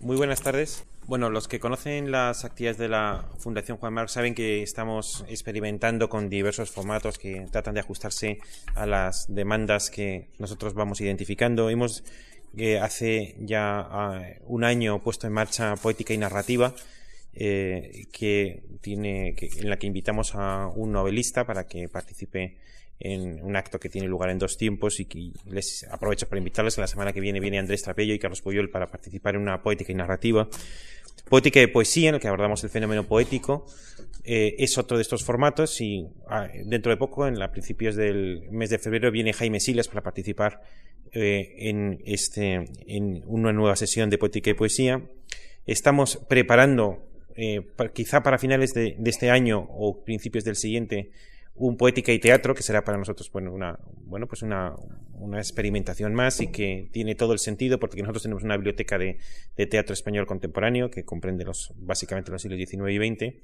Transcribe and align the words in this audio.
Muy 0.00 0.16
buenas 0.16 0.40
tardes. 0.40 0.86
Bueno, 1.06 1.28
los 1.28 1.46
que 1.46 1.60
conocen 1.60 2.10
las 2.10 2.46
actividades 2.46 2.78
de 2.78 2.88
la 2.88 3.26
Fundación 3.38 3.76
Juan 3.76 3.92
Marc 3.92 4.08
saben 4.08 4.34
que 4.34 4.62
estamos 4.62 5.26
experimentando 5.28 6.08
con 6.08 6.30
diversos 6.30 6.70
formatos 6.70 7.18
que 7.18 7.46
tratan 7.52 7.74
de 7.74 7.80
ajustarse 7.80 8.38
a 8.74 8.86
las 8.86 9.26
demandas 9.28 9.90
que 9.90 10.30
nosotros 10.38 10.72
vamos 10.72 11.02
identificando. 11.02 11.68
Hemos 11.68 12.02
eh, 12.56 12.78
hace 12.78 13.36
ya 13.40 13.80
ah, 13.80 14.22
un 14.46 14.64
año 14.64 15.02
puesto 15.02 15.26
en 15.26 15.34
marcha 15.34 15.76
Poética 15.76 16.14
y 16.14 16.18
Narrativa, 16.18 16.74
eh, 17.34 18.06
que 18.10 18.62
tiene, 18.80 19.34
en 19.38 19.68
la 19.68 19.78
que 19.78 19.86
invitamos 19.86 20.34
a 20.34 20.68
un 20.74 20.92
novelista 20.92 21.44
para 21.44 21.66
que 21.66 21.90
participe 21.90 22.56
en 23.00 23.42
un 23.42 23.56
acto 23.56 23.80
que 23.80 23.88
tiene 23.88 24.06
lugar 24.06 24.28
en 24.28 24.38
dos 24.38 24.58
tiempos 24.58 25.00
y 25.00 25.06
que 25.06 25.32
les 25.46 25.84
aprovecho 25.90 26.28
para 26.28 26.38
invitarles. 26.38 26.76
La 26.76 26.86
semana 26.86 27.12
que 27.12 27.20
viene 27.20 27.40
viene 27.40 27.58
Andrés 27.58 27.82
Trapello 27.82 28.12
y 28.12 28.18
Carlos 28.18 28.42
Puyol 28.42 28.70
para 28.70 28.86
participar 28.86 29.34
en 29.34 29.40
una 29.40 29.62
poética 29.62 29.90
y 29.90 29.94
narrativa. 29.94 30.46
Poética 31.28 31.62
y 31.62 31.66
poesía, 31.68 32.10
en 32.10 32.16
el 32.16 32.20
que 32.20 32.28
abordamos 32.28 32.62
el 32.62 32.70
fenómeno 32.70 33.06
poético, 33.06 33.66
eh, 34.24 34.56
es 34.58 34.76
otro 34.76 34.98
de 34.98 35.02
estos 35.02 35.24
formatos 35.24 35.80
y 35.80 36.06
ah, 36.28 36.48
dentro 36.66 36.90
de 36.90 36.98
poco, 36.98 37.26
en 37.26 37.40
a 37.40 37.50
principios 37.50 37.96
del 37.96 38.48
mes 38.50 38.68
de 38.68 38.78
febrero, 38.78 39.10
viene 39.10 39.32
Jaime 39.32 39.60
Silas 39.60 39.88
para 39.88 40.02
participar 40.02 40.60
eh, 41.12 41.54
en, 41.56 42.02
este, 42.04 42.66
en 42.86 43.22
una 43.26 43.52
nueva 43.52 43.76
sesión 43.76 44.10
de 44.10 44.18
poética 44.18 44.50
y 44.50 44.54
poesía. 44.54 45.02
Estamos 45.66 46.18
preparando, 46.28 47.06
eh, 47.34 47.62
quizá 47.94 48.22
para 48.22 48.38
finales 48.38 48.74
de, 48.74 48.96
de 48.98 49.10
este 49.10 49.30
año 49.30 49.66
o 49.70 50.04
principios 50.04 50.44
del 50.44 50.56
siguiente, 50.56 51.12
un 51.60 51.76
poética 51.76 52.10
y 52.12 52.18
teatro 52.18 52.54
que 52.54 52.62
será 52.62 52.84
para 52.84 52.96
nosotros 52.96 53.30
bueno 53.30 53.52
una 53.52 53.78
bueno 54.06 54.26
pues 54.26 54.42
una, 54.42 54.74
una, 55.12 55.38
experimentación 55.38 56.14
más 56.14 56.40
y 56.40 56.46
que 56.48 56.88
tiene 56.90 57.14
todo 57.14 57.34
el 57.34 57.38
sentido 57.38 57.78
porque 57.78 58.00
nosotros 58.00 58.22
tenemos 58.22 58.42
una 58.42 58.56
biblioteca 58.56 58.96
de, 58.96 59.18
de 59.56 59.66
teatro 59.66 59.92
español 59.92 60.26
contemporáneo 60.26 60.90
que 60.90 61.04
comprende 61.04 61.44
los 61.44 61.72
básicamente 61.76 62.30
los 62.30 62.40
siglos 62.40 62.58
XIX 62.58 62.90
y 62.90 62.96
XX 62.96 63.34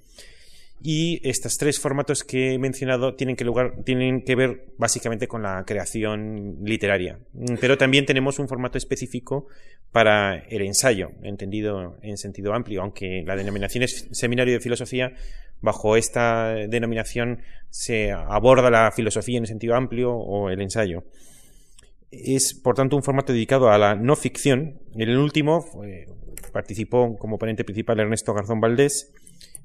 y 0.82 1.20
estos 1.28 1.56
tres 1.56 1.80
formatos 1.80 2.22
que 2.22 2.52
he 2.52 2.58
mencionado 2.58 3.14
tienen 3.14 3.34
que, 3.34 3.44
lugar, 3.44 3.82
tienen 3.84 4.22
que 4.22 4.36
ver 4.36 4.66
básicamente 4.76 5.26
con 5.26 5.42
la 5.42 5.64
creación 5.66 6.58
literaria. 6.64 7.18
Pero 7.60 7.78
también 7.78 8.06
tenemos 8.06 8.38
un 8.38 8.48
formato 8.48 8.78
específico 8.78 9.46
para 9.90 10.36
el 10.36 10.62
ensayo, 10.62 11.10
entendido 11.22 11.96
en 12.02 12.18
sentido 12.18 12.52
amplio, 12.52 12.82
aunque 12.82 13.22
la 13.26 13.36
denominación 13.36 13.84
es 13.84 14.08
Seminario 14.12 14.54
de 14.54 14.60
Filosofía, 14.60 15.14
bajo 15.60 15.96
esta 15.96 16.54
denominación 16.68 17.40
se 17.70 18.12
aborda 18.12 18.70
la 18.70 18.92
filosofía 18.92 19.38
en 19.38 19.46
sentido 19.46 19.74
amplio 19.74 20.12
o 20.12 20.50
el 20.50 20.60
ensayo. 20.60 21.04
Es, 22.10 22.54
por 22.54 22.74
tanto, 22.74 22.96
un 22.96 23.02
formato 23.02 23.32
dedicado 23.32 23.70
a 23.70 23.78
la 23.78 23.94
no 23.94 24.14
ficción. 24.16 24.78
En 24.94 25.08
el 25.08 25.16
último 25.16 25.64
participó 26.52 27.16
como 27.18 27.38
ponente 27.38 27.64
principal 27.64 28.00
Ernesto 28.00 28.32
Garzón 28.32 28.60
Valdés, 28.60 29.12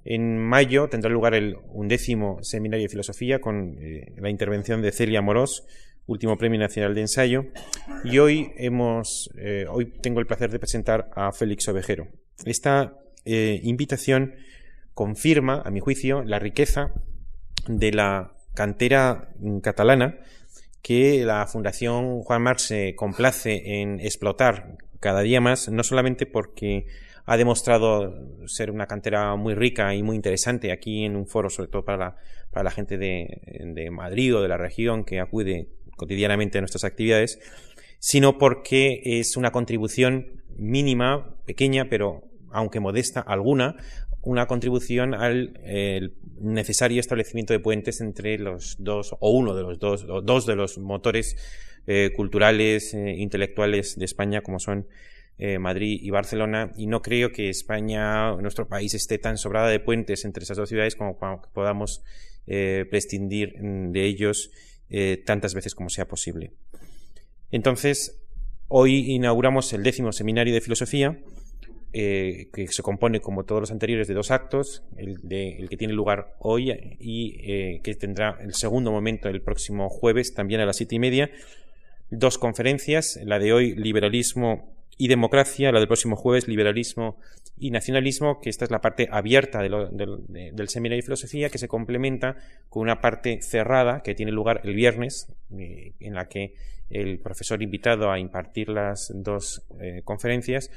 en 0.04 0.38
mayo 0.38 0.90
tendrá 0.90 1.10
lugar 1.10 1.34
el 1.36 1.58
undécimo 1.70 2.40
seminario 2.42 2.86
de 2.86 2.90
filosofía 2.90 3.40
con 3.40 3.78
eh, 3.80 4.14
la 4.18 4.30
intervención 4.30 4.82
de 4.82 4.92
Celia 4.92 5.22
Morós, 5.22 5.66
último 6.08 6.38
premio 6.38 6.60
nacional 6.60 6.96
de 6.96 7.02
ensayo. 7.02 7.46
Y 8.04 8.18
hoy 8.18 8.52
hemos, 8.58 9.30
eh, 9.38 9.66
hoy 9.70 9.86
tengo 10.02 10.20
el 10.20 10.28
placer 10.28 10.50
de 10.50 10.60
presentar 10.60 11.10
a 11.16 11.32
Félix 11.32 11.68
Ovejero. 11.68 12.08
Esta 12.46 12.98
eh, 13.26 13.60
invitación 13.64 14.34
confirma, 14.94 15.62
a 15.64 15.72
mi 15.72 15.80
juicio, 15.80 16.24
la 16.24 16.40
riqueza 16.40 16.92
de 17.68 17.92
la 17.92 18.34
cantera 18.54 19.30
catalana 19.62 20.20
que 20.82 21.24
la 21.26 21.46
Fundación 21.46 22.22
Juan 22.22 22.42
Marx 22.42 22.64
se 22.64 22.96
complace 22.96 23.82
en 23.82 24.00
explotar 24.00 24.78
cada 25.00 25.22
día 25.22 25.40
más, 25.40 25.70
no 25.70 25.84
solamente 25.84 26.26
porque 26.26 26.86
ha 27.26 27.38
demostrado 27.38 28.48
ser 28.48 28.72
una 28.72 28.88
cantera 28.88 29.36
muy 29.36 29.54
rica 29.56 29.94
y 29.94 30.04
muy 30.04 30.16
interesante 30.16 30.72
aquí 30.72 31.06
en 31.06 31.16
un 31.16 31.28
foro, 31.28 31.50
sobre 31.50 31.70
todo 31.70 31.86
para 31.86 31.98
la, 31.98 32.16
para 32.52 32.64
la 32.64 32.72
gente 32.72 32.98
de, 32.98 33.90
Madrid 33.92 34.36
o 34.36 34.42
de 34.42 34.48
la 34.48 34.58
región 34.58 35.04
que 35.04 35.20
acude 35.20 35.70
cotidianamente 35.96 36.58
a 36.58 36.62
nuestras 36.62 36.84
actividades, 36.84 37.40
sino 38.00 38.38
porque 38.38 39.02
es 39.04 39.38
una 39.38 39.52
contribución 39.52 40.42
mínima, 40.58 41.36
pequeña, 41.46 41.90
pero 41.90 42.24
aunque 42.52 42.80
modesta, 42.80 43.22
alguna, 43.22 43.76
una 44.24 44.48
contribución 44.48 45.14
al 45.14 45.54
necesario 46.40 47.00
establecimiento 47.00 47.54
de 47.54 47.60
puentes 47.60 48.02
entre 48.02 48.38
los 48.38 48.76
dos, 48.80 49.16
o 49.20 49.32
uno 49.32 49.56
de 49.56 49.64
los 49.64 49.80
dos, 49.80 50.06
o 50.10 50.22
dos 50.22 50.46
de 50.46 50.56
los 50.56 50.78
motores 50.78 51.38
eh, 51.88 52.12
culturales, 52.16 52.94
eh, 52.94 53.16
intelectuales 53.18 53.98
de 53.98 54.06
España, 54.06 54.42
como 54.42 54.60
son 54.60 54.88
eh, 55.38 55.58
Madrid 55.58 56.00
y 56.02 56.12
Barcelona, 56.12 56.72
y 56.78 56.86
no 56.86 57.02
creo 57.02 57.32
que 57.32 57.50
España, 57.50 58.36
nuestro 58.36 58.68
país, 58.68 58.94
esté 58.94 59.18
tan 59.18 59.40
sobrada 59.40 59.70
de 59.70 59.80
puentes 59.80 60.24
entre 60.24 60.44
esas 60.44 60.56
dos 60.56 60.70
ciudades 60.70 60.96
como 60.96 61.18
que 61.18 61.48
podamos 61.52 62.04
eh, 62.46 62.86
prescindir 62.90 63.56
de 63.60 64.06
ellos 64.06 64.52
eh, 64.92 65.24
tantas 65.26 65.56
veces 65.56 65.74
como 65.74 65.90
sea 65.90 66.08
posible. 66.08 66.52
Entonces, 67.50 68.22
hoy 68.68 69.12
inauguramos 69.14 69.74
el 69.74 69.82
décimo 69.82 70.12
seminario 70.12 70.54
de 70.54 70.62
filosofía, 70.62 71.20
que 71.92 72.68
se 72.70 72.84
compone, 72.84 73.20
como 73.20 73.44
todos 73.44 73.62
los 73.62 73.72
anteriores, 73.72 74.08
de 74.08 74.14
dos 74.14 74.32
actos, 74.32 74.84
el, 74.96 75.18
de, 75.24 75.58
el 75.58 75.68
que 75.70 75.76
tiene 75.76 75.94
lugar 75.94 76.38
hoy 76.40 76.72
y 77.00 77.80
que 77.80 77.96
tendrá 77.96 78.38
el 78.40 78.54
segundo 78.54 78.92
momento 78.92 79.28
el 79.28 79.42
próximo 79.42 79.90
jueves, 79.90 80.34
también 80.34 80.62
a 80.62 80.66
las 80.66 80.78
siete 80.78 80.96
y 80.96 81.00
media. 81.00 81.32
Dos 82.12 82.38
conferencias, 82.38 83.20
la 83.26 83.40
de 83.40 83.52
hoy, 83.52 83.76
liberalismo 83.76 84.72
y 85.02 85.08
democracia, 85.08 85.72
la 85.72 85.80
del 85.80 85.88
próximo 85.88 86.16
jueves, 86.16 86.48
liberalismo 86.48 87.18
y 87.58 87.72
nacionalismo, 87.72 88.40
que 88.40 88.52
esta 88.52 88.66
es 88.66 88.70
la 88.70 88.82
parte 88.82 89.10
abierta 89.12 89.60
del 89.64 90.70
seminario 90.70 91.02
de 91.02 91.02
filosofía, 91.02 91.50
que 91.50 91.58
se 91.58 91.68
complementa 91.68 92.36
con 92.70 92.84
una 92.84 93.02
parte 93.02 93.42
cerrada 93.42 94.04
que 94.04 94.14
tiene 94.14 94.32
lugar 94.32 94.62
el 94.64 94.76
viernes, 94.76 95.34
eh, 95.58 95.94
en 96.00 96.14
la 96.14 96.28
que 96.28 96.54
el 96.92 97.18
profesor 97.18 97.64
invitado 97.64 98.12
a 98.12 98.20
impartir 98.20 98.70
las 98.70 99.12
dos 99.16 99.64
eh, 99.80 100.04
conferencias 100.04 100.70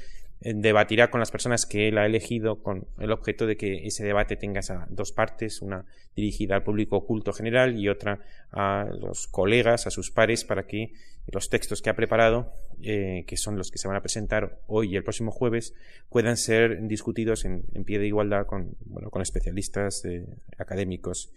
debatirá 0.52 1.10
con 1.10 1.20
las 1.20 1.30
personas 1.30 1.64
que 1.64 1.88
él 1.88 1.96
ha 1.96 2.04
elegido 2.04 2.62
con 2.62 2.86
el 2.98 3.12
objeto 3.12 3.46
de 3.46 3.56
que 3.56 3.86
ese 3.86 4.04
debate 4.04 4.36
tenga 4.36 4.60
esas 4.60 4.86
dos 4.94 5.10
partes, 5.10 5.62
una 5.62 5.86
dirigida 6.14 6.54
al 6.54 6.62
público 6.62 6.96
oculto 6.96 7.32
general 7.32 7.78
y 7.78 7.88
otra 7.88 8.20
a 8.52 8.86
los 9.00 9.26
colegas, 9.26 9.86
a 9.86 9.90
sus 9.90 10.10
pares, 10.10 10.44
para 10.44 10.66
que 10.66 10.92
los 11.32 11.48
textos 11.48 11.80
que 11.80 11.88
ha 11.88 11.96
preparado, 11.96 12.52
eh, 12.82 13.24
que 13.26 13.38
son 13.38 13.56
los 13.56 13.70
que 13.70 13.78
se 13.78 13.88
van 13.88 13.96
a 13.96 14.02
presentar 14.02 14.60
hoy 14.66 14.92
y 14.92 14.96
el 14.96 15.02
próximo 15.02 15.30
jueves, 15.30 15.72
puedan 16.10 16.36
ser 16.36 16.86
discutidos 16.86 17.46
en, 17.46 17.62
pie 17.86 17.98
de 17.98 18.06
igualdad 18.06 18.44
con, 18.46 18.76
bueno, 18.84 19.08
con 19.10 19.22
especialistas 19.22 20.04
eh, 20.04 20.26
académicos, 20.58 21.32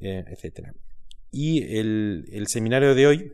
etcétera. 0.00 0.74
Y 1.30 1.76
el, 1.78 2.24
el 2.32 2.48
seminario 2.48 2.94
de 2.94 3.06
hoy, 3.06 3.32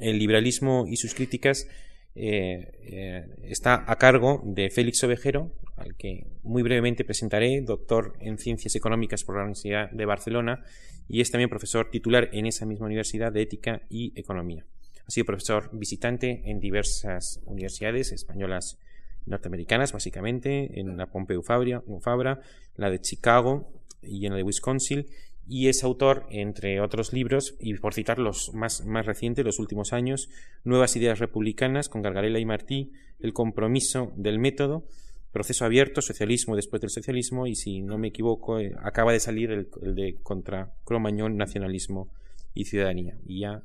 el 0.00 0.18
liberalismo 0.18 0.86
y 0.88 0.96
sus 0.96 1.14
críticas, 1.14 1.66
eh, 2.14 2.72
eh, 2.82 3.26
está 3.44 3.84
a 3.86 3.96
cargo 3.96 4.42
de 4.44 4.70
Félix 4.70 5.02
Ovejero, 5.04 5.52
al 5.76 5.96
que 5.96 6.26
muy 6.42 6.62
brevemente 6.62 7.04
presentaré, 7.04 7.60
doctor 7.62 8.14
en 8.20 8.38
Ciencias 8.38 8.74
Económicas 8.76 9.24
por 9.24 9.36
la 9.36 9.42
Universidad 9.42 9.90
de 9.90 10.04
Barcelona 10.04 10.62
y 11.08 11.20
es 11.20 11.30
también 11.30 11.50
profesor 11.50 11.90
titular 11.90 12.28
en 12.32 12.46
esa 12.46 12.66
misma 12.66 12.86
universidad 12.86 13.32
de 13.32 13.42
Ética 13.42 13.82
y 13.88 14.12
Economía. 14.18 14.64
Ha 15.06 15.10
sido 15.10 15.26
profesor 15.26 15.70
visitante 15.72 16.42
en 16.44 16.60
diversas 16.60 17.40
universidades 17.44 18.12
españolas 18.12 18.78
norteamericanas, 19.26 19.92
básicamente, 19.92 20.78
en 20.80 20.96
la 20.96 21.06
Pompeu 21.06 21.42
Fabra, 21.42 22.40
la 22.76 22.90
de 22.90 23.00
Chicago 23.00 23.72
y 24.02 24.26
en 24.26 24.32
la 24.32 24.36
de 24.36 24.42
Wisconsin, 24.42 25.06
y 25.46 25.68
es 25.68 25.82
autor, 25.82 26.26
entre 26.30 26.80
otros 26.80 27.12
libros, 27.12 27.56
y 27.58 27.74
por 27.74 27.94
citar 27.94 28.18
los 28.18 28.54
más, 28.54 28.84
más 28.84 29.06
recientes, 29.06 29.44
los 29.44 29.58
últimos 29.58 29.92
años, 29.92 30.28
Nuevas 30.64 30.96
Ideas 30.96 31.18
Republicanas 31.18 31.88
con 31.88 32.02
Gargarela 32.02 32.38
y 32.38 32.44
Martí, 32.44 32.92
El 33.20 33.32
Compromiso 33.32 34.12
del 34.16 34.38
Método, 34.38 34.84
Proceso 35.32 35.64
Abierto, 35.64 36.02
Socialismo 36.02 36.56
después 36.56 36.80
del 36.80 36.90
Socialismo, 36.90 37.46
y 37.46 37.54
si 37.56 37.80
no 37.80 37.98
me 37.98 38.08
equivoco, 38.08 38.58
eh, 38.60 38.74
acaba 38.82 39.12
de 39.12 39.20
salir 39.20 39.50
el, 39.50 39.68
de 39.94 40.16
Contra 40.22 40.72
Cromañón, 40.84 41.36
Nacionalismo 41.36 42.08
y 42.54 42.66
Ciudadanía. 42.66 43.16
Y 43.26 43.40
ya 43.40 43.62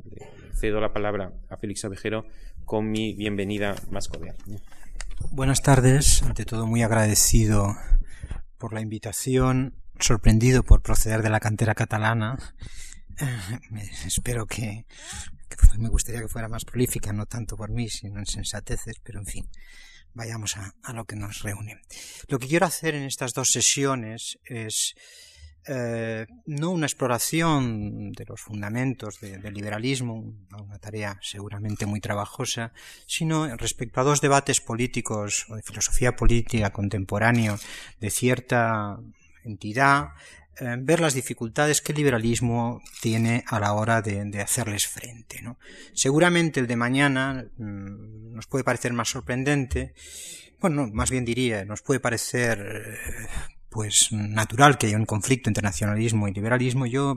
cedo 0.53 0.79
la 0.79 0.93
palabra 0.93 1.33
a 1.49 1.57
Félix 1.57 1.83
Abejero 1.85 2.25
con 2.65 2.89
mi 2.89 3.13
bienvenida 3.13 3.75
más 3.91 4.07
cordial. 4.07 4.35
Buenas 5.31 5.61
tardes, 5.61 6.23
ante 6.23 6.45
todo 6.45 6.65
muy 6.65 6.83
agradecido 6.83 7.75
por 8.57 8.73
la 8.73 8.81
invitación 8.81 9.73
sorprendido 9.99 10.63
por 10.63 10.81
proceder 10.81 11.21
de 11.21 11.29
la 11.29 11.39
cantera 11.39 11.75
catalana. 11.75 12.37
Eh, 13.19 13.89
espero 14.05 14.45
que, 14.45 14.85
me 15.77 15.89
gustaría 15.89 16.21
que 16.21 16.27
fuera 16.27 16.47
más 16.47 16.65
prolífica, 16.65 17.13
no 17.13 17.25
tanto 17.25 17.55
por 17.55 17.71
mí, 17.71 17.89
sino 17.89 18.19
en 18.19 18.25
sensateces, 18.25 18.95
pero 19.03 19.19
en 19.19 19.25
fin, 19.25 19.49
vayamos 20.13 20.55
a, 20.57 20.93
lo 20.93 21.05
que 21.05 21.15
nos 21.15 21.41
reúne. 21.41 21.81
Lo 22.27 22.39
que 22.39 22.47
quiero 22.47 22.65
hacer 22.65 22.95
en 22.95 23.03
estas 23.03 23.33
dos 23.33 23.51
sesiones 23.51 24.39
es 24.43 24.95
eh, 25.69 26.25
no 26.45 26.71
una 26.71 26.85
exploración 26.85 28.13
de 28.13 28.25
los 28.25 28.39
fundamentos 28.39 29.19
del 29.19 29.53
liberalismo, 29.53 30.33
una 30.51 30.79
tarea 30.79 31.19
seguramente 31.21 31.85
muy 31.85 31.99
trabajosa, 31.99 32.71
sino 33.05 33.53
respecto 33.57 33.99
a 33.99 34.05
dos 34.05 34.21
debates 34.21 34.61
políticos 34.61 35.45
o 35.49 35.55
de 35.55 35.63
filosofía 35.63 36.15
política 36.15 36.71
contemporáneo 36.71 37.59
de 37.99 38.09
cierta 38.09 38.97
entidad, 39.47 40.09
eh, 40.59 40.75
ver 40.79 40.99
las 40.99 41.13
dificultades 41.13 41.81
que 41.81 41.91
el 41.91 41.97
liberalismo 41.97 42.81
tiene 43.01 43.43
a 43.47 43.59
la 43.59 43.73
hora 43.73 44.01
de, 44.01 44.41
hacerles 44.41 44.87
frente. 44.87 45.43
Seguramente 45.93 46.59
el 46.59 46.67
de 46.67 46.75
mañana 46.75 47.45
mm, 47.57 48.33
nos 48.35 48.47
puede 48.47 48.63
parecer 48.63 48.93
más 48.93 49.09
sorprendente, 49.09 49.93
bueno, 50.59 50.89
más 50.91 51.11
bien 51.11 51.25
diría, 51.25 51.65
nos 51.65 51.81
puede 51.83 51.99
parecer 51.99 52.59
eh, 52.59 53.27
pues 53.69 54.11
natural 54.11 54.77
que 54.77 54.87
haya 54.87 54.97
un 54.97 55.05
conflicto 55.05 55.49
entre 55.49 55.61
nacionalismo 55.61 56.27
y 56.27 56.33
liberalismo. 56.33 56.87
Yo 56.87 57.15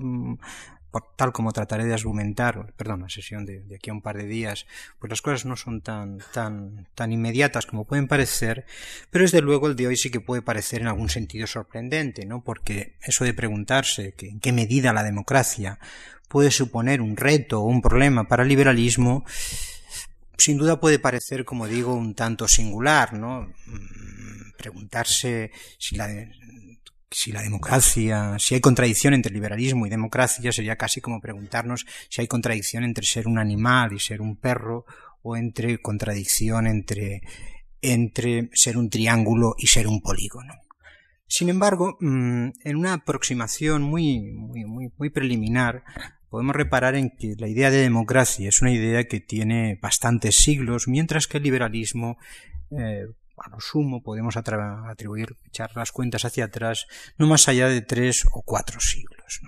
tal 1.16 1.32
como 1.32 1.52
trataré 1.52 1.84
de 1.84 1.94
argumentar, 1.94 2.72
perdón, 2.76 3.02
la 3.02 3.08
sesión 3.08 3.46
de, 3.46 3.62
aquí 3.74 3.90
a 3.90 3.92
un 3.92 4.02
par 4.02 4.16
de 4.16 4.26
días, 4.26 4.66
pues 4.98 5.10
las 5.10 5.22
cosas 5.22 5.44
no 5.44 5.56
son 5.56 5.80
tan, 5.80 6.18
tan, 6.32 6.88
tan 6.94 7.12
inmediatas 7.12 7.66
como 7.66 7.84
pueden 7.84 8.08
parecer, 8.08 8.66
pero 9.10 9.22
desde 9.22 9.40
luego 9.40 9.68
el 9.68 9.76
de 9.76 9.86
hoy 9.86 9.96
sí 9.96 10.10
que 10.10 10.20
puede 10.20 10.42
parecer 10.42 10.80
en 10.80 10.88
algún 10.88 11.08
sentido 11.08 11.46
sorprendente, 11.46 12.26
¿no? 12.26 12.42
Porque 12.42 12.96
eso 13.02 13.24
de 13.24 13.34
preguntarse 13.34 14.14
en 14.18 14.40
qué 14.40 14.52
medida 14.52 14.92
la 14.92 15.02
democracia 15.02 15.78
puede 16.28 16.50
suponer 16.50 17.00
un 17.00 17.16
reto 17.16 17.60
o 17.60 17.66
un 17.66 17.82
problema 17.82 18.28
para 18.28 18.42
el 18.44 18.48
liberalismo, 18.48 19.24
sin 20.38 20.56
duda 20.56 20.80
puede 20.80 20.98
parecer, 20.98 21.44
como 21.44 21.66
digo, 21.66 21.94
un 21.94 22.14
tanto 22.14 22.48
singular, 22.48 23.12
¿no? 23.12 23.52
Mm, 23.66 24.52
preguntarse 24.56 25.50
si 25.78 25.96
la, 25.96 26.08
si 27.10 27.32
la 27.32 27.42
democracia, 27.42 28.36
si 28.38 28.54
hay 28.54 28.60
contradicción 28.60 29.14
entre 29.14 29.32
liberalismo 29.32 29.86
y 29.86 29.90
democracia, 29.90 30.52
sería 30.52 30.76
casi 30.76 31.00
como 31.00 31.20
preguntarnos 31.20 31.84
si 32.08 32.20
hay 32.20 32.28
contradicción 32.28 32.84
entre 32.84 33.04
ser 33.04 33.26
un 33.26 33.38
animal 33.38 33.92
y 33.92 33.98
ser 33.98 34.20
un 34.20 34.36
perro, 34.36 34.84
o 35.22 35.36
entre 35.36 35.78
contradicción 35.78 36.66
entre, 36.66 37.22
entre 37.82 38.50
ser 38.54 38.78
un 38.78 38.88
triángulo 38.90 39.54
y 39.58 39.66
ser 39.66 39.86
un 39.86 40.00
polígono. 40.00 40.54
Sin 41.26 41.48
embargo, 41.48 41.96
mm, 42.00 42.48
en 42.64 42.76
una 42.76 42.94
aproximación 42.94 43.82
muy, 43.82 44.20
muy, 44.20 44.64
muy, 44.64 44.90
muy 44.96 45.10
preliminar, 45.10 45.84
podemos 46.28 46.56
reparar 46.56 46.94
en 46.94 47.10
que 47.10 47.34
la 47.38 47.48
idea 47.48 47.70
de 47.70 47.82
democracia 47.82 48.48
es 48.48 48.62
una 48.62 48.72
idea 48.72 49.04
que 49.04 49.20
tiene 49.20 49.78
bastantes 49.80 50.36
siglos, 50.36 50.88
mientras 50.88 51.26
que 51.26 51.38
el 51.38 51.44
liberalismo 51.44 52.18
eh, 52.70 53.06
a 53.42 53.48
lo 53.50 53.60
sumo 53.60 54.02
podemos 54.02 54.36
atribuir, 54.36 55.36
echar 55.46 55.70
las 55.74 55.92
cuentas 55.92 56.24
hacia 56.24 56.44
atrás, 56.44 56.86
no 57.16 57.26
más 57.26 57.48
allá 57.48 57.68
de 57.68 57.80
tres 57.80 58.26
o 58.32 58.42
cuatro 58.42 58.80
siglos. 58.80 59.40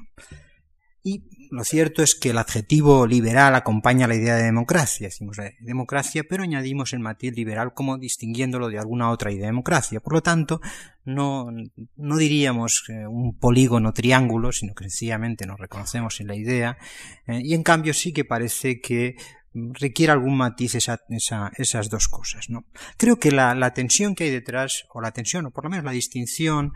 Y 1.05 1.49
lo 1.50 1.65
cierto 1.65 2.03
es 2.03 2.15
que 2.15 2.31
el 2.31 2.39
adjetivo 2.39 3.06
liberal 3.06 3.55
acompaña 3.55 4.06
la 4.06 4.15
idea 4.15 4.37
de 4.37 4.44
democracia, 4.44 5.09
decimos 5.09 5.37
democracia, 5.61 6.25
pero 6.29 6.44
añadimos 6.44 6.93
el 6.93 7.00
matiz 7.00 7.35
liberal 7.35 7.75
como 7.75 7.99
distinguiéndolo 7.99 8.69
de 8.69 8.79
alguna 8.79 9.11
otra 9.11 9.33
idea 9.33 9.43
de 9.43 9.49
democracia. 9.49 10.00
Por 10.00 10.15
lo 10.15 10.23
tanto, 10.23 10.61
no, 11.05 11.49
no 11.97 12.17
diríamos 12.17 12.85
un 12.89 13.37
polígono 13.37 13.93
triángulo, 13.93 14.53
sino 14.53 14.75
que 14.75 14.85
sencillamente 14.85 15.44
nos 15.44 15.59
reconocemos 15.59 16.21
en 16.21 16.29
la 16.29 16.37
idea, 16.37 16.79
eh, 17.27 17.41
y 17.43 17.55
en 17.55 17.65
cambio 17.65 17.93
sí 17.93 18.12
que 18.12 18.25
parece 18.25 18.81
que 18.81 19.17
requiere 19.55 20.13
algún 20.13 20.37
matiz 20.37 20.75
esa, 20.75 21.01
esas 21.57 21.91
dos 21.91 22.09
cosas. 22.09 22.49
¿no? 22.49 22.65
Creo 22.97 23.19
que 23.19 23.31
la, 23.31 23.75
tensión 23.75 24.15
que 24.15 24.25
hay 24.25 24.31
detrás, 24.31 24.87
o 24.93 25.01
la 25.01 25.13
tensión, 25.13 25.47
o 25.47 25.51
por 25.51 25.65
lo 25.65 25.71
menos 25.71 25.85
la 25.85 25.93
distinción, 25.93 26.73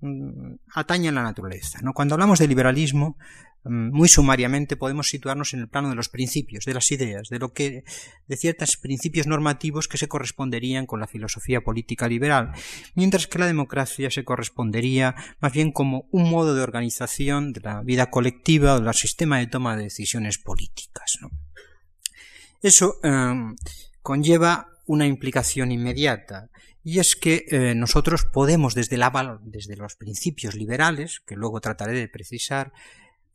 mm, 0.00 0.54
atañe 0.74 1.08
a 1.08 1.12
la 1.12 1.22
naturaleza. 1.22 1.80
¿no? 1.82 1.92
Cuando 1.92 2.14
hablamos 2.14 2.38
de 2.38 2.46
liberalismo, 2.46 3.18
mm, 3.64 3.90
muy 3.90 4.08
sumariamente 4.08 4.76
podemos 4.76 5.08
situarnos 5.08 5.54
en 5.54 5.60
el 5.60 5.68
plano 5.68 5.88
de 5.88 5.96
los 5.96 6.08
principios, 6.08 6.64
de 6.64 6.74
las 6.74 6.90
ideas, 6.92 7.28
de 7.28 7.40
lo 7.40 7.52
que, 7.52 7.82
de 8.28 8.36
ciertos 8.36 8.76
principios 8.76 9.26
normativos 9.26 9.88
que 9.88 9.98
se 9.98 10.08
corresponderían 10.08 10.86
con 10.86 11.00
la 11.00 11.08
filosofía 11.08 11.62
política 11.62 12.06
liberal, 12.06 12.52
mientras 12.94 13.26
que 13.26 13.40
la 13.40 13.46
democracia 13.46 14.08
se 14.08 14.24
correspondería 14.24 15.16
más 15.40 15.52
bien 15.52 15.72
como 15.72 16.06
un 16.12 16.30
modo 16.30 16.54
de 16.54 16.62
organización 16.62 17.52
de 17.52 17.60
la 17.60 17.82
vida 17.82 18.08
colectiva 18.08 18.76
o 18.76 18.80
del 18.80 18.94
sistema 18.94 19.38
de 19.38 19.48
toma 19.48 19.76
de 19.76 19.84
decisiones 19.84 20.38
políticas. 20.38 21.18
Eso 22.62 22.98
em, 23.02 23.56
conlleva 24.02 24.68
una 24.86 25.06
implicación 25.06 25.72
inmediata, 25.72 26.50
y 26.82 26.98
es 26.98 27.14
que 27.14 27.46
eh, 27.48 27.74
nosotros 27.74 28.24
podemos 28.24 28.74
desde, 28.74 28.96
la, 28.96 29.38
desde 29.42 29.76
los 29.76 29.96
principios 29.96 30.54
liberales, 30.54 31.20
que 31.26 31.36
luego 31.36 31.60
trataré 31.60 31.92
de 31.92 32.08
precisar, 32.08 32.72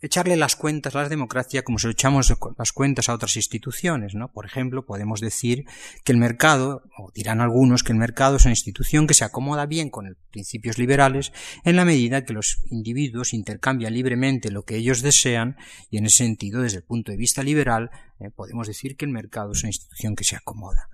echarle 0.05 0.35
las 0.35 0.55
cuentas 0.55 0.95
a 0.95 1.03
la 1.03 1.09
democracia 1.09 1.63
como 1.63 1.79
si 1.79 1.87
echamos 1.87 2.33
las 2.57 2.71
cuentas 2.71 3.09
a 3.09 3.13
otras 3.13 3.35
instituciones, 3.35 4.15
¿no? 4.15 4.31
Por 4.31 4.45
ejemplo, 4.45 4.85
podemos 4.85 5.19
decir 5.19 5.65
que 6.03 6.11
el 6.11 6.17
mercado, 6.17 6.83
o 6.97 7.11
dirán 7.13 7.41
algunos 7.41 7.83
que 7.83 7.91
el 7.91 7.97
mercado 7.97 8.37
es 8.37 8.45
una 8.45 8.53
institución 8.53 9.07
que 9.07 9.13
se 9.13 9.25
acomoda 9.25 9.65
bien 9.65 9.89
con 9.89 10.07
los 10.07 10.17
principios 10.31 10.77
liberales 10.77 11.31
en 11.63 11.75
la 11.75 11.85
medida 11.85 12.23
que 12.23 12.33
los 12.33 12.61
individuos 12.69 13.33
intercambian 13.33 13.93
libremente 13.93 14.51
lo 14.51 14.63
que 14.63 14.77
ellos 14.77 15.01
desean 15.01 15.57
y 15.89 15.97
en 15.97 16.05
ese 16.05 16.23
sentido, 16.23 16.61
desde 16.61 16.77
el 16.77 16.83
punto 16.83 17.11
de 17.11 17.17
vista 17.17 17.43
liberal, 17.43 17.89
eh, 18.19 18.29
podemos 18.35 18.67
decir 18.67 18.95
que 18.95 19.05
el 19.05 19.11
mercado 19.11 19.51
es 19.51 19.63
una 19.63 19.69
institución 19.69 20.15
que 20.15 20.23
se 20.23 20.35
acomoda. 20.35 20.89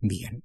Bien, 0.00 0.44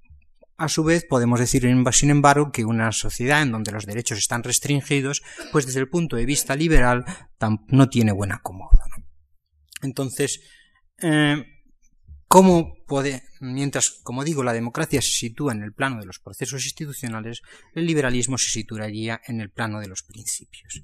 a 0.63 0.69
su 0.69 0.84
vez, 0.84 1.06
podemos 1.08 1.40
decir, 1.40 1.63
sin 1.92 2.10
embargo, 2.10 2.52
que 2.52 2.66
una 2.66 2.92
sociedad 2.92 3.42
en 3.42 3.52
donde 3.52 3.72
los 3.72 3.86
derechos 3.86 4.19
están 4.19 4.44
restringidos, 4.44 5.24
pues 5.52 5.66
desde 5.66 5.80
el 5.80 5.90
punto 5.90 6.16
de 6.16 6.25
vista 6.25 6.56
liberal, 6.56 7.04
no 7.68 7.90
tiene 7.90 8.12
buen 8.12 8.31
acomodo. 8.31 8.80
Entonces, 9.81 10.42
eh, 11.02 11.44
¿cómo 12.28 12.75
puede, 12.86 13.24
mientras, 13.40 14.02
como 14.04 14.24
digo, 14.24 14.44
la 14.44 14.54
democracia 14.54 15.02
se 15.02 15.10
sitúa 15.10 15.54
en 15.54 15.63
el 15.63 15.74
plano 15.74 16.00
de 16.00 16.06
los 16.06 16.19
procesos 16.19 16.63
institucionales, 16.63 17.42
el 17.74 17.88
liberalismo 17.88 18.38
se 18.38 18.50
situaría 18.50 19.19
en 19.28 19.42
el 19.42 19.50
plano 19.50 19.80
de 19.80 19.88
los 19.88 20.04
principios? 20.04 20.84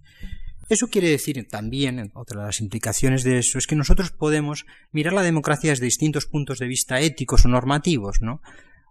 Eso 0.70 0.88
quiere 0.88 1.10
decir 1.10 1.48
también, 1.48 2.12
otra 2.16 2.42
de 2.42 2.48
las 2.48 2.60
implicaciones 2.60 3.24
de 3.24 3.38
eso, 3.38 3.58
es 3.58 3.68
que 3.68 3.76
nosotros 3.76 4.12
podemos 4.12 4.66
mirar 4.92 5.14
la 5.14 5.22
democracia 5.22 5.70
desde 5.70 5.86
distintos 5.86 6.26
puntos 6.26 6.60
de 6.60 6.68
vista 6.68 7.00
éticos 7.00 7.46
o 7.46 7.48
normativos, 7.48 8.22
¿no? 8.22 8.42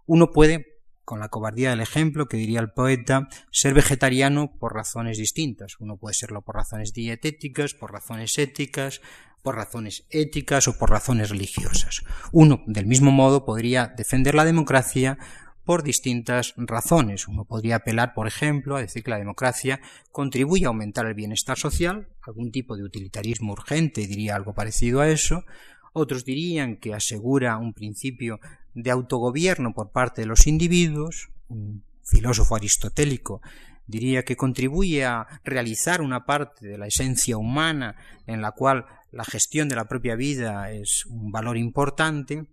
Uno 0.07 0.31
puede 0.31 0.76
con 1.07 1.21
la 1.21 1.29
cobardía 1.29 1.69
del 1.69 1.79
ejemplo, 1.79 2.27
que 2.27 2.35
diría 2.35 2.59
el 2.59 2.71
poeta, 2.71 3.29
ser 3.49 3.73
vegetariano 3.73 4.51
por 4.59 4.73
razones 4.73 5.17
distintas. 5.17 5.77
Uno 5.79 5.95
puede 5.95 6.13
serlo 6.13 6.41
por 6.41 6.55
razones 6.55 6.91
dietéticas, 6.91 7.73
por 7.73 7.93
razones 7.93 8.37
éticas, 8.37 8.99
por 9.41 9.55
razones 9.55 10.05
éticas 10.09 10.67
o 10.67 10.77
por 10.77 10.89
razones 10.89 11.29
religiosas. 11.29 12.03
Uno, 12.33 12.61
del 12.67 12.87
mismo 12.87 13.11
modo, 13.11 13.45
podría 13.45 13.87
defender 13.87 14.35
la 14.35 14.43
democracia 14.43 15.17
por 15.63 15.81
distintas 15.81 16.53
razones. 16.57 17.29
Uno 17.29 17.45
podría 17.45 17.77
apelar, 17.77 18.13
por 18.13 18.27
ejemplo, 18.27 18.75
a 18.75 18.81
decir 18.81 19.01
que 19.01 19.11
la 19.11 19.17
democracia 19.17 19.79
contribuye 20.11 20.65
a 20.65 20.67
aumentar 20.67 21.05
el 21.05 21.13
bienestar 21.13 21.57
social, 21.57 22.09
algún 22.21 22.51
tipo 22.51 22.75
de 22.75 22.83
utilitarismo 22.83 23.53
urgente 23.53 24.07
diría 24.07 24.35
algo 24.35 24.53
parecido 24.53 24.99
a 24.99 25.07
eso, 25.07 25.45
otros 25.93 26.25
dirían 26.25 26.77
que 26.77 26.93
asegura 26.93 27.57
un 27.57 27.73
principio 27.73 28.39
de 28.77 28.91
autogobierno 28.91 29.73
por 29.73 29.91
parte 29.91 30.21
de 30.21 30.27
los 30.27 30.45
individuos, 30.45 31.29
un 31.47 31.83
filósofo 32.03 32.55
aristotélico 32.55 33.41
diría 33.87 34.23
que 34.23 34.35
contribuye 34.35 35.05
a 35.05 35.25
realizar 35.43 36.01
una 36.01 36.25
parte 36.25 36.67
de 36.67 36.77
la 36.77 36.87
esencia 36.87 37.37
humana 37.37 37.95
en 38.27 38.41
la 38.41 38.51
cual 38.51 38.85
la 39.11 39.23
gestión 39.23 39.69
de 39.69 39.75
la 39.75 39.87
propia 39.87 40.15
vida 40.15 40.71
es 40.71 41.05
un 41.05 41.31
valor 41.31 41.57
importante, 41.57 42.47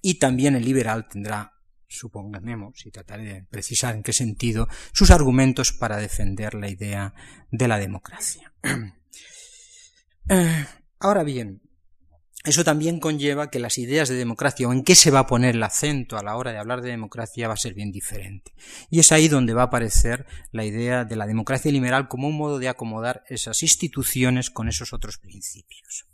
y 0.00 0.20
también 0.20 0.54
el 0.54 0.64
liberal 0.64 1.08
tendrá, 1.08 1.54
supongamos, 1.88 2.86
y 2.86 2.90
trataré 2.92 3.24
de 3.24 3.42
precisar 3.42 3.96
en 3.96 4.04
qué 4.04 4.12
sentido, 4.12 4.68
sus 4.92 5.10
argumentos 5.10 5.72
para 5.72 5.96
defender 5.96 6.54
la 6.54 6.68
idea 6.68 7.14
de 7.50 7.68
la 7.68 7.78
democracia. 7.78 8.52
Eh, 10.30 10.66
ahora 10.98 11.22
bien, 11.22 11.62
eso 12.44 12.62
también 12.62 13.00
conlleva 13.00 13.50
que 13.50 13.58
las 13.58 13.78
ideas 13.78 14.08
de 14.08 14.14
democracia 14.14 14.68
o 14.68 14.72
en 14.72 14.84
qué 14.84 14.94
se 14.94 15.10
va 15.10 15.20
a 15.20 15.26
poner 15.26 15.56
el 15.56 15.62
acento 15.62 16.16
a 16.16 16.22
la 16.22 16.36
hora 16.36 16.52
de 16.52 16.58
hablar 16.58 16.82
de 16.82 16.90
democracia 16.90 17.48
va 17.48 17.54
a 17.54 17.58
ser 17.58 17.74
bien 17.74 17.90
diferente. 17.90 18.54
Y 18.90 19.00
es 19.00 19.10
ahí 19.10 19.28
donde 19.28 19.54
va 19.54 19.62
a 19.62 19.66
aparecer 19.66 20.24
la 20.52 20.64
idea 20.64 21.04
de 21.04 21.16
la 21.16 21.26
democracia 21.26 21.72
liberal 21.72 22.06
como 22.06 22.28
un 22.28 22.36
modo 22.36 22.58
de 22.58 22.68
acomodar 22.68 23.24
esas 23.28 23.62
instituciones 23.62 24.50
con 24.50 24.68
esos 24.68 24.92
otros 24.92 25.18
principios. 25.18 26.06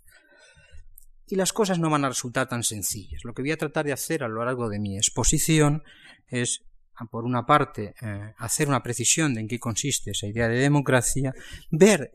Y 1.27 1.37
las 1.37 1.53
cosas 1.53 1.79
no 1.79 1.91
van 1.91 2.05
a 2.05 2.09
resultar 2.09 2.49
tan 2.49 2.63
sencillas. 2.65 3.23
Lo 3.25 3.35
que 3.35 3.43
voy 3.43 3.53
a 3.53 3.59
tratar 3.59 3.85
de 3.85 3.93
hacer 3.93 4.25
a 4.25 4.29
lo 4.29 4.45
largo 4.45 4.69
de 4.69 4.79
mi 4.79 4.97
exposición 4.97 5.83
es 6.29 6.65
por 7.11 7.25
una 7.25 7.45
parte, 7.45 7.95
eh, 8.01 8.35
hacer 8.39 8.69
una 8.69 8.83
precisión 8.83 9.35
de 9.35 9.41
en 9.41 9.49
qué 9.49 9.59
consiste 9.59 10.13
esa 10.13 10.27
idea 10.27 10.49
de 10.49 10.59
democracia, 10.59 11.35
ver 11.71 12.11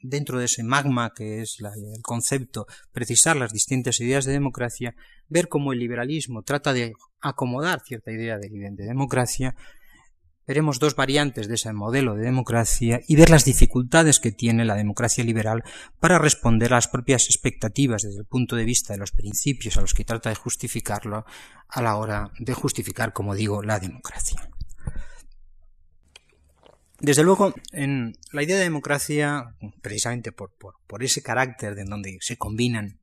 dentro 0.00 0.38
de 0.38 0.44
ese 0.44 0.62
magma 0.62 1.12
que 1.14 1.40
es 1.42 1.58
el 1.60 2.02
concepto, 2.02 2.66
precisar 2.92 3.36
las 3.36 3.52
distintas 3.52 4.00
ideas 4.00 4.24
de 4.24 4.32
democracia, 4.32 4.94
ver 5.28 5.48
cómo 5.48 5.72
el 5.72 5.78
liberalismo 5.78 6.42
trata 6.42 6.72
de 6.72 6.92
acomodar 7.20 7.80
cierta 7.84 8.12
idea 8.12 8.38
de, 8.38 8.48
de 8.48 8.84
democracia 8.84 9.54
veremos 10.46 10.78
dos 10.78 10.94
variantes 10.94 11.48
de 11.48 11.54
ese 11.54 11.72
modelo 11.72 12.14
de 12.14 12.24
democracia 12.24 13.00
y 13.06 13.16
ver 13.16 13.30
las 13.30 13.44
dificultades 13.44 14.20
que 14.20 14.32
tiene 14.32 14.64
la 14.64 14.74
democracia 14.74 15.24
liberal 15.24 15.64
para 15.98 16.18
responder 16.18 16.72
a 16.72 16.76
las 16.76 16.88
propias 16.88 17.26
expectativas 17.26 18.02
desde 18.02 18.20
el 18.20 18.26
punto 18.26 18.56
de 18.56 18.64
vista 18.64 18.92
de 18.92 19.00
los 19.00 19.12
principios 19.12 19.76
a 19.76 19.80
los 19.80 19.94
que 19.94 20.04
trata 20.04 20.28
de 20.28 20.36
justificarlo 20.36 21.24
a 21.68 21.82
la 21.82 21.96
hora 21.96 22.30
de 22.38 22.54
justificar, 22.54 23.12
como 23.12 23.34
digo, 23.34 23.62
la 23.62 23.80
democracia. 23.80 24.48
Desde 26.98 27.24
luego, 27.24 27.52
en 27.72 28.16
la 28.32 28.42
idea 28.42 28.56
de 28.56 28.62
democracia, 28.62 29.54
precisamente 29.82 30.32
por, 30.32 30.52
por, 30.54 31.04
ese 31.04 31.22
carácter 31.22 31.74
de 31.74 31.84
donde 31.84 32.16
se 32.20 32.38
combinan 32.38 33.00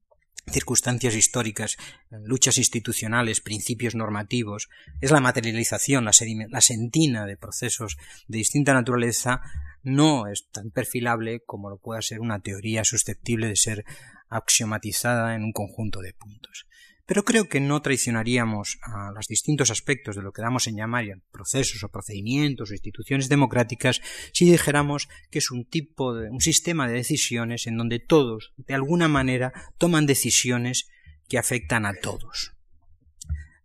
circunstancias 0.52 1.16
históricas, 1.16 1.78
luchas 2.10 2.58
institucionales, 2.58 3.42
principios 3.42 3.96
normativos, 3.96 4.70
es 5.02 5.12
la 5.12 5.20
materialización, 5.20 6.06
la, 6.06 6.62
sentina 6.62 7.26
de 7.26 7.38
procesos 7.38 7.98
de 8.28 8.40
distinta 8.40 8.74
naturaleza, 8.74 9.42
no 9.84 10.28
es 10.28 10.50
tan 10.52 10.72
perfilable 10.72 11.42
como 11.46 11.70
lo 11.70 11.78
pueda 11.78 12.02
ser 12.02 12.20
una 12.20 12.40
teoría 12.40 12.84
susceptible 12.84 13.48
de 13.48 13.56
ser 13.56 13.86
axiomatizada 14.30 15.36
en 15.36 15.44
un 15.44 15.54
conjunto 15.54 16.02
de 16.02 16.14
puntos. 16.14 16.66
Pero 17.06 17.24
creo 17.24 17.50
que 17.50 17.60
no 17.60 17.82
traicionaríamos 17.82 18.78
a 18.82 19.12
los 19.12 19.28
distintos 19.28 19.72
aspectos 19.72 20.16
de 20.16 20.22
lo 20.22 20.32
que 20.32 20.42
damos 20.42 20.68
en 20.68 20.78
llamar 20.78 21.04
procesos 21.32 21.84
o 21.84 21.90
procedimientos 21.90 22.70
o 22.70 22.74
instituciones 22.74 23.28
democráticas 23.28 24.00
si 24.32 24.46
dijéramos 24.50 25.10
que 25.30 25.40
es 25.40 25.52
un 25.52 25.66
tipo 25.66 26.16
de 26.16 26.30
un 26.30 26.40
sistema 26.40 26.88
de 26.88 26.94
decisiones 26.94 27.68
en 27.68 27.78
donde 27.78 28.00
todos, 28.00 28.54
de 28.58 28.74
alguna 28.74 29.08
manera, 29.08 29.52
toman 29.78 30.06
decisiones 30.06 30.88
que 31.28 31.38
afectan 31.38 31.86
a 31.86 31.94
todos. 31.94 32.54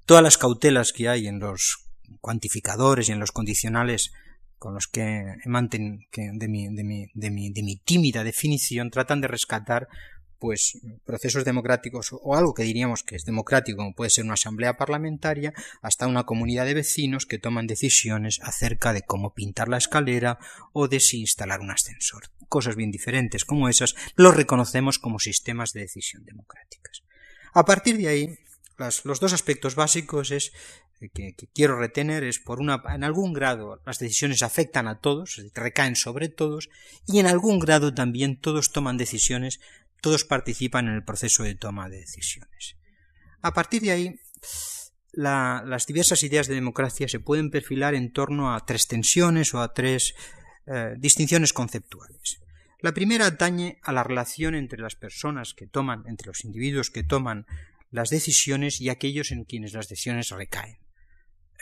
Todas 0.04 0.22
las 0.22 0.38
cautelas 0.38 0.92
que 0.92 1.08
hay 1.08 1.28
en 1.28 1.38
los 1.38 1.88
cuantificadores 2.20 3.08
y 3.08 3.12
en 3.12 3.20
los 3.20 3.30
condicionales 3.30 4.12
con 4.58 4.74
los 4.74 4.88
que 4.88 5.00
de 5.00 6.48
mi, 6.48 6.74
de, 6.74 6.82
mi, 6.84 7.06
de, 7.14 7.30
mi, 7.30 7.52
de 7.52 7.62
mi 7.62 7.76
tímida 7.76 8.24
definición 8.24 8.90
tratan 8.90 9.20
de 9.20 9.28
rescatar 9.28 9.86
pues 10.38 10.78
procesos 11.04 11.44
democráticos 11.44 12.10
o 12.12 12.36
algo 12.36 12.54
que 12.54 12.62
diríamos 12.62 13.02
que 13.02 13.16
es 13.16 13.24
democrático, 13.24 13.78
como 13.78 13.94
puede 13.94 14.10
ser 14.10 14.24
una 14.24 14.34
asamblea 14.34 14.76
parlamentaria, 14.76 15.52
hasta 15.82 16.06
una 16.06 16.24
comunidad 16.24 16.66
de 16.66 16.74
vecinos 16.74 17.26
que 17.26 17.38
toman 17.38 17.66
decisiones 17.66 18.40
acerca 18.42 18.92
de 18.92 19.02
cómo 19.02 19.34
pintar 19.34 19.68
la 19.68 19.78
escalera 19.78 20.38
o 20.72 20.88
de 20.88 21.00
si 21.00 21.20
instalar 21.20 21.60
un 21.60 21.70
ascensor. 21.70 22.24
Cosas 22.48 22.76
bien 22.76 22.90
diferentes 22.90 23.44
como 23.44 23.68
esas 23.68 23.94
los 24.16 24.36
reconocemos 24.36 24.98
como 24.98 25.18
sistemas 25.18 25.72
de 25.72 25.80
decisión 25.80 26.24
democráticas. 26.24 27.02
A 27.52 27.64
partir 27.64 27.96
de 27.96 28.08
ahí, 28.08 28.38
los 29.04 29.20
dos 29.20 29.32
aspectos 29.32 29.74
básicos 29.74 30.30
es 30.30 30.52
eh, 31.00 31.10
que, 31.10 31.34
quiero 31.54 31.78
retener 31.78 32.24
es 32.24 32.38
por 32.38 32.60
una 32.60 32.82
en 32.92 33.04
algún 33.04 33.32
grado 33.32 33.80
las 33.86 33.98
decisiones 33.98 34.42
afectan 34.42 34.88
a 34.88 35.00
todos, 35.00 35.40
recaen 35.54 35.96
sobre 35.96 36.28
todos 36.28 36.68
y 37.06 37.18
en 37.18 37.26
algún 37.26 37.58
grado 37.58 37.94
también 37.94 38.40
todos 38.40 38.72
toman 38.72 38.96
decisiones 38.96 39.60
todos 40.00 40.24
participan 40.24 40.88
en 40.88 40.94
el 40.94 41.04
proceso 41.04 41.42
de 41.42 41.54
toma 41.54 41.88
de 41.88 41.98
decisiones. 41.98 42.76
A 43.42 43.52
partir 43.52 43.82
de 43.82 43.90
ahí, 43.90 44.20
las 45.12 45.86
diversas 45.86 46.22
ideas 46.22 46.46
de 46.46 46.54
democracia 46.54 47.08
se 47.08 47.20
pueden 47.20 47.50
perfilar 47.50 47.94
en 47.94 48.12
torno 48.12 48.54
a 48.54 48.64
tres 48.64 48.86
tensiones 48.86 49.54
o 49.54 49.60
a 49.60 49.72
tres 49.72 50.14
eh, 50.66 50.94
distinciones 50.98 51.52
conceptuales. 51.52 52.40
La 52.80 52.92
primera 52.92 53.26
atañe 53.26 53.78
a 53.82 53.92
la 53.92 54.04
relación 54.04 54.54
entre 54.54 54.80
las 54.80 54.94
personas 54.94 55.54
que 55.54 55.66
toman, 55.66 56.04
entre 56.06 56.28
los 56.28 56.44
individuos 56.44 56.90
que 56.90 57.02
toman 57.02 57.46
las 57.90 58.10
decisiones 58.10 58.80
y 58.80 58.88
aquellos 58.88 59.32
en 59.32 59.44
quienes 59.44 59.72
las 59.72 59.88
decisiones 59.88 60.30
recaen. 60.30 60.78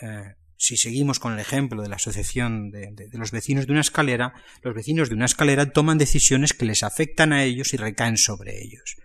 Eh, 0.02 0.34
si 0.56 0.76
seguimos 0.76 1.18
con 1.18 1.32
el 1.32 1.38
ejemplo 1.38 1.82
de 1.82 1.88
la 1.88 1.96
asociación 1.96 2.70
de, 2.70 3.08
los 3.12 3.30
vecinos 3.30 3.66
de 3.66 3.72
una 3.72 3.80
escalera, 3.80 4.34
los 4.62 4.74
vecinos 4.74 5.08
de 5.08 5.14
una 5.14 5.26
escalera 5.26 5.70
toman 5.70 5.98
decisiones 5.98 6.52
que 6.52 6.64
les 6.64 6.82
afectan 6.82 7.32
a 7.32 7.44
ellos 7.44 7.74
y 7.74 7.76
recaen 7.76 8.16
sobre 8.16 8.62
ellos. 8.62 8.96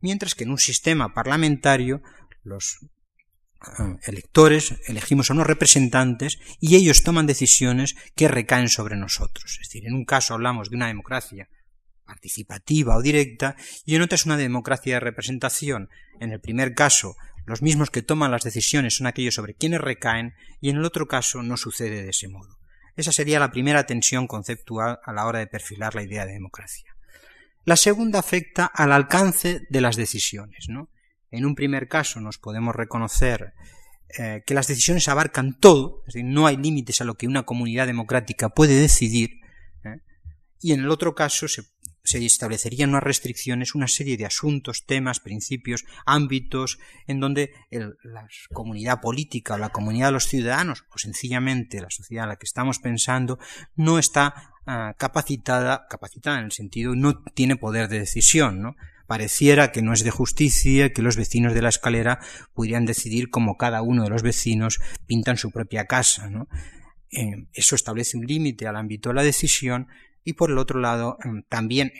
Mientras 0.00 0.34
que 0.34 0.44
en 0.44 0.50
un 0.50 0.58
sistema 0.58 1.12
parlamentario 1.12 2.02
los 2.44 2.78
eh, 2.82 3.96
electores 4.06 4.74
elegimos 4.86 5.30
a 5.30 5.34
unos 5.34 5.46
representantes 5.46 6.38
y 6.60 6.76
ellos 6.76 7.02
toman 7.02 7.26
decisiones 7.26 7.96
que 8.14 8.28
recaen 8.28 8.68
sobre 8.68 8.96
nosotros. 8.96 9.58
Es 9.60 9.68
decir, 9.68 9.86
en 9.86 9.94
un 9.94 10.04
caso 10.04 10.34
hablamos 10.34 10.70
de 10.70 10.76
una 10.76 10.86
democracia 10.86 11.48
participativa 12.04 12.96
o 12.96 13.02
directa 13.02 13.56
y 13.84 13.96
en 13.96 14.02
otra 14.02 14.14
es 14.14 14.26
una 14.26 14.36
democracia 14.36 14.94
de 14.94 15.00
representación. 15.00 15.88
En 16.20 16.30
el 16.30 16.40
primer 16.40 16.74
caso, 16.74 17.16
los 17.46 17.62
mismos 17.62 17.90
que 17.90 18.02
toman 18.02 18.32
las 18.32 18.42
decisiones 18.42 18.96
son 18.96 19.06
aquellos 19.06 19.34
sobre 19.34 19.54
quienes 19.54 19.80
recaen 19.80 20.34
y 20.60 20.68
en 20.68 20.76
el 20.76 20.84
otro 20.84 21.06
caso 21.06 21.42
no 21.42 21.56
sucede 21.56 22.02
de 22.02 22.10
ese 22.10 22.28
modo. 22.28 22.58
Esa 22.96 23.12
sería 23.12 23.38
la 23.38 23.52
primera 23.52 23.86
tensión 23.86 24.26
conceptual 24.26 24.98
a 25.04 25.12
la 25.12 25.26
hora 25.26 25.38
de 25.38 25.46
perfilar 25.46 25.94
la 25.94 26.02
idea 26.02 26.26
de 26.26 26.32
democracia. 26.32 26.96
La 27.64 27.76
segunda 27.76 28.18
afecta 28.18 28.66
al 28.66 28.92
alcance 28.92 29.66
de 29.70 29.80
las 29.80 29.96
decisiones. 29.96 30.66
¿no? 30.68 30.90
En 31.30 31.44
un 31.44 31.54
primer 31.54 31.88
caso 31.88 32.20
nos 32.20 32.38
podemos 32.38 32.74
reconocer 32.74 33.54
eh, 34.18 34.42
que 34.46 34.54
las 34.54 34.66
decisiones 34.66 35.08
abarcan 35.08 35.58
todo, 35.58 36.02
es 36.06 36.14
decir, 36.14 36.24
no 36.24 36.46
hay 36.46 36.56
límites 36.56 37.00
a 37.00 37.04
lo 37.04 37.14
que 37.14 37.26
una 37.26 37.44
comunidad 37.44 37.86
democrática 37.86 38.48
puede 38.48 38.74
decidir, 38.80 39.40
¿eh? 39.84 40.00
y 40.60 40.72
en 40.72 40.80
el 40.80 40.90
otro 40.90 41.14
caso 41.14 41.48
se 41.48 41.64
se 42.06 42.24
establecerían 42.24 42.90
unas 42.90 43.02
restricciones, 43.02 43.74
una 43.74 43.88
serie 43.88 44.16
de 44.16 44.26
asuntos, 44.26 44.84
temas, 44.86 45.20
principios, 45.20 45.84
ámbitos 46.06 46.78
en 47.06 47.20
donde 47.20 47.52
la 47.70 48.26
comunidad 48.52 49.00
política 49.00 49.54
o 49.54 49.58
la 49.58 49.70
comunidad 49.70 50.08
de 50.08 50.12
los 50.12 50.26
ciudadanos 50.26 50.84
o 50.90 50.98
sencillamente 50.98 51.80
la 51.80 51.90
sociedad 51.90 52.24
en 52.24 52.30
la 52.30 52.36
que 52.36 52.46
estamos 52.46 52.78
pensando 52.78 53.38
no 53.74 53.98
está 53.98 54.52
ah, 54.66 54.94
capacitada, 54.98 55.86
capacitada 55.88 56.38
en 56.38 56.46
el 56.46 56.52
sentido 56.52 56.94
no 56.94 57.22
tiene 57.34 57.56
poder 57.56 57.88
de 57.88 58.00
decisión, 58.00 58.62
¿no? 58.62 58.76
Pareciera 59.06 59.70
que 59.70 59.82
no 59.82 59.92
es 59.92 60.02
de 60.02 60.10
justicia 60.10 60.92
que 60.92 61.02
los 61.02 61.16
vecinos 61.16 61.54
de 61.54 61.62
la 61.62 61.68
escalera 61.68 62.18
pudieran 62.54 62.86
decidir 62.86 63.30
cómo 63.30 63.56
cada 63.56 63.82
uno 63.82 64.02
de 64.02 64.10
los 64.10 64.22
vecinos 64.22 64.80
pintan 65.06 65.36
su 65.36 65.52
propia 65.52 65.84
casa, 65.84 66.28
¿no? 66.28 66.48
Eh, 67.12 67.46
eso 67.52 67.76
establece 67.76 68.16
un 68.16 68.26
límite 68.26 68.66
al 68.66 68.76
ámbito 68.76 69.10
de 69.10 69.14
la 69.14 69.22
decisión 69.22 69.86
y 70.26 70.32
por 70.32 70.50
el 70.50 70.58
otro 70.58 70.80
lado 70.80 71.16
em, 71.24 71.44
también 71.48 71.92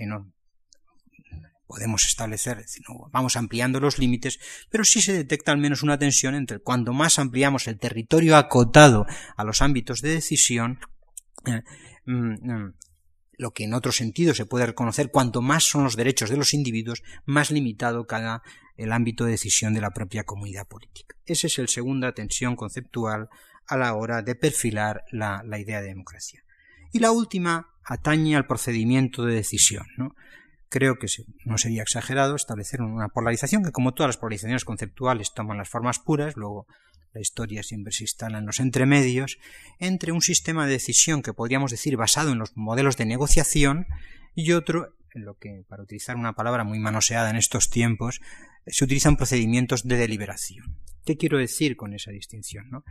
podemos 1.67 2.05
establecer, 2.07 2.65
vamos 3.13 3.37
ampliando 3.37 3.79
los 3.79 3.99
límites, 3.99 4.41
pero 4.69 4.85
sí 4.85 5.01
se 5.01 5.13
detecta 5.13 5.53
al 5.53 5.59
menos 5.59 5.85
una 5.85 5.99
tensión 5.99 6.35
entre 6.35 6.59
cuando 6.59 6.93
más 6.93 7.21
ampliamos 7.21 7.69
el 7.69 7.79
territorio 7.79 8.37
acotado 8.37 9.07
a 9.37 9.45
los 9.45 9.63
ámbitos 9.63 10.01
de 10.01 10.11
decisión, 10.11 10.81
eh, 11.47 11.63
mm, 12.05 12.53
mm, 12.53 12.75
lo 13.39 13.53
que 13.53 13.65
en 13.65 13.75
otro 13.75 13.93
sentido 13.93 14.35
se 14.35 14.47
puede 14.47 14.67
reconocer, 14.67 15.13
cuanto 15.13 15.41
más 15.41 15.63
son 15.63 15.85
los 15.85 15.95
derechos 15.95 16.29
de 16.29 16.37
los 16.37 16.53
individuos, 16.53 17.05
más 17.27 17.53
limitado 17.53 18.07
cada 18.07 18.43
el 18.77 18.93
ámbito 18.93 19.25
de 19.25 19.33
decisión 19.33 19.73
de 19.73 19.81
la 19.81 19.91
propia 19.91 20.25
comunidad 20.25 20.67
política. 20.67 21.17
Esa 21.25 21.47
es 21.47 21.59
la 21.59 21.67
segunda 21.69 22.13
tensión 22.13 22.57
conceptual 22.57 23.29
a 23.69 23.77
la 23.77 23.95
hora 23.95 24.23
de 24.23 24.35
perfilar 24.35 25.05
la 25.13 25.59
idea 25.59 25.81
de 25.81 25.89
democracia. 25.89 26.43
Y 26.93 26.99
la 26.99 27.11
última 27.11 27.76
atañe 27.87 28.37
al 28.37 28.47
procedimiento 28.47 29.25
de 29.25 29.35
decisión. 29.35 29.87
¿no? 29.97 30.15
Creo 30.69 30.99
que 30.99 31.07
no 31.45 31.57
sería 31.57 31.83
exagerado 31.83 32.35
establecer 32.35 32.83
una 32.83 33.09
polarización 33.09 33.65
que, 33.65 33.73
como 33.73 33.95
todas 33.95 34.09
las 34.09 34.17
polarizaciones 34.17 34.65
conceptuales, 34.65 35.33
toman 35.33 35.57
las 35.57 35.69
formas 35.69 36.01
puras, 36.01 36.37
luego 36.37 36.67
la 37.13 37.21
historia 37.21 37.63
siempre 37.63 37.93
se 37.93 38.05
instala 38.05 38.39
en 38.39 38.47
los 38.47 38.61
entremedios, 38.61 39.39
entre 39.79 40.13
un 40.13 40.21
sistema 40.21 40.67
de 40.67 40.73
decisión 40.73 41.23
que 41.23 41.33
podríamos 41.33 41.71
decir 41.71 41.97
basado 41.97 42.33
en 42.33 42.39
los 42.39 42.57
modelos 42.57 42.97
de 42.97 43.07
negociación 43.07 43.87
y 44.35 44.53
otro 44.53 44.96
en 45.17 45.25
lo 45.25 45.35
que, 45.35 45.65
para 45.69 45.83
utilizar 45.83 46.17
una 46.17 46.35
palabra 46.35 46.63
muy 46.63 46.79
manoseada 46.79 47.31
en 47.31 47.37
estos 47.37 47.71
tiempos, 47.71 48.21
se 48.67 48.85
utilizan 48.85 49.17
procedimientos 49.17 49.83
de 49.85 49.97
deliberación. 49.97 50.77
¿Qué 51.05 51.17
quiero 51.17 51.39
decir 51.39 51.77
con 51.77 51.95
esa 51.95 52.11
distinción? 52.11 52.69
¿no? 52.71 52.85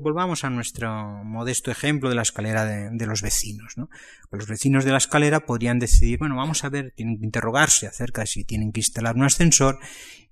volvamos 0.00 0.44
a 0.44 0.50
nuestro 0.50 0.90
modesto 1.24 1.70
ejemplo 1.70 2.08
de 2.08 2.14
la 2.14 2.22
escalera 2.22 2.64
de, 2.64 3.06
los 3.06 3.22
vecinos. 3.22 3.76
¿no? 3.76 3.88
Pues 4.30 4.40
los 4.40 4.48
vecinos 4.48 4.84
de 4.84 4.92
la 4.92 4.98
escalera 4.98 5.40
podrían 5.40 5.78
decidir, 5.78 6.18
bueno, 6.18 6.36
vamos 6.36 6.64
a 6.64 6.68
ver, 6.68 6.92
tienen 6.92 7.18
que 7.18 7.24
interrogarse 7.24 7.86
acerca 7.86 8.22
de 8.22 8.26
si 8.26 8.44
tienen 8.44 8.72
que 8.72 8.80
instalar 8.80 9.16
un 9.16 9.24
ascensor 9.24 9.78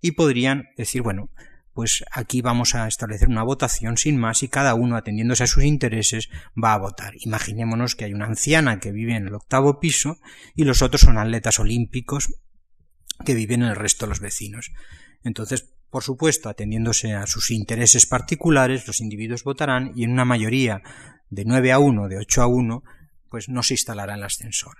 y 0.01 0.13
podrían 0.13 0.69
decir, 0.77 1.03
bueno, 1.03 1.31
pues 1.77 2.05
aquí 2.11 2.41
vamos 2.41 2.75
a 2.75 2.89
establecer 2.89 3.29
una 3.29 3.43
votación 3.43 3.99
sin 3.99 4.17
más 4.17 4.43
y 4.43 4.49
cada 4.49 4.75
uno, 4.75 4.97
atendiéndose 4.97 5.45
a 5.45 5.47
sus 5.47 5.63
intereses, 5.63 6.31
va 6.57 6.73
a 6.73 6.79
votar. 6.79 7.13
Imaginémonos 7.21 7.95
que 7.95 8.07
hay 8.07 8.15
una 8.15 8.25
anciana 8.25 8.81
que 8.81 8.93
vive 8.93 9.15
en 9.15 9.27
el 9.27 9.35
octavo 9.35 9.79
piso 9.79 10.17
y 10.55 10.65
los 10.65 10.81
otros 10.81 11.03
son 11.03 11.19
atletas 11.19 11.61
olímpicos 11.61 12.33
que 13.27 13.35
viven 13.35 13.63
en 13.63 13.69
el 13.69 13.77
resto 13.77 14.07
de 14.07 14.09
los 14.09 14.21
vecinos. 14.21 14.73
Entonces, 15.23 15.69
por 15.91 16.03
supuesto, 16.03 16.49
atendiéndose 16.49 17.13
a 17.13 17.27
sus 17.27 17.51
intereses 17.51 18.07
particulares, 18.07 18.87
los 18.87 19.01
individuos 19.01 19.45
votarán 19.45 19.93
y 19.95 20.05
en 20.05 20.13
una 20.13 20.25
mayoría 20.25 20.81
de 21.29 21.45
9 21.45 21.73
a 21.73 21.79
1, 21.79 22.09
de 22.09 22.17
8 22.17 22.41
a 22.41 22.47
1, 22.47 22.85
pues 23.29 23.51
no 23.51 23.63
se 23.63 23.75
instalará 23.75 24.15
el 24.15 24.25
ascensor. 24.25 24.79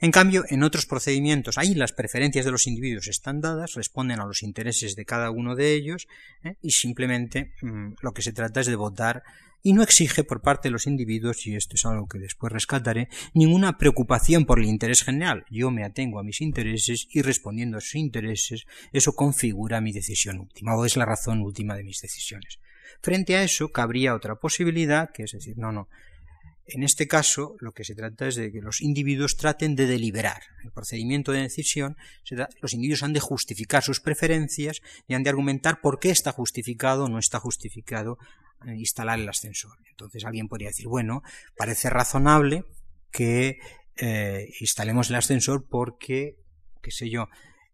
En 0.00 0.12
cambio, 0.12 0.44
en 0.48 0.62
otros 0.62 0.86
procedimientos, 0.86 1.58
ahí 1.58 1.74
las 1.74 1.92
preferencias 1.92 2.44
de 2.44 2.52
los 2.52 2.68
individuos 2.68 3.08
están 3.08 3.40
dadas, 3.40 3.74
responden 3.74 4.20
a 4.20 4.26
los 4.26 4.44
intereses 4.44 4.94
de 4.94 5.04
cada 5.04 5.30
uno 5.30 5.56
de 5.56 5.74
ellos, 5.74 6.06
¿eh? 6.44 6.54
y 6.62 6.70
simplemente 6.70 7.52
mm, 7.62 7.94
lo 8.00 8.12
que 8.12 8.22
se 8.22 8.32
trata 8.32 8.60
es 8.60 8.66
de 8.66 8.76
votar 8.76 9.24
y 9.60 9.72
no 9.72 9.82
exige 9.82 10.22
por 10.22 10.40
parte 10.40 10.68
de 10.68 10.72
los 10.72 10.86
individuos, 10.86 11.44
y 11.46 11.56
esto 11.56 11.74
es 11.74 11.84
algo 11.84 12.06
que 12.06 12.20
después 12.20 12.52
rescataré, 12.52 13.08
ninguna 13.34 13.76
preocupación 13.76 14.46
por 14.46 14.60
el 14.60 14.66
interés 14.66 15.02
general. 15.02 15.44
Yo 15.50 15.72
me 15.72 15.84
atengo 15.84 16.20
a 16.20 16.24
mis 16.24 16.40
intereses 16.40 17.08
y 17.10 17.22
respondiendo 17.22 17.76
a 17.76 17.80
sus 17.80 17.96
intereses, 17.96 18.66
eso 18.92 19.14
configura 19.14 19.80
mi 19.80 19.92
decisión 19.92 20.38
última, 20.38 20.76
o 20.76 20.84
es 20.84 20.96
la 20.96 21.06
razón 21.06 21.42
última 21.42 21.74
de 21.74 21.82
mis 21.82 22.00
decisiones. 22.00 22.60
Frente 23.02 23.36
a 23.36 23.42
eso, 23.42 23.70
cabría 23.72 24.14
otra 24.14 24.36
posibilidad, 24.36 25.10
que 25.12 25.24
es 25.24 25.32
decir, 25.32 25.58
no, 25.58 25.72
no, 25.72 25.88
en 26.68 26.82
este 26.82 27.08
caso, 27.08 27.56
lo 27.60 27.72
que 27.72 27.84
se 27.84 27.94
trata 27.94 28.28
es 28.28 28.36
de 28.36 28.52
que 28.52 28.60
los 28.60 28.80
individuos 28.82 29.36
traten 29.36 29.74
de 29.74 29.86
deliberar. 29.86 30.42
El 30.62 30.70
procedimiento 30.70 31.32
de 31.32 31.42
decisión, 31.42 31.96
los 32.60 32.74
individuos 32.74 33.02
han 33.02 33.12
de 33.12 33.20
justificar 33.20 33.82
sus 33.82 34.00
preferencias 34.00 34.80
y 35.06 35.14
han 35.14 35.22
de 35.22 35.30
argumentar 35.30 35.80
por 35.80 35.98
qué 35.98 36.10
está 36.10 36.32
justificado 36.32 37.04
o 37.04 37.08
no 37.08 37.18
está 37.18 37.40
justificado 37.40 38.18
eh, 38.66 38.74
instalar 38.76 39.18
el 39.18 39.28
ascensor. 39.28 39.78
Entonces 39.90 40.24
alguien 40.24 40.48
podría 40.48 40.68
decir, 40.68 40.88
bueno, 40.88 41.22
parece 41.56 41.90
razonable 41.90 42.64
que 43.10 43.58
eh, 43.96 44.48
instalemos 44.60 45.10
el 45.10 45.16
ascensor 45.16 45.66
porque, 45.68 46.36
qué 46.82 46.90
sé 46.90 47.08
yo, 47.08 47.28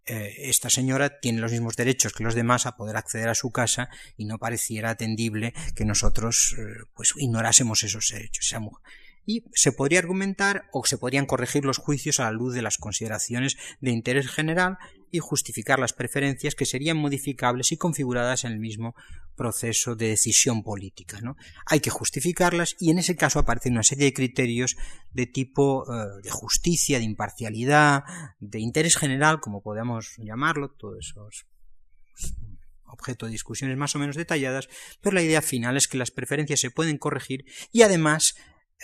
eh, 0.07 0.35
esta 0.49 0.71
señora 0.71 1.21
tiene 1.21 1.41
los 1.41 1.53
mismos 1.53 1.77
derechos 1.77 2.13
que 2.13 2.25
los 2.25 2.35
demás 2.35 2.67
a 2.67 2.77
poder 2.77 2.97
acceder 2.97 3.29
a 3.29 3.35
su 3.35 3.51
casa 3.51 3.89
y 4.17 4.27
no 4.27 4.39
pareciera 4.39 4.91
atendible 4.91 5.55
que 5.75 5.85
nosotros 5.85 6.55
eh, 6.59 6.85
pues 6.95 7.13
ignorásemos 7.17 7.83
esos 7.83 8.09
derechos. 8.13 8.47
Esa 8.47 8.61
mujer 8.61 8.83
y 9.27 9.45
se 9.55 9.73
podría 9.73 10.01
argumentar 10.01 10.69
o 10.73 10.85
se 10.85 10.99
podrían 10.99 11.27
corregir 11.27 11.65
los 11.65 11.79
juicios 11.79 12.21
a 12.21 12.25
la 12.25 12.33
luz 12.33 12.55
de 12.55 12.63
las 12.63 12.79
consideraciones 12.79 13.57
de 13.81 13.91
interés 13.91 14.31
general 14.31 14.79
y 15.15 15.21
justificar 15.21 15.79
las 15.79 15.93
preferencias 15.93 16.57
que 16.57 16.67
serían 16.67 16.97
modificables 16.97 17.71
y 17.71 17.77
configuradas 17.77 18.43
en 18.43 18.51
el 18.51 18.59
mismo 18.59 18.97
proceso 19.37 19.95
de 19.95 20.09
decisión 20.09 20.65
política. 20.65 21.21
¿no? 21.21 21.37
Hay 21.67 21.79
que 21.79 21.91
justificarlas 21.91 22.75
y 22.81 22.91
en 22.91 22.99
ese 22.99 23.15
caso 23.15 23.39
aparecen 23.39 23.75
una 23.75 23.85
serie 23.85 24.07
de 24.07 24.13
criterios 24.13 24.75
de 25.13 25.27
tipo 25.27 25.85
eh, 25.85 26.21
de 26.21 26.31
justicia, 26.31 26.99
de 26.99 27.05
imparcialidad, 27.05 28.03
de 28.41 28.59
interés 28.59 28.97
general, 28.97 29.39
como 29.39 29.63
podemos 29.63 30.17
llamarlo, 30.19 30.73
todos 30.73 30.99
esos 30.99 31.47
pues, 32.11 32.35
objeto 32.87 33.27
de 33.27 33.33
discusiones 33.33 33.77
más 33.77 33.95
o 33.95 34.01
menos 34.01 34.17
detalladas, 34.17 34.69
pero 35.01 35.15
la 35.15 35.23
idea 35.23 35.43
final 35.43 35.77
es 35.77 35.87
que 35.87 35.97
las 35.97 36.11
preferencias 36.11 36.59
se 36.59 36.73
pueden 36.73 36.99
corregir 36.99 37.45
y 37.71 37.83
además 37.83 38.35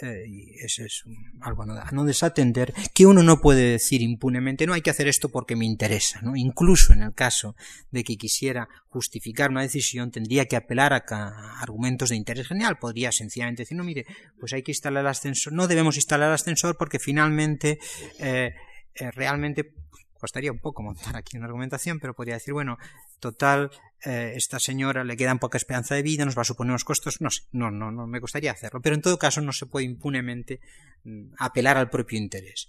eh, 0.03 0.25
y 0.27 0.55
eso 0.65 0.85
es 0.85 1.05
algo 1.41 1.63
a 1.63 1.91
no, 1.93 2.05
desatender, 2.05 2.73
que 2.95 3.07
uno 3.07 3.23
no 3.23 3.41
puede 3.41 3.73
decir 3.73 4.03
impunemente, 4.03 4.67
no 4.67 4.75
hay 4.75 4.83
que 4.83 4.91
hacer 4.91 5.09
esto 5.09 5.29
porque 5.29 5.57
me 5.57 5.67
interesa, 5.67 6.21
¿no? 6.23 6.37
Incluso 6.37 6.93
en 6.93 7.03
el 7.03 7.15
caso 7.15 7.55
de 7.91 8.05
que 8.05 8.17
quisiera 8.17 8.69
justificar 8.89 9.51
una 9.51 9.63
decisión, 9.63 10.11
tendría 10.11 10.47
que 10.47 10.57
apelar 10.57 10.93
a, 10.93 11.61
argumentos 11.61 12.11
de 12.11 12.17
interés 12.17 12.49
general. 12.49 12.79
Podría 12.79 13.13
sencillamente 13.13 13.63
decir, 13.63 13.77
no, 13.77 13.85
mire, 13.85 14.07
pues 14.39 14.53
hay 14.53 14.63
que 14.63 14.73
instalar 14.73 15.03
el 15.03 15.09
ascensor, 15.09 15.53
no 15.53 15.69
debemos 15.69 15.97
instalar 15.97 16.29
el 16.29 16.35
ascensor 16.35 16.77
porque 16.77 16.99
finalmente 16.99 17.79
eh, 18.19 18.55
eh, 18.95 19.11
realmente 19.13 19.73
costaría 20.21 20.53
un 20.53 20.59
poco 20.59 20.83
montar 20.83 21.17
aquí 21.17 21.37
una 21.37 21.47
argumentación, 21.47 21.99
pero 21.99 22.15
podría 22.15 22.35
decir, 22.35 22.55
bueno, 22.55 22.79
total, 23.19 23.71
eh, 24.05 24.35
esta 24.37 24.61
señora 24.61 25.03
le 25.03 25.17
queda 25.17 25.35
poca 25.37 25.59
esperanza 25.59 25.95
de 25.95 26.03
vida, 26.03 26.25
nos 26.25 26.37
va 26.37 26.43
a 26.43 26.45
suponer 26.45 26.71
unos 26.71 26.85
costos, 26.85 27.21
no 27.21 27.31
sé, 27.31 27.43
no, 27.53 27.71
no, 27.71 27.91
no 27.91 28.07
me 28.07 28.21
gustaría 28.21 28.53
hacerlo, 28.53 28.81
pero 28.81 28.95
en 28.95 29.03
todo 29.03 29.19
caso 29.19 29.41
no 29.41 29.53
se 29.53 29.67
puede 29.67 29.87
impunemente 29.87 30.61
mm, 31.05 31.33
apelar 31.39 31.77
al 31.77 31.91
propio 31.91 32.19
interés. 32.19 32.69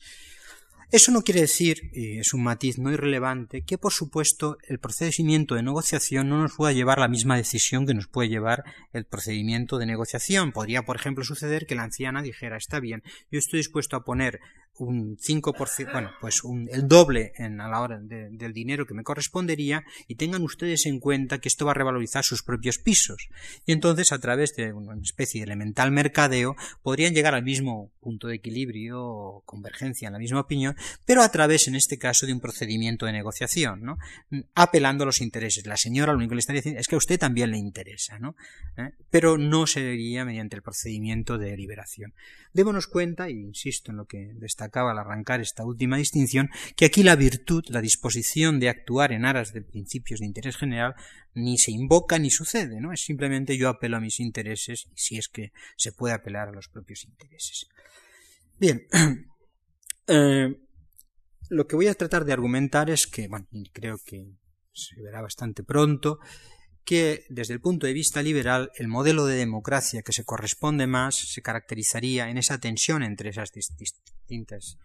Eso 0.91 1.13
no 1.13 1.21
quiere 1.21 1.39
decir, 1.39 1.89
y 1.93 2.19
es 2.19 2.33
un 2.33 2.43
matiz 2.43 2.77
no 2.77 2.91
irrelevante, 2.91 3.61
que 3.61 3.77
por 3.77 3.93
supuesto 3.93 4.57
el 4.67 4.77
procedimiento 4.77 5.55
de 5.55 5.63
negociación 5.63 6.27
no 6.27 6.41
nos 6.41 6.57
pueda 6.57 6.73
llevar 6.73 6.99
la 6.99 7.07
misma 7.07 7.37
decisión 7.37 7.87
que 7.87 7.93
nos 7.93 8.07
puede 8.07 8.27
llevar 8.27 8.65
el 8.91 9.05
procedimiento 9.05 9.77
de 9.77 9.85
negociación. 9.85 10.51
Podría, 10.51 10.83
por 10.83 10.97
ejemplo, 10.97 11.23
suceder 11.23 11.65
que 11.65 11.75
la 11.75 11.83
anciana 11.83 12.21
dijera, 12.21 12.57
está 12.57 12.81
bien, 12.81 13.03
yo 13.31 13.39
estoy 13.39 13.59
dispuesto 13.59 13.95
a 13.95 14.03
poner 14.03 14.41
un 14.81 15.17
5%, 15.17 15.91
bueno, 15.91 16.11
pues 16.19 16.43
un, 16.43 16.67
el 16.71 16.87
doble 16.87 17.33
a 17.37 17.49
la 17.49 17.81
hora 17.81 17.99
del 17.99 18.53
dinero 18.53 18.85
que 18.85 18.93
me 18.93 19.03
correspondería 19.03 19.83
y 20.07 20.15
tengan 20.15 20.41
ustedes 20.41 20.85
en 20.85 20.99
cuenta 20.99 21.39
que 21.39 21.49
esto 21.49 21.65
va 21.65 21.71
a 21.71 21.75
revalorizar 21.75 22.23
sus 22.23 22.43
propios 22.43 22.79
pisos. 22.79 23.29
Y 23.65 23.73
entonces, 23.73 24.11
a 24.11 24.19
través 24.19 24.55
de 24.55 24.73
una 24.73 24.95
especie 25.01 25.41
de 25.41 25.45
elemental 25.45 25.91
mercadeo, 25.91 26.55
podrían 26.81 27.13
llegar 27.13 27.35
al 27.35 27.43
mismo 27.43 27.91
punto 27.99 28.27
de 28.27 28.35
equilibrio 28.35 29.03
o 29.03 29.41
convergencia 29.45 30.07
en 30.07 30.13
la 30.13 30.19
misma 30.19 30.41
opinión, 30.41 30.75
pero 31.05 31.21
a 31.21 31.29
través, 31.29 31.67
en 31.67 31.75
este 31.75 31.97
caso, 31.97 32.25
de 32.25 32.33
un 32.33 32.39
procedimiento 32.39 33.05
de 33.05 33.11
negociación, 33.11 33.83
¿no? 33.83 33.97
apelando 34.55 35.03
a 35.03 35.05
los 35.05 35.21
intereses. 35.21 35.65
La 35.67 35.77
señora 35.77 36.11
lo 36.11 36.17
único 36.17 36.31
que 36.31 36.35
le 36.35 36.39
está 36.39 36.53
diciendo 36.53 36.79
es 36.79 36.87
que 36.87 36.95
a 36.95 36.97
usted 36.97 37.19
también 37.19 37.51
le 37.51 37.57
interesa, 37.57 38.19
¿no? 38.19 38.35
¿Eh? 38.77 38.91
pero 39.09 39.37
no 39.37 39.67
se 39.67 39.83
diría 39.83 40.25
mediante 40.25 40.55
el 40.55 40.61
procedimiento 40.61 41.37
de 41.37 41.55
liberación. 41.55 42.13
Démonos 42.53 42.87
cuenta, 42.87 43.29
y 43.29 43.33
insisto 43.33 43.91
en 43.91 43.97
lo 43.97 44.05
que 44.05 44.33
destacaba 44.71 44.91
al 44.91 44.99
arrancar 44.99 45.41
esta 45.41 45.65
última 45.65 45.97
distinción, 45.97 46.49
que 46.77 46.85
aquí 46.85 47.03
la 47.03 47.17
virtud, 47.17 47.63
la 47.67 47.81
disposición 47.81 48.59
de 48.59 48.69
actuar 48.69 49.11
en 49.11 49.25
aras 49.25 49.51
de 49.51 49.61
principios 49.61 50.21
de 50.21 50.27
interés 50.27 50.55
general, 50.55 50.95
ni 51.33 51.57
se 51.57 51.71
invoca 51.71 52.17
ni 52.19 52.29
sucede, 52.29 52.79
¿no? 52.79 52.93
Es 52.93 53.01
simplemente 53.01 53.57
yo 53.57 53.67
apelo 53.67 53.97
a 53.97 53.99
mis 53.99 54.21
intereses, 54.21 54.87
si 54.95 55.17
es 55.17 55.27
que 55.27 55.51
se 55.75 55.91
puede 55.91 56.13
apelar 56.13 56.47
a 56.47 56.53
los 56.53 56.69
propios 56.69 57.03
intereses. 57.03 57.67
Bien, 58.57 58.87
eh, 60.07 60.55
lo 61.49 61.67
que 61.67 61.75
voy 61.75 61.87
a 61.87 61.93
tratar 61.93 62.23
de 62.23 62.31
argumentar 62.31 62.89
es 62.89 63.07
que, 63.07 63.27
bueno, 63.27 63.47
creo 63.73 63.97
que 64.05 64.25
se 64.71 65.01
verá 65.01 65.21
bastante 65.21 65.63
pronto, 65.63 66.19
que 66.85 67.25
desde 67.29 67.53
el 67.53 67.61
punto 67.61 67.87
de 67.87 67.93
vista 67.93 68.21
liberal 68.21 68.71
el 68.75 68.87
modelo 68.87 69.25
de 69.25 69.35
democracia 69.35 70.01
que 70.01 70.13
se 70.13 70.25
corresponde 70.25 70.87
más 70.87 71.15
se 71.15 71.41
caracterizaría 71.41 72.29
en 72.29 72.37
esa 72.37 72.59
tensión 72.59 73.03
entre 73.03 73.29
esas 73.29 73.51
distintas 73.51 74.77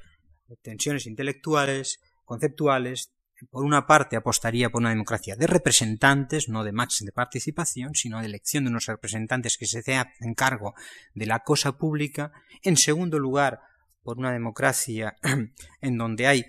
tensiones 0.62 1.06
intelectuales, 1.06 2.00
conceptuales. 2.24 3.12
Por 3.50 3.64
una 3.64 3.86
parte 3.86 4.16
apostaría 4.16 4.70
por 4.70 4.80
una 4.80 4.90
democracia 4.90 5.36
de 5.36 5.46
representantes, 5.46 6.48
no 6.48 6.64
de 6.64 6.72
máxima 6.72 7.06
de 7.06 7.12
participación, 7.12 7.94
sino 7.94 8.20
de 8.20 8.26
elección 8.26 8.64
de 8.64 8.70
unos 8.70 8.86
representantes 8.86 9.58
que 9.58 9.66
se 9.66 9.82
en 10.20 10.34
cargo 10.34 10.74
de 11.14 11.26
la 11.26 11.40
cosa 11.40 11.76
pública. 11.76 12.32
En 12.62 12.78
segundo 12.78 13.18
lugar, 13.18 13.60
por 14.02 14.18
una 14.18 14.32
democracia 14.32 15.16
en 15.82 15.98
donde 15.98 16.26
hay 16.26 16.46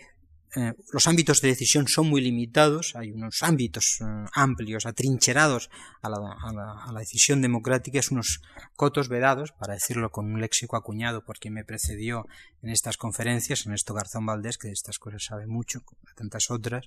eh, 0.55 0.73
los 0.93 1.07
ámbitos 1.07 1.41
de 1.41 1.49
decisión 1.49 1.87
son 1.87 2.07
muy 2.07 2.21
limitados, 2.21 2.95
hay 2.95 3.11
unos 3.11 3.43
ámbitos 3.43 3.99
eh, 4.01 4.05
amplios, 4.33 4.85
atrincherados 4.85 5.69
a 6.01 6.09
la, 6.09 6.99
decisión 6.99 7.41
democrática, 7.41 7.99
es 7.99 8.11
unos 8.11 8.41
cotos 8.75 9.09
vedados, 9.09 9.51
para 9.51 9.73
decirlo 9.73 10.09
con 10.09 10.25
un 10.25 10.39
léxico 10.39 10.77
acuñado 10.77 11.23
por 11.23 11.37
quien 11.37 11.53
me 11.53 11.65
precedió 11.65 12.25
en 12.63 12.69
estas 12.69 12.97
conferencias, 12.97 13.65
en 13.65 13.73
esto 13.73 13.93
Garzón 13.93 14.25
Valdés, 14.25 14.57
que 14.57 14.67
de 14.67 14.73
estas 14.73 14.99
cosas 14.99 15.25
sabe 15.25 15.47
mucho, 15.47 15.81
como 15.81 16.01
tantas 16.15 16.49
otras, 16.49 16.85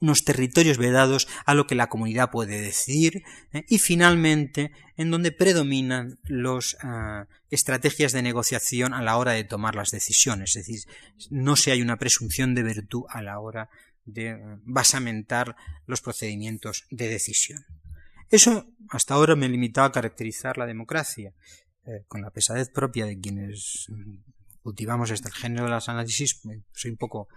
unos 0.00 0.24
territorios 0.24 0.78
vedados 0.78 1.26
a 1.46 1.54
lo 1.54 1.66
que 1.66 1.74
la 1.74 1.88
comunidad 1.88 2.30
puede 2.30 2.60
decidir, 2.60 3.22
eh, 3.52 3.64
y 3.68 3.78
finalmente 3.78 4.72
en 4.96 5.10
donde 5.10 5.32
predominan 5.32 6.18
las 6.24 6.76
estrategias 7.50 8.12
de 8.12 8.22
negociación 8.22 8.94
a 8.94 9.02
la 9.02 9.16
hora 9.16 9.32
de 9.32 9.44
tomar 9.44 9.74
las 9.74 9.90
decisiones, 9.90 10.56
es 10.56 10.66
decir, 10.66 10.80
no 11.30 11.56
se 11.56 11.72
hay 11.72 11.82
una 11.82 11.98
presunción 11.98 12.54
de 12.54 12.62
virtud 12.62 13.04
a 13.08 13.22
la 13.22 13.38
hora 13.40 13.68
de 14.04 14.38
basamentar 14.64 15.56
los 15.86 16.00
procedimientos 16.00 16.86
de 16.90 17.08
decisión. 17.08 17.64
Eso 18.30 18.66
hasta 18.88 19.14
ahora 19.14 19.34
me 19.36 19.48
limitaba 19.48 19.88
a 19.88 19.92
caracterizar 19.92 20.56
la 20.56 20.66
democracia, 20.66 21.34
eh, 21.86 22.04
con 22.06 22.22
la 22.22 22.30
pesadez 22.30 22.70
propia 22.70 23.06
de 23.06 23.18
quienes 23.18 23.86
cultivamos 24.62 25.10
este 25.10 25.30
género 25.30 25.64
de 25.64 25.70
las 25.70 25.88
análisis, 25.88 26.40
soy 26.72 26.90
un 26.90 26.96
poco 26.96 27.28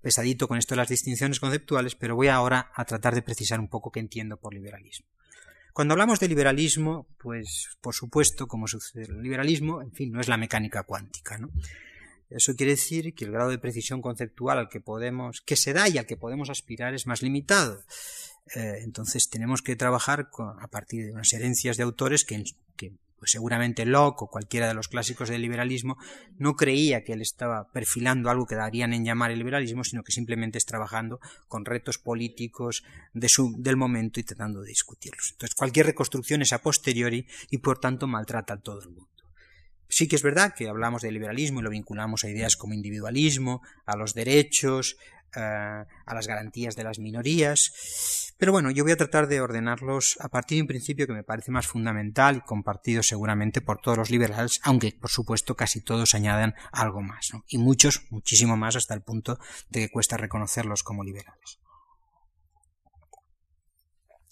pesadito 0.00 0.48
con 0.48 0.58
esto 0.58 0.74
de 0.74 0.76
las 0.76 0.88
distinciones 0.88 1.40
conceptuales, 1.40 1.94
pero 1.94 2.14
voy 2.14 2.28
ahora 2.28 2.70
a 2.74 2.84
tratar 2.84 3.14
de 3.14 3.22
precisar 3.22 3.58
un 3.58 3.68
poco 3.68 3.90
qué 3.90 4.00
entiendo 4.00 4.36
por 4.36 4.54
liberalismo. 4.54 5.06
Cuando 5.72 5.92
hablamos 5.92 6.20
de 6.20 6.28
liberalismo, 6.28 7.06
pues 7.18 7.76
por 7.80 7.94
supuesto, 7.94 8.46
como 8.46 8.66
sucede 8.66 9.04
el 9.04 9.22
liberalismo, 9.22 9.80
en 9.80 9.92
fin, 9.92 10.12
no 10.12 10.20
es 10.20 10.28
la 10.28 10.36
mecánica 10.36 10.82
cuántica, 10.82 11.38
¿no? 11.38 11.50
Eso 12.28 12.54
quiere 12.54 12.72
decir 12.72 13.14
que 13.14 13.24
el 13.26 13.32
grado 13.32 13.50
de 13.50 13.58
precisión 13.58 14.00
conceptual 14.00 14.58
al 14.58 14.68
que 14.68 14.80
podemos, 14.80 15.42
que 15.42 15.56
se 15.56 15.72
da 15.72 15.88
y 15.88 15.98
al 15.98 16.06
que 16.06 16.16
podemos 16.16 16.48
aspirar 16.48 16.94
es 16.94 17.06
más 17.06 17.22
limitado. 17.22 17.84
Eh, 18.54 18.80
entonces 18.82 19.28
tenemos 19.28 19.62
que 19.62 19.76
trabajar 19.76 20.28
a 20.60 20.68
partir 20.68 21.04
de 21.04 21.12
unas 21.12 21.32
herencias 21.32 21.76
de 21.76 21.82
autores 21.82 22.24
que, 22.24 22.42
pues 23.22 23.30
seguramente 23.30 23.86
Locke 23.86 24.22
o 24.22 24.26
cualquiera 24.26 24.66
de 24.66 24.74
los 24.74 24.88
clásicos 24.88 25.28
del 25.28 25.42
liberalismo 25.42 25.96
no 26.38 26.56
creía 26.56 27.04
que 27.04 27.12
él 27.12 27.22
estaba 27.22 27.70
perfilando 27.70 28.30
algo 28.30 28.46
que 28.46 28.56
darían 28.56 28.92
en 28.94 29.04
llamar 29.04 29.30
el 29.30 29.38
liberalismo, 29.38 29.84
sino 29.84 30.02
que 30.02 30.10
simplemente 30.10 30.58
es 30.58 30.66
trabajando 30.66 31.20
con 31.46 31.64
retos 31.64 31.98
políticos 31.98 32.82
de 33.12 33.28
su, 33.28 33.54
del 33.58 33.76
momento 33.76 34.18
y 34.18 34.24
tratando 34.24 34.62
de 34.62 34.70
discutirlos. 34.70 35.28
Entonces 35.30 35.54
cualquier 35.54 35.86
reconstrucción 35.86 36.42
es 36.42 36.52
a 36.52 36.62
posteriori 36.62 37.24
y 37.48 37.58
por 37.58 37.78
tanto 37.78 38.08
maltrata 38.08 38.54
a 38.54 38.60
todo 38.60 38.82
el 38.82 38.88
mundo. 38.88 39.08
Sí 39.88 40.08
que 40.08 40.16
es 40.16 40.22
verdad 40.24 40.52
que 40.52 40.68
hablamos 40.68 41.02
de 41.02 41.12
liberalismo 41.12 41.60
y 41.60 41.62
lo 41.62 41.70
vinculamos 41.70 42.24
a 42.24 42.28
ideas 42.28 42.56
como 42.56 42.74
individualismo, 42.74 43.62
a 43.86 43.96
los 43.96 44.14
derechos, 44.14 44.96
eh, 45.36 45.40
a 45.40 46.12
las 46.12 46.26
garantías 46.26 46.74
de 46.74 46.82
las 46.82 46.98
minorías. 46.98 48.21
Pero 48.42 48.50
bueno, 48.50 48.72
yo 48.72 48.82
voy 48.82 48.90
a 48.90 48.96
tratar 48.96 49.28
de 49.28 49.40
ordenarlos 49.40 50.16
a 50.18 50.28
partir 50.28 50.56
de 50.56 50.62
un 50.62 50.66
principio 50.66 51.06
que 51.06 51.12
me 51.12 51.22
parece 51.22 51.52
más 51.52 51.68
fundamental 51.68 52.38
y 52.38 52.40
compartido 52.40 53.04
seguramente 53.04 53.60
por 53.60 53.80
todos 53.80 53.96
los 53.96 54.10
liberales, 54.10 54.58
aunque 54.64 54.90
por 55.00 55.10
supuesto 55.10 55.54
casi 55.54 55.80
todos 55.80 56.16
añadan 56.16 56.54
algo 56.72 57.02
más, 57.02 57.28
¿no? 57.32 57.44
y 57.46 57.58
muchos, 57.58 58.02
muchísimo 58.10 58.56
más 58.56 58.74
hasta 58.74 58.94
el 58.94 59.02
punto 59.02 59.38
de 59.70 59.82
que 59.82 59.90
cuesta 59.90 60.16
reconocerlos 60.16 60.82
como 60.82 61.04
liberales. 61.04 61.60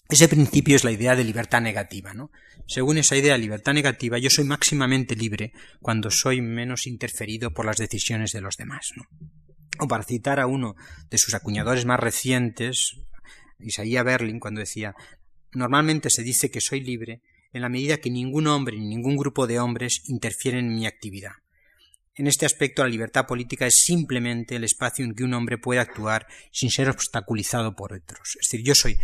Ese 0.09 0.27
principio 0.27 0.75
es 0.75 0.83
la 0.83 0.91
idea 0.91 1.15
de 1.15 1.23
libertad 1.23 1.61
negativa, 1.61 2.13
¿no? 2.13 2.31
Según 2.67 2.97
esa 2.97 3.15
idea 3.15 3.31
de 3.31 3.39
libertad 3.39 3.71
negativa, 3.71 4.17
yo 4.17 4.29
soy 4.29 4.43
máximamente 4.43 5.15
libre 5.15 5.53
cuando 5.79 6.11
soy 6.11 6.41
menos 6.41 6.85
interferido 6.85 7.53
por 7.53 7.65
las 7.65 7.77
decisiones 7.77 8.33
de 8.33 8.41
los 8.41 8.57
demás, 8.57 8.91
¿no? 8.97 9.05
O 9.79 9.87
para 9.87 10.03
citar 10.03 10.41
a 10.41 10.47
uno 10.47 10.75
de 11.09 11.17
sus 11.17 11.33
acuñadores 11.33 11.85
más 11.85 12.01
recientes, 12.01 12.97
Isaías 13.63 14.05
Berlin, 14.05 14.39
cuando 14.39 14.59
decía 14.59 14.95
Normalmente 15.53 16.09
se 16.09 16.23
dice 16.23 16.49
que 16.49 16.61
soy 16.61 16.81
libre 16.81 17.21
en 17.51 17.61
la 17.61 17.69
medida 17.69 17.97
que 17.97 18.09
ningún 18.09 18.47
hombre 18.47 18.77
ni 18.77 18.87
ningún 18.87 19.17
grupo 19.17 19.47
de 19.47 19.59
hombres 19.59 20.03
interfieren 20.07 20.65
en 20.67 20.75
mi 20.75 20.85
actividad. 20.85 21.33
En 22.15 22.27
este 22.27 22.45
aspecto 22.45 22.83
la 22.83 22.89
libertad 22.89 23.25
política 23.25 23.65
es 23.65 23.83
simplemente 23.83 24.55
el 24.55 24.63
espacio 24.63 25.03
en 25.03 25.13
que 25.13 25.23
un 25.23 25.33
hombre 25.33 25.57
puede 25.57 25.79
actuar 25.79 26.27
sin 26.51 26.69
ser 26.69 26.89
obstaculizado 26.89 27.75
por 27.75 27.93
otros. 27.93 28.37
Es 28.39 28.47
decir, 28.49 28.65
yo 28.65 28.75
soy 28.75 28.97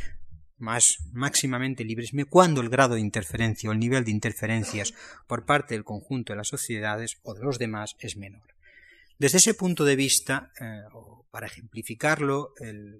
más 0.58 0.98
máximamente 1.12 1.84
libres 1.84 2.12
cuando 2.30 2.62
el 2.62 2.70
grado 2.70 2.96
de 2.96 3.02
interferencia 3.02 3.70
o 3.70 3.74
el 3.74 3.80
nivel 3.80 4.06
de 4.06 4.12
interferencias 4.12 4.93
por 5.28 5.46
parte 5.46 5.76
del 5.76 5.84
conjunto 5.84 6.34
de 6.34 6.38
las 6.38 6.48
sociedades 6.48 7.17
o 7.24 7.34
de 7.34 7.43
los 7.43 7.60
demás 7.60 7.96
es 8.00 8.17
menor. 8.17 8.57
Desde 9.19 9.38
ese 9.38 9.53
punto 9.53 9.84
de 9.84 9.95
vista, 9.95 10.51
eh, 10.60 10.82
para 11.32 11.47
ejemplificarlo, 11.47 12.53
el, 12.60 12.99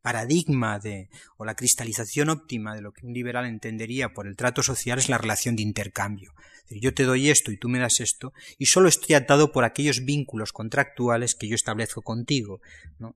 paradigma 0.00 0.78
de, 0.78 1.08
o 1.36 1.44
la 1.44 1.54
cristalización 1.54 2.28
óptima 2.28 2.74
de 2.74 2.80
lo 2.80 2.92
que 2.92 3.06
un 3.06 3.12
liberal 3.12 3.46
entendería 3.46 4.12
por 4.12 4.26
el 4.26 4.36
trato 4.36 4.62
social 4.62 4.98
es 4.98 5.08
la 5.08 5.18
relación 5.18 5.56
de 5.56 5.62
intercambio. 5.62 6.32
yo 6.70 6.94
te 6.94 7.04
doy 7.04 7.30
esto 7.30 7.52
y 7.52 7.58
tú 7.58 7.68
me 7.68 7.78
das 7.78 8.00
esto, 8.00 8.32
y 8.58 8.66
solo 8.66 8.88
estoy 8.88 9.14
atado 9.14 9.52
por 9.52 9.64
aquellos 9.64 10.04
vínculos 10.04 10.52
contractuales 10.52 11.34
que 11.34 11.48
yo 11.48 11.54
establezco 11.54 12.02
contigo. 12.02 12.60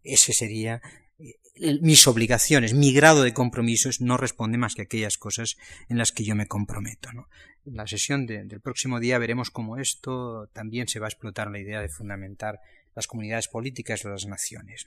Ese 0.03 0.33
sería 0.33 0.83
mis 1.81 2.07
obligaciones, 2.07 2.75
mi 2.75 2.93
grado 2.93 3.23
de 3.23 3.35
compromisos 3.35 4.01
no 4.01 4.17
responde 4.17 4.59
más 4.59 4.75
que 4.75 4.83
aquellas 4.83 5.19
cosas 5.19 5.57
en 5.89 5.99
las 5.99 6.13
que 6.13 6.25
yo 6.25 6.35
me 6.35 6.47
comprometo. 6.47 7.11
En 7.67 7.77
la 7.77 7.87
sesión 7.87 8.27
del 8.27 8.61
próximo 8.61 9.01
día 9.01 9.19
veremos 9.19 9.51
cómo 9.51 9.77
esto 9.77 10.49
también 10.53 10.89
se 10.89 10.99
va 10.99 11.07
a 11.07 11.11
explotar 11.11 11.51
la 11.51 11.59
idea 11.59 11.81
de 11.81 11.89
fundamentar 11.89 12.61
las 12.95 13.07
comunidades 13.07 13.49
políticas 13.49 14.03
de 14.03 14.11
las 14.11 14.27
naciones. 14.27 14.85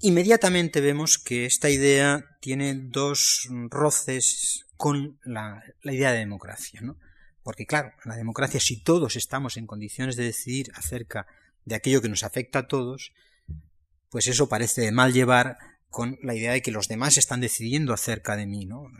Inmediatamente 0.00 0.80
vemos 0.80 1.18
que 1.18 1.46
esta 1.46 1.70
idea 1.70 2.36
tiene 2.40 2.74
dos 2.74 3.48
roces 3.70 4.66
con 4.76 5.18
la, 5.24 5.62
idea 5.82 6.12
de 6.12 6.18
democracia. 6.18 6.82
Porque 7.42 7.64
claro, 7.64 7.92
la 8.04 8.16
democracia, 8.16 8.60
si 8.60 8.82
todos 8.82 9.16
estamos 9.16 9.56
en 9.56 9.66
condiciones 9.66 10.16
de 10.16 10.24
decidir 10.24 10.70
acerca 10.74 11.26
de 11.64 11.76
aquello 11.76 12.02
que 12.02 12.08
nos 12.08 12.24
afecta 12.24 12.60
a 12.60 12.66
todos, 12.66 13.12
pues 14.10 14.28
eso 14.28 14.48
parece 14.48 14.92
mal 14.92 15.12
llevar 15.12 15.56
con 15.88 16.18
la 16.22 16.34
idea 16.34 16.52
de 16.52 16.62
que 16.62 16.72
los 16.72 16.88
demás 16.88 17.16
están 17.16 17.40
decidiendo 17.40 17.94
acerca 17.94 18.36
de 18.36 18.46
mí, 18.46 18.66
¿no? 18.66 18.90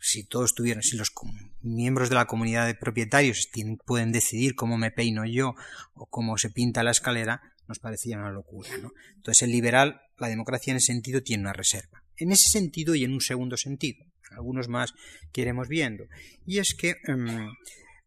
Si 0.00 0.24
todos 0.24 0.54
tuvieran, 0.54 0.82
si 0.82 0.96
los 0.96 1.12
miembros 1.60 2.08
de 2.08 2.14
la 2.14 2.26
comunidad 2.26 2.66
de 2.66 2.74
propietarios 2.74 3.48
pueden 3.84 4.12
decidir 4.12 4.54
cómo 4.54 4.78
me 4.78 4.90
peino 4.90 5.24
yo 5.26 5.54
o 5.94 6.06
cómo 6.06 6.38
se 6.38 6.50
pinta 6.50 6.82
la 6.82 6.92
escalera, 6.92 7.42
nos 7.66 7.78
parecía 7.78 8.16
una 8.16 8.30
locura, 8.30 8.70
¿no? 8.78 8.92
Entonces 9.16 9.42
el 9.42 9.50
liberal, 9.50 10.00
la 10.18 10.28
democracia 10.28 10.70
en 10.70 10.78
ese 10.78 10.92
sentido 10.92 11.22
tiene 11.22 11.42
una 11.42 11.52
reserva. 11.52 12.02
En 12.16 12.32
ese 12.32 12.48
sentido 12.48 12.94
y 12.94 13.04
en 13.04 13.12
un 13.12 13.20
segundo 13.20 13.56
sentido, 13.56 14.04
algunos 14.30 14.68
más 14.68 14.94
que 15.32 15.42
iremos 15.42 15.68
viendo, 15.68 16.04
y 16.46 16.58
es 16.58 16.74
que 16.74 16.96
em, 17.06 17.50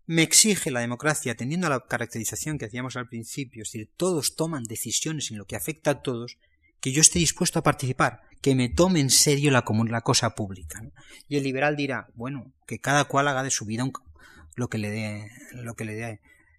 me 0.06 0.24
exige 0.24 0.72
la 0.72 0.82
democracia, 0.82 1.32
atendiendo 1.32 1.68
a 1.68 1.70
la 1.70 1.86
caracterización 1.88 2.58
que 2.58 2.66
hacíamos 2.66 2.98
al 2.98 3.08
principio, 3.08 3.64
es 3.64 3.72
decir, 3.72 3.90
todos 3.96 4.36
toman 4.36 4.64
decisiones 4.64 5.32
en 5.32 5.38
lo 5.38 5.46
que 5.46 5.56
afecta 5.56 5.92
a 5.92 6.02
todos, 6.02 6.38
que 6.82 6.92
yo 6.92 7.02
esté 7.02 7.20
dispuesto 7.20 7.60
a 7.60 7.64
participar, 7.64 8.22
que 8.42 8.56
me 8.56 8.68
tome 8.68 9.00
en 9.00 9.12
serio 9.12 9.52
la, 9.52 9.62
cosa 10.02 10.36
pública. 10.36 10.82
Y 11.28 11.38
el 11.38 11.44
liberal 11.44 11.76
dirá, 11.76 12.08
bueno, 12.16 12.52
que 12.66 12.80
cada 12.80 13.06
cual 13.06 13.28
haga 13.28 13.44
de 13.44 13.52
su 13.52 13.66
vida 13.66 13.86
lo 14.56 14.68
que 14.68 14.80
le 14.80 14.90
dé, 14.90 15.30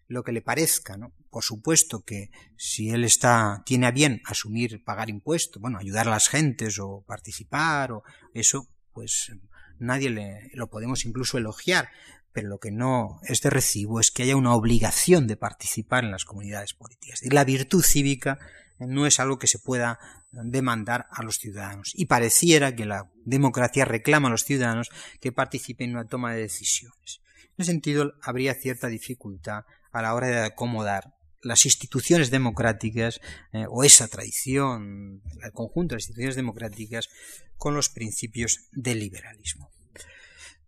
lo 0.07 0.23
que 0.23 0.33
le 0.33 0.43
parezca. 0.43 0.97
Por 1.29 1.43
supuesto 1.43 2.05
que 2.05 2.31
si 2.57 2.91
él 2.91 3.05
está, 3.05 3.63
tiene 3.67 3.87
a 3.87 3.91
bien 3.91 4.23
asumir, 4.25 4.85
pagar 4.85 5.11
impuestos, 5.11 5.61
bueno, 5.61 5.79
ayudar 5.79 6.07
a 6.07 6.13
las 6.13 6.29
gentes 6.29 6.79
o 6.79 7.05
participar 7.07 7.91
o 7.91 8.05
eso, 8.33 8.69
pues 8.93 9.33
nadie 9.79 10.11
le, 10.11 10.51
lo 10.55 10.69
podemos 10.69 11.05
incluso 11.05 11.37
elogiar, 11.37 11.89
pero 12.33 12.49
lo 12.49 12.59
que 12.59 12.71
no 12.71 13.21
es 13.25 13.41
de 13.41 13.51
recibo 13.51 13.99
es 13.99 14.13
que 14.13 14.23
haya 14.23 14.37
una 14.37 14.55
obligación 14.55 15.27
de 15.27 15.37
participar 15.37 16.05
en 16.05 16.13
las 16.13 16.25
comunidades 16.25 16.75
políticas. 16.75 17.23
Y 17.23 17.31
la 17.31 17.45
virtud 17.45 17.83
cívica 17.83 18.39
no 18.87 19.07
es 19.07 19.21
algo 19.21 19.38
que 19.38 19.47
se 19.47 19.59
pueda 19.59 19.99
demandar 20.31 21.07
a 21.11 21.23
los 21.23 21.37
ciudadanos. 21.37 21.92
Y 21.95 22.07
pareciera 22.07 22.75
que 22.75 22.87
la 22.87 23.11
democracia 23.25 23.85
reclama 23.85 24.29
a 24.29 24.31
los 24.31 24.45
ciudadanos 24.45 24.90
que 25.21 25.33
participen 25.33 25.90
en 25.90 25.97
una 25.97 26.09
toma 26.09 26.35
de 26.35 26.42
decisiones. 26.42 27.21
En 27.57 27.62
ese 27.62 27.73
sentido, 27.73 28.14
habría 28.23 28.55
cierta 28.55 28.88
dificultad 28.88 29.64
a 29.92 30.03
la 30.03 30.14
hora 30.14 30.29
de 30.29 30.40
acomodar 30.40 31.14
las 31.42 31.64
instituciones 31.64 32.31
democráticas 32.31 33.21
eh, 33.53 33.66
o 33.68 33.85
esa 33.85 34.09
tradición, 34.09 35.23
el 35.42 35.53
conjunto 35.53 35.92
de 35.92 35.97
las 35.97 36.05
instituciones 36.05 36.37
democráticas 36.37 37.09
con 37.57 37.75
los 37.75 37.88
principios 37.88 38.68
del 38.73 39.01
liberalismo. 39.01 39.71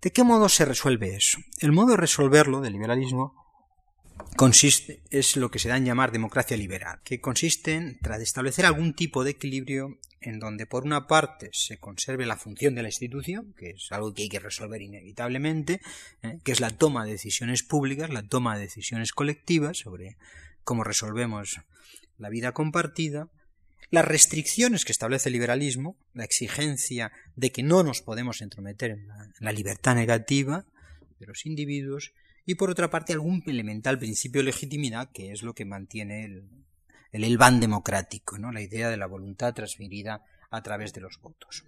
¿De 0.02 0.10
qué 0.10 0.22
modo 0.22 0.48
se 0.48 0.64
resuelve 0.64 1.16
eso? 1.16 1.38
El 1.60 1.72
modo 1.72 1.92
de 1.92 1.96
resolverlo 1.96 2.60
del 2.60 2.74
liberalismo 2.74 3.43
consiste, 4.36 5.02
es 5.10 5.36
lo 5.36 5.50
que 5.50 5.58
se 5.58 5.68
da 5.68 5.76
en 5.76 5.84
llamar 5.84 6.12
democracia 6.12 6.56
liberal, 6.56 7.00
que 7.04 7.20
consiste 7.20 7.74
en 7.74 7.98
establecer 8.20 8.66
algún 8.66 8.94
tipo 8.94 9.24
de 9.24 9.30
equilibrio 9.30 9.98
en 10.20 10.38
donde 10.38 10.66
por 10.66 10.84
una 10.84 11.06
parte 11.06 11.50
se 11.52 11.78
conserve 11.78 12.26
la 12.26 12.36
función 12.36 12.74
de 12.74 12.82
la 12.82 12.88
institución, 12.88 13.54
que 13.58 13.70
es 13.70 13.88
algo 13.90 14.14
que 14.14 14.22
hay 14.22 14.28
que 14.28 14.38
resolver 14.38 14.80
inevitablemente, 14.80 15.80
¿eh? 16.22 16.38
que 16.42 16.52
es 16.52 16.60
la 16.60 16.70
toma 16.70 17.04
de 17.04 17.12
decisiones 17.12 17.62
públicas, 17.62 18.10
la 18.10 18.26
toma 18.26 18.56
de 18.56 18.62
decisiones 18.62 19.12
colectivas 19.12 19.78
sobre 19.78 20.16
cómo 20.64 20.82
resolvemos 20.82 21.60
la 22.16 22.30
vida 22.30 22.52
compartida, 22.52 23.28
las 23.90 24.04
restricciones 24.04 24.84
que 24.84 24.92
establece 24.92 25.28
el 25.28 25.34
liberalismo, 25.34 25.96
la 26.14 26.24
exigencia 26.24 27.12
de 27.36 27.50
que 27.50 27.62
no 27.62 27.82
nos 27.82 28.00
podemos 28.00 28.40
entrometer 28.40 28.92
en 28.92 29.06
la, 29.40 29.52
libertad 29.52 29.94
negativa 29.94 30.64
de 31.20 31.26
los 31.26 31.44
individuos, 31.44 32.12
y 32.46 32.56
por 32.56 32.70
otra 32.70 32.90
parte 32.90 33.12
algún 33.12 33.42
elemental 33.46 33.98
principio 33.98 34.40
de 34.40 34.46
legitimidad 34.46 35.10
que 35.12 35.32
es 35.32 35.42
lo 35.42 35.54
que 35.54 35.64
mantiene 35.64 36.24
el, 36.24 36.48
el 37.12 37.38
democrático, 37.60 38.38
¿no? 38.38 38.52
la 38.52 38.60
idea 38.60 38.90
de 38.90 38.96
la 38.96 39.06
voluntad 39.06 39.54
transferida 39.54 40.22
a 40.50 40.62
través 40.62 40.92
de 40.92 41.00
los 41.00 41.18
votos. 41.20 41.64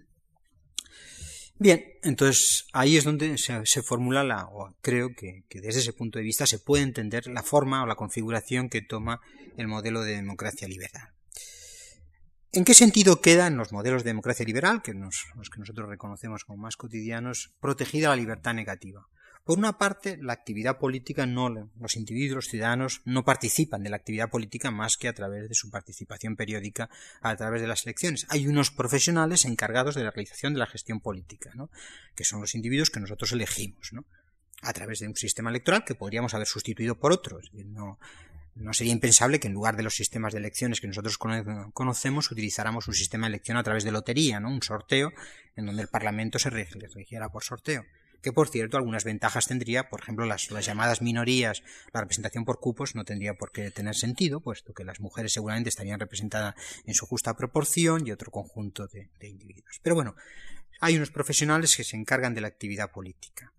Bien, 1.59 1.83
entonces 2.03 2.67
ahí 2.71 2.97
es 2.97 3.03
donde 3.03 3.37
se, 3.37 3.81
formula 3.81 4.23
la, 4.23 4.45
o 4.45 4.75
creo 4.81 5.09
que, 5.15 5.43
que, 5.49 5.59
desde 5.59 5.79
ese 5.79 5.93
punto 5.93 6.19
de 6.19 6.23
vista 6.23 6.45
se 6.45 6.59
puede 6.59 6.83
entender 6.83 7.25
la 7.27 7.41
forma 7.41 7.81
o 7.81 7.87
la 7.87 7.95
configuración 7.95 8.69
que 8.69 8.83
toma 8.83 9.21
el 9.57 9.67
modelo 9.67 10.03
de 10.03 10.17
democracia 10.17 10.67
liberal. 10.67 11.09
¿En 12.51 12.63
qué 12.63 12.75
sentido 12.75 13.21
queda 13.21 13.47
en 13.47 13.57
los 13.57 13.71
modelos 13.71 14.03
de 14.03 14.11
democracia 14.11 14.45
liberal, 14.45 14.83
que 14.83 14.93
los 14.93 15.25
que 15.51 15.59
nosotros 15.59 15.89
reconocemos 15.89 16.43
como 16.43 16.61
más 16.61 16.77
cotidianos, 16.77 17.55
protegida 17.59 18.09
la 18.09 18.15
libertad 18.15 18.53
negativa? 18.53 19.07
Por 19.47 19.59
una 19.59 19.77
parte, 19.77 20.17
la 20.21 20.33
actividad 20.33 20.77
política 20.77 21.25
no, 21.25 21.47
los 21.47 21.95
individuos, 21.95 22.35
los 22.35 22.47
ciudadanos, 22.49 23.01
no 23.05 23.23
participan 23.23 23.81
de 23.81 23.89
la 23.89 23.95
actividad 23.95 24.29
política 24.29 24.71
más 24.71 24.97
que 24.97 25.07
a 25.07 25.13
través 25.13 25.47
de 25.47 25.55
su 25.55 25.71
participación 25.71 26.35
periódica 26.35 26.89
a 27.21 27.33
través 27.37 27.61
de 27.61 27.67
las 27.67 27.85
elecciones. 27.85 28.27
Hay 28.27 28.45
unos 28.45 28.71
profesionales 28.71 29.45
encargados 29.45 29.95
de 29.95 30.03
la 30.03 30.11
realización 30.11 30.51
de 30.51 30.59
la 30.59 30.67
gestión 30.67 30.99
política, 30.99 31.51
¿no? 31.55 31.69
que 32.13 32.25
son 32.25 32.41
los 32.41 32.55
individuos 32.55 32.89
que 32.89 32.99
nosotros 32.99 33.31
elegimos, 33.31 33.91
a 34.63 34.73
través 34.73 34.99
de 34.99 35.07
un 35.07 35.15
sistema 35.15 35.49
electoral 35.49 35.85
que 35.85 35.95
podríamos 35.95 36.33
haber 36.33 36.47
sustituido 36.47 36.99
por 36.99 37.13
otro. 37.13 37.39
No, 37.53 37.99
no 38.53 38.73
sería 38.73 38.91
impensable 38.91 39.39
que 39.39 39.47
en 39.47 39.53
lugar 39.53 39.77
de 39.77 39.83
los 39.83 39.95
sistemas 39.95 40.33
de 40.33 40.39
elecciones 40.39 40.81
que 40.81 40.87
nosotros 40.87 41.17
conocemos 41.17 42.31
utilizáramos 42.31 42.89
un 42.89 42.95
sistema 42.95 43.27
de 43.27 43.35
elección 43.35 43.55
a 43.55 43.63
través 43.63 43.85
de 43.85 43.93
lotería, 43.93 44.41
¿no? 44.41 44.49
un 44.49 44.61
sorteo 44.61 45.13
en 45.55 45.67
donde 45.67 45.83
el 45.83 45.87
Parlamento 45.87 46.37
se 46.37 46.49
regiera 46.49 47.29
por 47.29 47.45
sorteo. 47.45 47.85
Que 48.21 48.33
por 48.33 48.49
cierto, 48.49 48.77
algunas 48.77 49.03
ventajas 49.03 49.47
tendría, 49.47 49.89
por 49.89 50.01
ejemplo, 50.01 50.25
las, 50.25 50.49
llamadas 50.49 51.01
minorías, 51.01 51.63
la 51.93 52.01
representación 52.01 52.45
por 52.45 52.59
cupos 52.59 52.95
no 52.95 53.05
tendría 53.05 53.35
por 53.35 53.51
qué 53.51 53.71
tener 53.71 53.95
sentido, 53.95 54.39
puesto 54.41 54.73
que 54.73 54.83
las 54.83 54.99
mujeres 54.99 55.33
seguramente 55.33 55.69
estarían 55.69 55.99
representadas 55.99 56.55
en 56.85 56.93
su 56.93 57.05
justa 57.05 57.35
proporción 57.35 58.07
y 58.07 58.11
otro 58.11 58.31
conjunto 58.31 58.87
de 58.87 59.27
individuos. 59.27 59.79
Pero 59.83 59.95
bueno, 59.95 60.15
hay 60.79 60.95
unos 60.95 61.11
profesionales 61.11 61.75
que 61.75 61.83
se 61.83 61.95
encargan 61.95 62.33
de 62.33 62.41
la 62.41 62.47
actividad 62.47 62.91
política. 62.91 63.53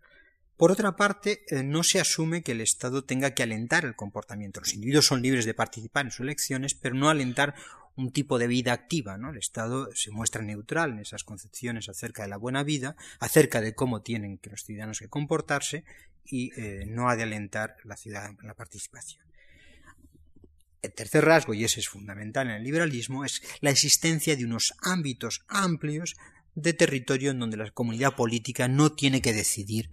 Por 0.58 0.72
otra 0.72 0.96
parte, 0.96 1.44
eh, 1.50 1.62
no 1.62 1.84
se 1.84 2.00
asume 2.00 2.42
que 2.42 2.50
el 2.50 2.60
Estado 2.60 3.04
tenga 3.04 3.30
que 3.30 3.44
alentar 3.44 3.84
el 3.84 3.94
comportamiento. 3.94 4.58
Los 4.58 4.74
individuos 4.74 5.06
son 5.06 5.22
libres 5.22 5.44
de 5.44 5.54
participar 5.54 6.06
en 6.06 6.10
sus 6.10 6.24
elecciones, 6.24 6.74
pero 6.74 6.96
no 6.96 7.08
alentar 7.08 7.54
un 7.98 8.12
tipo 8.12 8.38
de 8.38 8.46
vida 8.46 8.72
activa. 8.72 9.18
¿no? 9.18 9.30
El 9.30 9.38
Estado 9.38 9.88
se 9.94 10.10
muestra 10.10 10.42
neutral 10.42 10.92
en 10.92 11.00
esas 11.00 11.24
concepciones 11.24 11.88
acerca 11.88 12.22
de 12.22 12.28
la 12.28 12.36
buena 12.36 12.62
vida, 12.62 12.96
acerca 13.18 13.60
de 13.60 13.74
cómo 13.74 14.02
tienen 14.02 14.38
que 14.38 14.50
los 14.50 14.62
ciudadanos 14.62 15.00
que 15.00 15.08
comportarse 15.08 15.84
y 16.24 16.52
eh, 16.60 16.84
no 16.86 17.10
ha 17.10 17.16
de 17.16 17.24
alentar 17.24 17.76
la, 17.84 17.96
ciudad, 17.96 18.30
la 18.42 18.54
participación. 18.54 19.24
El 20.80 20.92
tercer 20.92 21.24
rasgo, 21.24 21.54
y 21.54 21.64
ese 21.64 21.80
es 21.80 21.88
fundamental 21.88 22.48
en 22.48 22.54
el 22.54 22.62
liberalismo, 22.62 23.24
es 23.24 23.42
la 23.60 23.70
existencia 23.70 24.36
de 24.36 24.44
unos 24.44 24.74
ámbitos 24.80 25.44
amplios 25.48 26.14
de 26.54 26.72
territorio 26.72 27.32
en 27.32 27.40
donde 27.40 27.56
la 27.56 27.70
comunidad 27.72 28.14
política 28.14 28.68
no 28.68 28.92
tiene 28.92 29.20
que 29.20 29.32
decidir 29.32 29.90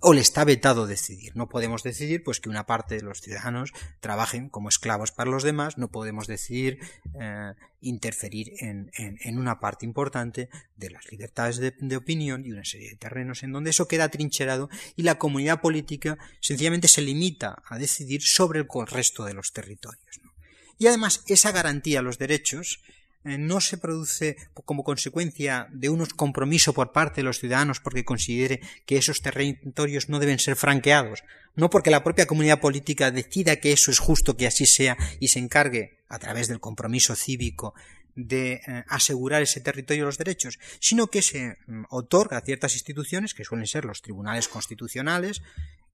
o 0.00 0.12
le 0.12 0.20
está 0.20 0.44
vetado 0.44 0.86
decidir. 0.86 1.34
No 1.36 1.48
podemos 1.48 1.82
decidir 1.82 2.22
pues 2.22 2.40
que 2.40 2.48
una 2.48 2.66
parte 2.66 2.96
de 2.96 3.02
los 3.02 3.20
ciudadanos 3.20 3.72
trabajen 4.00 4.48
como 4.48 4.68
esclavos 4.68 5.12
para 5.12 5.30
los 5.30 5.42
demás, 5.42 5.78
no 5.78 5.88
podemos 5.88 6.26
decidir 6.26 6.78
eh, 7.20 7.52
interferir 7.80 8.52
en, 8.60 9.38
una 9.38 9.60
parte 9.60 9.86
importante 9.86 10.48
de 10.76 10.90
las 10.90 11.10
libertades 11.10 11.58
de, 11.58 11.96
opinión 11.96 12.44
y 12.44 12.52
una 12.52 12.64
serie 12.64 12.90
de 12.90 12.96
terrenos 12.96 13.42
en 13.42 13.52
donde 13.52 13.70
eso 13.70 13.88
queda 13.88 14.08
trincherado 14.08 14.68
y 14.96 15.02
la 15.02 15.18
comunidad 15.18 15.60
política 15.60 16.18
sencillamente 16.40 16.88
se 16.88 17.02
limita 17.02 17.62
a 17.66 17.78
decidir 17.78 18.22
sobre 18.22 18.60
el 18.60 18.66
resto 18.86 19.24
de 19.24 19.34
los 19.34 19.52
territorios. 19.52 20.20
Y 20.78 20.86
además 20.86 21.24
esa 21.26 21.50
garantía 21.50 22.00
a 22.00 22.02
los 22.02 22.18
derechos 22.18 22.80
no 23.36 23.60
se 23.60 23.76
produce 23.76 24.36
como 24.64 24.84
consecuencia 24.84 25.68
de 25.72 25.90
unos 25.90 26.14
compromisos 26.14 26.74
por 26.74 26.92
parte 26.92 27.20
de 27.20 27.24
los 27.24 27.40
ciudadanos 27.40 27.80
porque 27.80 28.04
considere 28.04 28.60
que 28.86 28.96
esos 28.96 29.20
territorios 29.20 30.08
no 30.08 30.18
deben 30.18 30.38
ser 30.38 30.56
franqueados, 30.56 31.24
no 31.56 31.68
porque 31.68 31.90
la 31.90 32.04
propia 32.04 32.26
comunidad 32.26 32.60
política 32.60 33.10
decida 33.10 33.56
que 33.56 33.72
eso 33.72 33.90
es 33.90 33.98
justo 33.98 34.36
que 34.36 34.46
así 34.46 34.64
sea 34.64 34.96
y 35.20 35.28
se 35.28 35.40
encargue, 35.40 35.98
a 36.08 36.18
través 36.18 36.48
del 36.48 36.60
compromiso 36.60 37.14
cívico, 37.14 37.74
de 38.14 38.54
eh, 38.54 38.84
asegurar 38.88 39.42
ese 39.42 39.60
territorio 39.60 40.04
los 40.04 40.18
derechos, 40.18 40.58
sino 40.80 41.06
que 41.06 41.22
se 41.22 41.58
mm, 41.66 41.84
otorga 41.90 42.38
a 42.38 42.40
ciertas 42.40 42.74
instituciones, 42.74 43.32
que 43.32 43.44
suelen 43.44 43.66
ser 43.66 43.84
los 43.84 44.02
tribunales 44.02 44.48
constitucionales, 44.48 45.42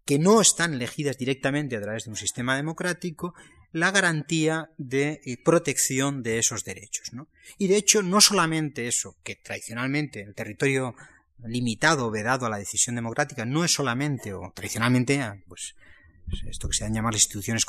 que 0.04 0.18
no 0.18 0.40
están 0.40 0.74
elegidas 0.74 1.16
directamente 1.16 1.76
a 1.76 1.80
través 1.80 2.04
de 2.04 2.10
un 2.10 2.16
sistema 2.16 2.56
democrático, 2.56 3.34
la 3.72 3.90
garantía 3.90 4.70
de 4.78 5.20
eh, 5.24 5.36
protección 5.42 6.22
de 6.22 6.38
esos 6.38 6.64
derechos. 6.64 7.12
¿no? 7.12 7.28
Y 7.58 7.66
de 7.66 7.76
hecho, 7.76 8.02
no 8.02 8.20
solamente 8.20 8.86
eso, 8.86 9.16
que 9.24 9.36
tradicionalmente 9.36 10.20
el 10.20 10.34
territorio 10.34 10.94
limitado, 11.44 12.10
vedado 12.10 12.46
a 12.46 12.50
la 12.50 12.58
decisión 12.58 12.94
democrática, 12.94 13.44
no 13.44 13.64
es 13.64 13.72
solamente, 13.72 14.32
o 14.32 14.52
tradicionalmente, 14.54 15.20
ah, 15.20 15.36
pues 15.48 15.74
esto 16.48 16.68
que 16.68 16.74
se 16.74 16.84
han 16.84 16.94
llamado 16.94 17.12
las 17.12 17.22
instituciones 17.22 17.66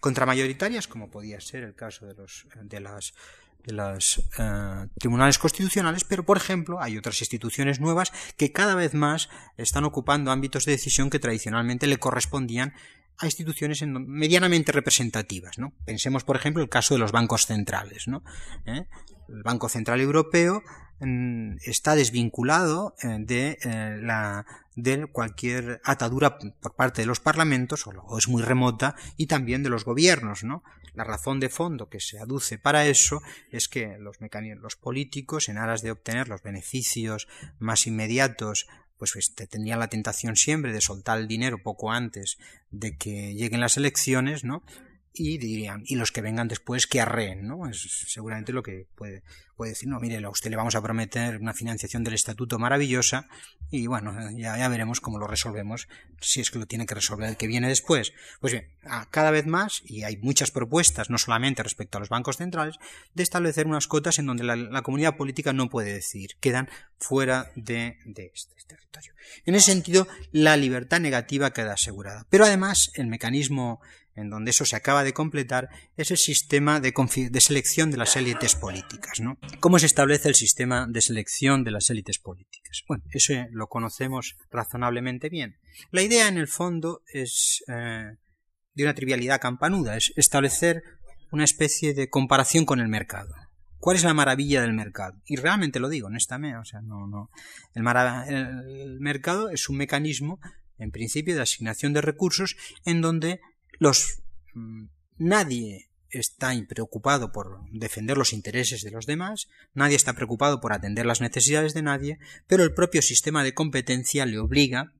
contramayoritarias, 0.00 0.88
como 0.88 1.10
podía 1.10 1.40
ser 1.40 1.62
el 1.62 1.74
caso 1.74 2.06
de, 2.06 2.14
los, 2.14 2.46
de 2.62 2.80
las 2.80 3.12
de 3.64 3.74
los 3.74 4.22
eh, 4.38 4.86
tribunales 4.98 5.38
constitucionales, 5.38 6.04
pero 6.04 6.24
por 6.24 6.36
ejemplo 6.36 6.80
hay 6.80 6.96
otras 6.96 7.20
instituciones 7.20 7.80
nuevas 7.80 8.12
que 8.36 8.52
cada 8.52 8.74
vez 8.74 8.94
más 8.94 9.28
están 9.56 9.84
ocupando 9.84 10.30
ámbitos 10.30 10.64
de 10.64 10.72
decisión 10.72 11.10
que 11.10 11.18
tradicionalmente 11.18 11.86
le 11.86 11.98
correspondían 11.98 12.72
a 13.18 13.26
instituciones 13.26 13.82
medianamente 13.82 14.72
representativas. 14.72 15.58
¿no? 15.58 15.72
Pensemos, 15.84 16.24
por 16.24 16.36
ejemplo, 16.36 16.62
el 16.62 16.68
caso 16.68 16.94
de 16.94 17.00
los 17.00 17.12
bancos 17.12 17.46
centrales. 17.46 18.06
¿no? 18.06 18.22
¿Eh? 18.64 18.86
El 19.28 19.42
Banco 19.42 19.68
Central 19.68 20.00
Europeo 20.00 20.62
mm, 21.00 21.56
está 21.64 21.96
desvinculado 21.96 22.94
eh, 23.02 23.16
de, 23.20 23.58
la, 24.02 24.46
de 24.76 25.06
cualquier 25.06 25.80
atadura 25.84 26.38
por 26.38 26.76
parte 26.76 27.02
de 27.02 27.06
los 27.06 27.18
parlamentos, 27.18 27.86
o, 27.86 28.18
es 28.18 28.28
muy 28.28 28.42
remota, 28.42 28.94
y 29.16 29.26
también 29.26 29.64
de 29.64 29.70
los 29.70 29.84
gobiernos. 29.84 30.44
¿no? 30.44 30.62
La 30.98 31.04
razón 31.04 31.38
de 31.38 31.48
fondo 31.48 31.88
que 31.88 32.00
se 32.00 32.18
aduce 32.18 32.58
para 32.58 32.84
eso 32.84 33.22
es 33.52 33.68
que 33.68 33.98
los, 33.98 34.16
los 34.60 34.74
políticos, 34.74 35.48
en 35.48 35.56
aras 35.56 35.80
de 35.80 35.92
obtener 35.92 36.26
los 36.26 36.42
beneficios 36.42 37.28
más 37.60 37.86
inmediatos 37.86 38.66
pues 38.96 39.14
este, 39.14 39.46
tendrían 39.46 39.78
la 39.78 39.86
tentación 39.86 40.34
siempre 40.34 40.72
de 40.72 40.80
soltar 40.80 41.18
el 41.18 41.28
dinero 41.28 41.62
poco 41.62 41.92
antes 41.92 42.36
de 42.72 42.96
que 42.96 43.32
lleguen 43.34 43.60
las 43.60 43.76
elecciones, 43.76 44.42
¿no? 44.42 44.64
Y 45.12 45.38
dirían, 45.38 45.82
y 45.86 45.96
los 45.96 46.12
que 46.12 46.20
vengan 46.20 46.48
después 46.48 46.86
que 46.86 47.00
arreen, 47.00 47.46
¿no? 47.46 47.68
Es 47.68 48.04
seguramente 48.06 48.52
lo 48.52 48.62
que 48.62 48.86
puede, 48.94 49.22
puede 49.56 49.72
decir, 49.72 49.88
no, 49.88 49.98
mire, 49.98 50.24
a 50.24 50.30
usted 50.30 50.50
le 50.50 50.56
vamos 50.56 50.76
a 50.76 50.82
prometer 50.82 51.38
una 51.38 51.54
financiación 51.54 52.04
del 52.04 52.14
estatuto 52.14 52.58
maravillosa 52.58 53.26
y 53.70 53.86
bueno, 53.86 54.14
ya, 54.36 54.56
ya 54.56 54.68
veremos 54.68 55.00
cómo 55.00 55.18
lo 55.18 55.26
resolvemos, 55.26 55.88
si 56.20 56.40
es 56.40 56.50
que 56.50 56.58
lo 56.58 56.66
tiene 56.66 56.86
que 56.86 56.94
resolver 56.94 57.28
el 57.28 57.36
que 57.36 57.46
viene 57.46 57.68
después. 57.68 58.12
Pues 58.40 58.52
bien, 58.52 58.68
cada 59.10 59.30
vez 59.30 59.46
más, 59.46 59.82
y 59.84 60.04
hay 60.04 60.16
muchas 60.18 60.50
propuestas, 60.50 61.10
no 61.10 61.18
solamente 61.18 61.62
respecto 61.62 61.98
a 61.98 62.00
los 62.00 62.08
bancos 62.08 62.36
centrales, 62.36 62.76
de 63.14 63.22
establecer 63.22 63.66
unas 63.66 63.88
cotas 63.88 64.18
en 64.18 64.26
donde 64.26 64.44
la, 64.44 64.82
comunidad 64.82 65.16
política 65.16 65.52
no 65.52 65.68
puede 65.68 65.92
decidir, 65.92 66.30
quedan 66.40 66.68
fuera 66.98 67.50
de, 67.56 67.98
de 68.04 68.30
este, 68.32 68.54
este 68.56 68.76
territorio. 68.76 69.12
En 69.44 69.54
ese 69.54 69.72
sentido, 69.72 70.06
la 70.32 70.56
libertad 70.56 71.00
negativa 71.00 71.52
queda 71.52 71.74
asegurada. 71.74 72.26
Pero 72.30 72.44
además, 72.44 72.90
el 72.94 73.08
mecanismo 73.08 73.80
en 74.18 74.30
donde 74.30 74.50
eso 74.50 74.64
se 74.64 74.76
acaba 74.76 75.04
de 75.04 75.12
completar, 75.12 75.68
es 75.96 76.10
el 76.10 76.16
sistema 76.16 76.80
de, 76.80 76.92
selección 77.40 77.90
de 77.90 77.96
las 77.96 78.16
élites 78.16 78.56
políticas. 78.56 79.20
¿no? 79.20 79.38
¿Cómo 79.60 79.78
se 79.78 79.86
establece 79.86 80.28
el 80.28 80.34
sistema 80.34 80.86
de 80.88 81.00
selección 81.00 81.62
de 81.62 81.70
las 81.70 81.88
élites 81.90 82.18
políticas? 82.18 82.82
Bueno, 82.88 83.04
eso 83.12 83.32
lo 83.52 83.68
conocemos 83.68 84.36
razonablemente 84.50 85.28
bien. 85.28 85.56
La 85.92 86.02
idea, 86.02 86.26
en 86.26 86.36
el 86.36 86.48
fondo, 86.48 87.02
es 87.12 87.62
eh, 87.68 88.16
de 88.74 88.82
una 88.82 88.94
trivialidad 88.94 89.40
campanuda, 89.40 89.96
es 89.96 90.12
establecer 90.16 90.82
una 91.30 91.44
especie 91.44 91.94
de 91.94 92.10
comparación 92.10 92.64
con 92.64 92.80
el 92.80 92.88
mercado. 92.88 93.32
¿Cuál 93.78 93.96
es 93.96 94.02
la 94.02 94.14
maravilla 94.14 94.62
del 94.62 94.72
mercado? 94.72 95.22
Y 95.26 95.36
realmente 95.36 95.78
lo 95.78 95.88
digo, 95.88 96.08
honestamente, 96.08 96.58
o 96.58 96.64
sea, 96.64 96.80
no, 96.80 97.06
no. 97.06 97.30
El, 97.74 97.86
el 97.86 98.98
mercado 98.98 99.50
es 99.50 99.68
un 99.68 99.76
mecanismo, 99.76 100.40
en 100.76 100.90
principio, 100.90 101.36
de 101.36 101.42
asignación 101.42 101.92
de 101.92 102.00
recursos 102.00 102.56
en 102.84 103.00
donde 103.00 103.40
los 103.78 104.22
mm, 104.54 104.86
nadie 105.18 105.88
está 106.10 106.52
preocupado 106.68 107.32
por 107.32 107.60
defender 107.70 108.16
los 108.16 108.32
intereses 108.32 108.82
de 108.82 108.90
los 108.90 109.06
demás, 109.06 109.48
nadie 109.74 109.96
está 109.96 110.14
preocupado 110.14 110.60
por 110.60 110.72
atender 110.72 111.06
las 111.06 111.20
necesidades 111.20 111.74
de 111.74 111.82
nadie, 111.82 112.18
pero 112.46 112.62
el 112.62 112.74
propio 112.74 113.02
sistema 113.02 113.44
de 113.44 113.54
competencia 113.54 114.24
le 114.26 114.38
obliga 114.38 114.92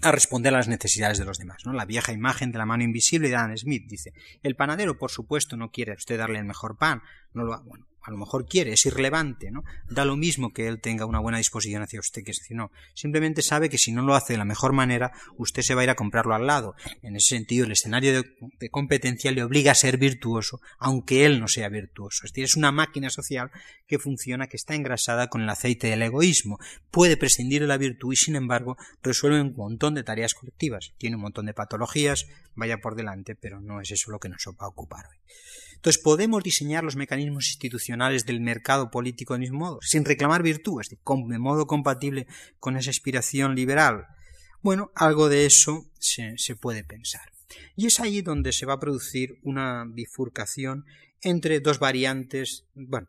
a 0.00 0.12
responder 0.12 0.54
a 0.54 0.58
las 0.58 0.68
necesidades 0.68 1.18
de 1.18 1.24
los 1.24 1.38
demás. 1.38 1.62
¿no? 1.64 1.72
La 1.72 1.84
vieja 1.84 2.12
imagen 2.12 2.52
de 2.52 2.58
la 2.58 2.66
mano 2.66 2.84
invisible 2.84 3.28
de 3.28 3.36
Adam 3.36 3.56
Smith 3.56 3.88
dice 3.88 4.12
el 4.42 4.54
panadero, 4.54 4.98
por 4.98 5.10
supuesto, 5.10 5.56
no 5.56 5.70
quiere 5.70 5.94
usted 5.94 6.18
darle 6.18 6.38
el 6.38 6.44
mejor 6.44 6.76
pan, 6.76 7.02
no 7.34 7.44
lo 7.44 7.60
bueno, 7.62 7.87
a 8.08 8.10
lo 8.10 8.16
mejor 8.16 8.46
quiere, 8.46 8.72
es 8.72 8.86
irrelevante, 8.86 9.50
¿no? 9.50 9.64
Da 9.90 10.06
lo 10.06 10.16
mismo 10.16 10.54
que 10.54 10.66
él 10.66 10.80
tenga 10.80 11.04
una 11.04 11.20
buena 11.20 11.36
disposición 11.36 11.82
hacia 11.82 12.00
usted, 12.00 12.24
que 12.24 12.30
es 12.30 12.38
decir, 12.38 12.56
no, 12.56 12.72
simplemente 12.94 13.42
sabe 13.42 13.68
que 13.68 13.76
si 13.76 13.92
no 13.92 14.00
lo 14.00 14.14
hace 14.14 14.32
de 14.32 14.38
la 14.38 14.46
mejor 14.46 14.72
manera, 14.72 15.12
usted 15.36 15.60
se 15.60 15.74
va 15.74 15.82
a 15.82 15.84
ir 15.84 15.90
a 15.90 15.94
comprarlo 15.94 16.34
al 16.34 16.46
lado. 16.46 16.74
En 17.02 17.16
ese 17.16 17.36
sentido, 17.36 17.66
el 17.66 17.72
escenario 17.72 18.22
de, 18.22 18.70
competencia 18.70 19.30
le 19.30 19.42
obliga 19.42 19.72
a 19.72 19.74
ser 19.74 19.98
virtuoso, 19.98 20.62
aunque 20.78 21.26
él 21.26 21.38
no 21.38 21.48
sea 21.48 21.68
virtuoso. 21.68 22.24
Es 22.24 22.32
decir, 22.32 22.44
es 22.44 22.56
una 22.56 22.72
máquina 22.72 23.10
social 23.10 23.50
que 23.86 23.98
funciona, 23.98 24.46
que 24.46 24.56
está 24.56 24.74
engrasada 24.74 25.28
con 25.28 25.42
el 25.42 25.50
aceite 25.50 25.88
del 25.88 26.00
egoísmo. 26.00 26.58
Puede 26.90 27.18
prescindir 27.18 27.60
de 27.60 27.68
la 27.68 27.76
virtud 27.76 28.14
y, 28.14 28.16
sin 28.16 28.36
embargo, 28.36 28.78
resuelve 29.02 29.42
un 29.42 29.54
montón 29.54 29.94
de 29.94 30.02
tareas 30.02 30.32
colectivas. 30.32 30.94
Tiene 30.96 31.16
un 31.16 31.22
montón 31.22 31.44
de 31.44 31.52
patologías, 31.52 32.26
vaya 32.54 32.78
por 32.78 32.94
delante, 32.94 33.34
pero 33.34 33.60
no 33.60 33.82
es 33.82 33.90
eso 33.90 34.10
lo 34.10 34.18
que 34.18 34.30
nos 34.30 34.42
va 34.46 34.64
a 34.64 34.68
ocupar 34.68 35.04
hoy. 35.08 35.16
Entonces, 35.78 36.02
podemos 36.02 36.42
diseñar 36.42 36.82
los 36.82 36.96
mecanismos 36.96 37.46
institucionales 37.46 38.26
del 38.26 38.40
mercado 38.40 38.90
político 38.90 39.34
del 39.34 39.42
mismo 39.42 39.60
modo, 39.60 39.78
sin 39.80 40.04
reclamar 40.04 40.42
virtud, 40.42 40.82
de 40.82 41.38
modo 41.38 41.68
compatible 41.68 42.26
con 42.58 42.76
esa 42.76 42.90
inspiración 42.90 43.54
liberal. 43.54 44.06
Bueno, 44.60 44.90
algo 44.96 45.28
de 45.28 45.46
eso 45.46 45.86
se, 46.00 46.36
se 46.36 46.56
puede 46.56 46.82
pensar. 46.82 47.32
Y 47.76 47.86
es 47.86 48.00
ahí 48.00 48.22
donde 48.22 48.52
se 48.52 48.66
va 48.66 48.74
a 48.74 48.80
producir 48.80 49.38
una 49.42 49.84
bifurcación 49.86 50.84
entre 51.20 51.60
dos 51.60 51.78
variantes, 51.78 52.66
bueno, 52.74 53.08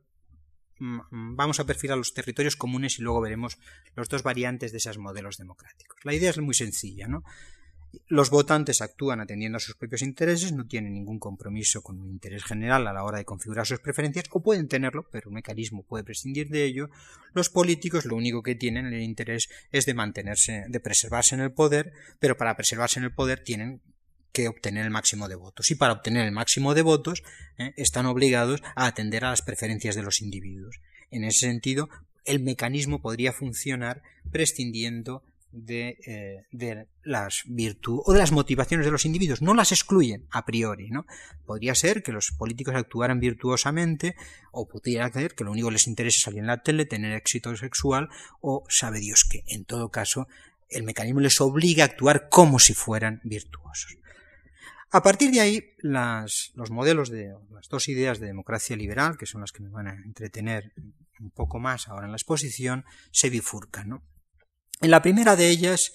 vamos 0.79 1.60
a 1.60 1.65
perfilar 1.65 1.97
los 1.97 2.13
territorios 2.13 2.55
comunes 2.55 2.99
y 2.99 3.01
luego 3.01 3.19
veremos 3.19 3.58
los 3.95 4.10
dos 4.10 4.21
variantes 4.21 4.71
de 4.71 4.77
esos 4.77 4.99
modelos 4.99 5.38
democráticos. 5.38 5.99
La 6.03 6.13
idea 6.13 6.29
es 6.29 6.38
muy 6.38 6.53
sencilla, 6.53 7.08
¿no? 7.08 7.23
Los 8.08 8.30
votantes 8.30 8.82
actúan 8.82 9.19
atendiendo 9.19 9.58
a 9.58 9.60
sus 9.60 9.75
propios 9.75 10.02
intereses, 10.02 10.52
no 10.52 10.67
tienen 10.67 10.93
ningún 10.93 11.19
compromiso 11.19 11.82
con 11.82 11.99
un 11.99 12.10
interés 12.10 12.43
general 12.43 12.88
a 12.88 12.93
la 12.93 13.04
hora 13.04 13.17
de 13.17 13.25
configurar 13.25 13.65
sus 13.65 13.80
preferencias, 13.80 14.25
o 14.32 14.41
pueden 14.41 14.67
tenerlo, 14.67 15.08
pero 15.12 15.30
un 15.30 15.36
mecanismo 15.36 15.84
puede 15.84 16.04
prescindir 16.04 16.49
de 16.49 16.65
ello. 16.65 16.89
Los 17.34 17.49
políticos 17.49 18.06
lo 18.06 18.15
único 18.15 18.43
que 18.43 18.56
tienen 18.56 18.88
el 18.88 19.02
interés 19.02 19.49
es 19.71 19.86
de 19.86 19.93
mantenerse, 19.93 20.65
de 20.67 20.80
preservarse 20.80 21.36
en 21.36 21.41
el 21.41 21.52
poder, 21.52 21.93
pero 22.19 22.38
para 22.38 22.56
preservarse 22.56 22.99
en 22.99 23.06
el 23.06 23.13
poder 23.13 23.43
tienen 23.43 23.82
que 24.32 24.47
obtener 24.47 24.86
el 24.86 24.91
máximo 24.91 25.28
de 25.28 25.36
votos. 25.36 25.71
Y 25.71 25.75
para 25.75 25.93
obtener 25.93 26.25
el 26.25 26.32
máximo 26.32 26.75
de 26.75 26.82
votos 26.84 27.23
eh, 27.58 27.73
están 27.78 28.06
obligados 28.06 28.62
a 28.75 28.86
atender 28.86 29.25
a 29.25 29.32
las 29.32 29.41
preferencias 29.41 29.95
de 29.95 30.04
los 30.04 30.21
individuos. 30.21 30.80
En 31.10 31.23
ese 31.23 31.47
sentido, 31.47 31.89
el 32.25 32.39
mecanismo 32.39 33.02
podría 33.02 33.34
funcionar 33.34 34.04
prescindiendo 34.32 35.23
de, 35.51 35.97
eh, 36.05 36.85
las 37.03 37.41
virtudes 37.45 38.03
o 38.05 38.13
de 38.13 38.19
las 38.19 38.31
motivaciones 38.31 38.85
de 38.85 38.91
los 38.91 39.05
individuos, 39.05 39.41
no 39.41 39.53
las 39.53 39.71
excluyen 39.71 40.27
a 40.31 40.45
priori, 40.45 40.89
¿no? 40.89 41.05
Podría 41.45 41.75
ser 41.75 42.03
que 42.03 42.12
los 42.12 42.31
políticos 42.31 42.75
actuaran 42.75 43.19
virtuosamente, 43.19 44.15
o 44.51 44.67
pudiera 44.67 45.12
ser 45.12 45.35
que 45.35 45.43
lo 45.43 45.51
único 45.51 45.69
que 45.69 45.73
les 45.73 45.88
interese 45.88 46.17
es 46.17 46.23
salir 46.23 46.39
en 46.39 46.47
la 46.47 46.62
tele, 46.62 46.85
tener 46.85 47.13
éxito 47.13 47.55
sexual, 47.55 48.09
o 48.41 48.63
sabe 48.69 48.99
Dios 48.99 49.25
que, 49.29 49.43
en 49.47 49.65
todo 49.65 49.89
caso, 49.89 50.27
el 50.69 50.83
mecanismo 50.83 51.19
les 51.19 51.41
obliga 51.41 51.83
a 51.83 51.88
actuar 51.88 52.29
como 52.29 52.59
si 52.59 52.73
fueran 52.73 53.21
virtuosos. 53.23 53.97
A 54.91 55.03
partir 55.03 55.31
de 55.31 55.39
ahí, 55.39 55.73
las, 55.77 56.51
los 56.55 56.71
modelos 56.71 57.09
de 57.09 57.35
las 57.51 57.69
dos 57.69 57.88
ideas 57.89 58.19
de 58.19 58.27
democracia 58.27 58.75
liberal, 58.75 59.17
que 59.17 59.27
son 59.27 59.41
las 59.41 59.51
que 59.51 59.62
me 59.62 59.69
van 59.69 59.88
a 59.88 59.93
entretener 59.93 60.73
un 61.19 61.29
poco 61.29 61.59
más 61.59 61.88
ahora 61.88 62.05
en 62.05 62.12
la 62.12 62.17
exposición, 62.17 62.85
se 63.12 63.29
bifurcan. 63.29 63.89
¿no? 63.89 64.03
En 64.81 64.91
la 64.91 65.01
primera 65.01 65.35
de 65.35 65.49
ellas 65.49 65.91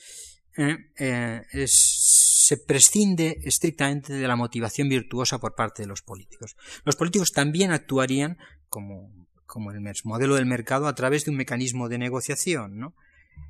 eh, 0.57 0.77
eh, 0.99 1.67
se 1.67 2.59
prescinde 2.59 3.41
estrictamente 3.45 4.13
de 4.13 4.29
la 4.29 4.37
motivación 4.37 4.91
virtuosa 4.91 5.39
por 5.39 5.55
parte 5.55 5.83
de 5.83 5.89
los 5.89 6.03
políticos. 6.03 6.57
Los 6.85 6.97
políticos 6.97 7.33
también 7.33 7.73
actuarían 7.73 8.37
como, 8.69 9.27
como 9.47 9.73
el 9.73 9.81
modelo 10.05 10.35
del 10.35 10.45
mercado 10.45 10.87
a 10.87 10.95
través 10.95 11.25
de 11.25 11.31
un 11.31 11.39
mecanismo 11.39 11.89
de 11.89 11.99
negociación. 11.99 12.95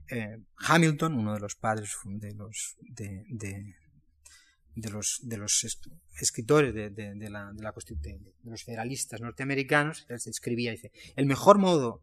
Eh, 0.09 0.39
Hamilton, 0.59 1.15
uno 1.15 1.35
de 1.35 1.41
los 1.41 1.57
padres 1.57 1.97
de 2.05 2.33
los, 2.35 2.77
de, 2.81 3.75
los, 4.89 5.21
escritores 6.21 6.73
de, 6.73 6.91
la, 7.29 7.53
la, 7.53 7.73
de, 7.73 8.21
los 8.45 8.63
federalistas 8.63 9.21
norteamericanos, 9.21 10.07
escribía, 10.09 10.71
dice, 10.71 10.93
el 11.17 11.27
mejor 11.27 11.59
modo 11.59 12.03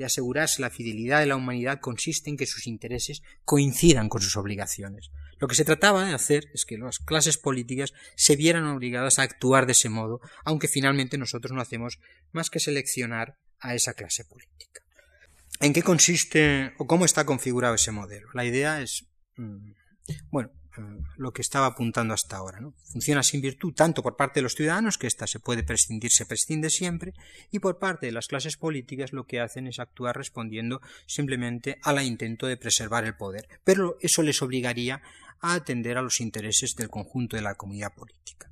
de 0.00 0.06
asegurarse 0.06 0.62
la 0.62 0.70
fidelidad 0.70 1.20
de 1.20 1.26
la 1.26 1.36
humanidad 1.36 1.78
consiste 1.78 2.30
en 2.30 2.38
que 2.38 2.46
sus 2.46 2.66
intereses 2.66 3.20
coincidan 3.44 4.08
con 4.08 4.22
sus 4.22 4.34
obligaciones. 4.38 5.10
Lo 5.38 5.46
que 5.46 5.54
se 5.54 5.66
trataba 5.66 6.06
de 6.06 6.14
hacer 6.14 6.48
es 6.54 6.64
que 6.64 6.78
las 6.78 7.00
clases 7.00 7.36
políticas 7.36 7.92
se 8.16 8.34
vieran 8.34 8.64
obligadas 8.64 9.18
a 9.18 9.24
actuar 9.24 9.66
de 9.66 9.72
ese 9.72 9.90
modo, 9.90 10.22
aunque 10.42 10.68
finalmente 10.68 11.18
nosotros 11.18 11.52
no 11.52 11.60
hacemos 11.60 11.98
más 12.32 12.48
que 12.48 12.60
seleccionar 12.60 13.36
a 13.58 13.74
esa 13.74 13.92
clase 13.92 14.24
política. 14.24 14.80
¿En 15.60 15.74
qué 15.74 15.82
consiste 15.82 16.72
o 16.78 16.86
cómo 16.86 17.04
está 17.04 17.26
configurado 17.26 17.74
ese 17.74 17.92
modelo? 17.92 18.28
La 18.32 18.46
idea 18.46 18.80
es, 18.80 19.04
mm, 19.36 19.72
bueno, 20.30 20.50
lo 21.16 21.32
que 21.32 21.42
estaba 21.42 21.66
apuntando 21.66 22.14
hasta 22.14 22.36
ahora. 22.36 22.60
¿no? 22.60 22.74
Funciona 22.84 23.22
sin 23.22 23.40
virtud 23.40 23.74
tanto 23.74 24.02
por 24.02 24.16
parte 24.16 24.40
de 24.40 24.42
los 24.42 24.54
ciudadanos, 24.54 24.98
que 24.98 25.06
ésta 25.06 25.26
se 25.26 25.40
puede 25.40 25.62
prescindir, 25.62 26.10
se 26.10 26.26
prescinde 26.26 26.70
siempre, 26.70 27.14
y 27.50 27.58
por 27.58 27.78
parte 27.78 28.06
de 28.06 28.12
las 28.12 28.28
clases 28.28 28.56
políticas 28.56 29.12
lo 29.12 29.26
que 29.26 29.40
hacen 29.40 29.66
es 29.66 29.78
actuar 29.78 30.16
respondiendo 30.16 30.80
simplemente 31.06 31.78
al 31.82 32.02
intento 32.02 32.46
de 32.46 32.56
preservar 32.56 33.04
el 33.04 33.16
poder. 33.16 33.48
Pero 33.64 33.96
eso 34.00 34.22
les 34.22 34.42
obligaría 34.42 35.02
a 35.40 35.54
atender 35.54 35.98
a 35.98 36.02
los 36.02 36.20
intereses 36.20 36.74
del 36.76 36.88
conjunto 36.88 37.36
de 37.36 37.42
la 37.42 37.54
comunidad 37.54 37.94
política. 37.94 38.50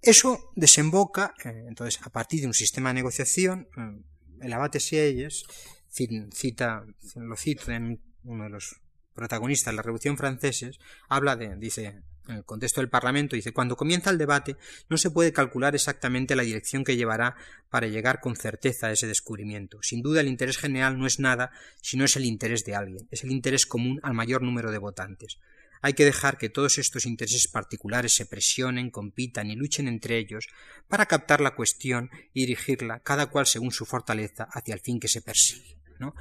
Eso 0.00 0.50
desemboca, 0.56 1.34
eh, 1.44 1.64
entonces, 1.68 2.00
a 2.02 2.10
partir 2.10 2.40
de 2.40 2.48
un 2.48 2.54
sistema 2.54 2.90
de 2.90 2.94
negociación, 2.94 3.68
eh, 3.76 4.02
el 4.40 4.52
abate 4.52 4.80
Sieyes 4.80 5.44
cita, 5.92 6.84
lo 7.16 7.36
cito 7.36 7.70
en 7.70 8.00
uno 8.24 8.44
de 8.44 8.50
los 8.50 8.80
protagonista 9.14 9.70
de 9.70 9.76
la 9.76 9.82
Revolución 9.82 10.16
Francesa, 10.16 10.70
habla 11.08 11.36
de, 11.36 11.56
dice, 11.56 12.02
en 12.28 12.36
el 12.36 12.44
contexto 12.44 12.80
del 12.80 12.90
Parlamento, 12.90 13.36
dice, 13.36 13.52
cuando 13.52 13.76
comienza 13.76 14.10
el 14.10 14.18
debate 14.18 14.56
no 14.88 14.96
se 14.96 15.10
puede 15.10 15.32
calcular 15.32 15.74
exactamente 15.74 16.36
la 16.36 16.42
dirección 16.42 16.84
que 16.84 16.96
llevará 16.96 17.36
para 17.70 17.88
llegar 17.88 18.20
con 18.20 18.36
certeza 18.36 18.88
a 18.88 18.92
ese 18.92 19.06
descubrimiento. 19.06 19.78
Sin 19.82 20.02
duda 20.02 20.20
el 20.20 20.28
interés 20.28 20.58
general 20.58 20.98
no 20.98 21.06
es 21.06 21.18
nada 21.18 21.50
si 21.80 21.96
no 21.96 22.04
es 22.04 22.16
el 22.16 22.24
interés 22.24 22.64
de 22.64 22.76
alguien, 22.76 23.08
es 23.10 23.24
el 23.24 23.32
interés 23.32 23.66
común 23.66 24.00
al 24.02 24.14
mayor 24.14 24.42
número 24.42 24.70
de 24.70 24.78
votantes. 24.78 25.38
Hay 25.84 25.94
que 25.94 26.04
dejar 26.04 26.38
que 26.38 26.48
todos 26.48 26.78
estos 26.78 27.06
intereses 27.06 27.48
particulares 27.48 28.14
se 28.14 28.24
presionen, 28.24 28.90
compitan 28.90 29.50
y 29.50 29.56
luchen 29.56 29.88
entre 29.88 30.16
ellos 30.16 30.46
para 30.86 31.06
captar 31.06 31.40
la 31.40 31.56
cuestión 31.56 32.08
y 32.32 32.42
dirigirla, 32.42 33.00
cada 33.00 33.26
cual 33.26 33.46
según 33.46 33.72
su 33.72 33.84
fortaleza, 33.84 34.44
hacia 34.52 34.74
el 34.74 34.80
fin 34.80 35.00
que 35.00 35.08
se 35.08 35.22
persigue. 35.22 35.76
¿no? 35.98 36.14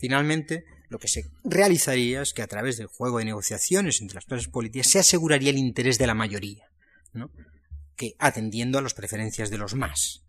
Finalmente, 0.00 0.64
lo 0.88 0.98
que 0.98 1.08
se 1.08 1.26
realizaría 1.44 2.22
es 2.22 2.32
que 2.32 2.42
a 2.42 2.46
través 2.46 2.78
del 2.78 2.86
juego 2.86 3.18
de 3.18 3.26
negociaciones 3.26 4.00
entre 4.00 4.14
las 4.14 4.24
clases 4.24 4.48
políticas 4.48 4.90
se 4.90 4.98
aseguraría 4.98 5.50
el 5.50 5.58
interés 5.58 5.98
de 5.98 6.06
la 6.06 6.14
mayoría, 6.14 6.64
que 7.96 8.14
atendiendo 8.18 8.78
a 8.78 8.82
las 8.82 8.94
preferencias 8.94 9.50
de 9.50 9.58
los 9.58 9.74
más. 9.74 10.22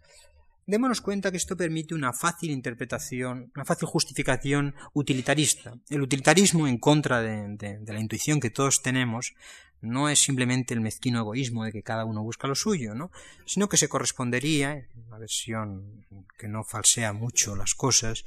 Démonos 0.68 1.02
cuenta 1.02 1.32
que 1.32 1.38
esto 1.38 1.58
permite 1.58 1.96
una 1.96 2.14
fácil 2.14 2.52
interpretación, 2.52 3.52
una 3.56 3.66
fácil 3.66 3.88
justificación 3.88 4.76
utilitarista. 4.94 5.74
El 5.90 6.02
utilitarismo, 6.02 6.68
en 6.68 6.78
contra 6.78 7.22
de, 7.22 7.80
la 7.88 8.00
intuición 8.00 8.40
que 8.40 8.52
todos 8.52 8.82
tenemos, 8.82 9.34
no 9.82 10.10
es 10.10 10.20
simplemente 10.20 10.74
el 10.74 10.82
mezquino 10.82 11.20
egoísmo 11.20 11.64
de 11.64 11.72
que 11.72 11.82
cada 11.82 12.06
uno 12.06 12.22
busca 12.22 12.48
lo 12.48 12.56
suyo, 12.56 12.94
¿no? 12.94 13.10
sino 13.46 13.68
que 13.68 13.78
se 13.78 13.90
correspondería, 13.90 14.88
una 15.08 15.18
versión 15.18 16.06
que 16.38 16.48
no 16.48 16.64
falsea 16.64 17.14
mucho 17.14 17.56
las 17.56 17.74
cosas, 17.74 18.24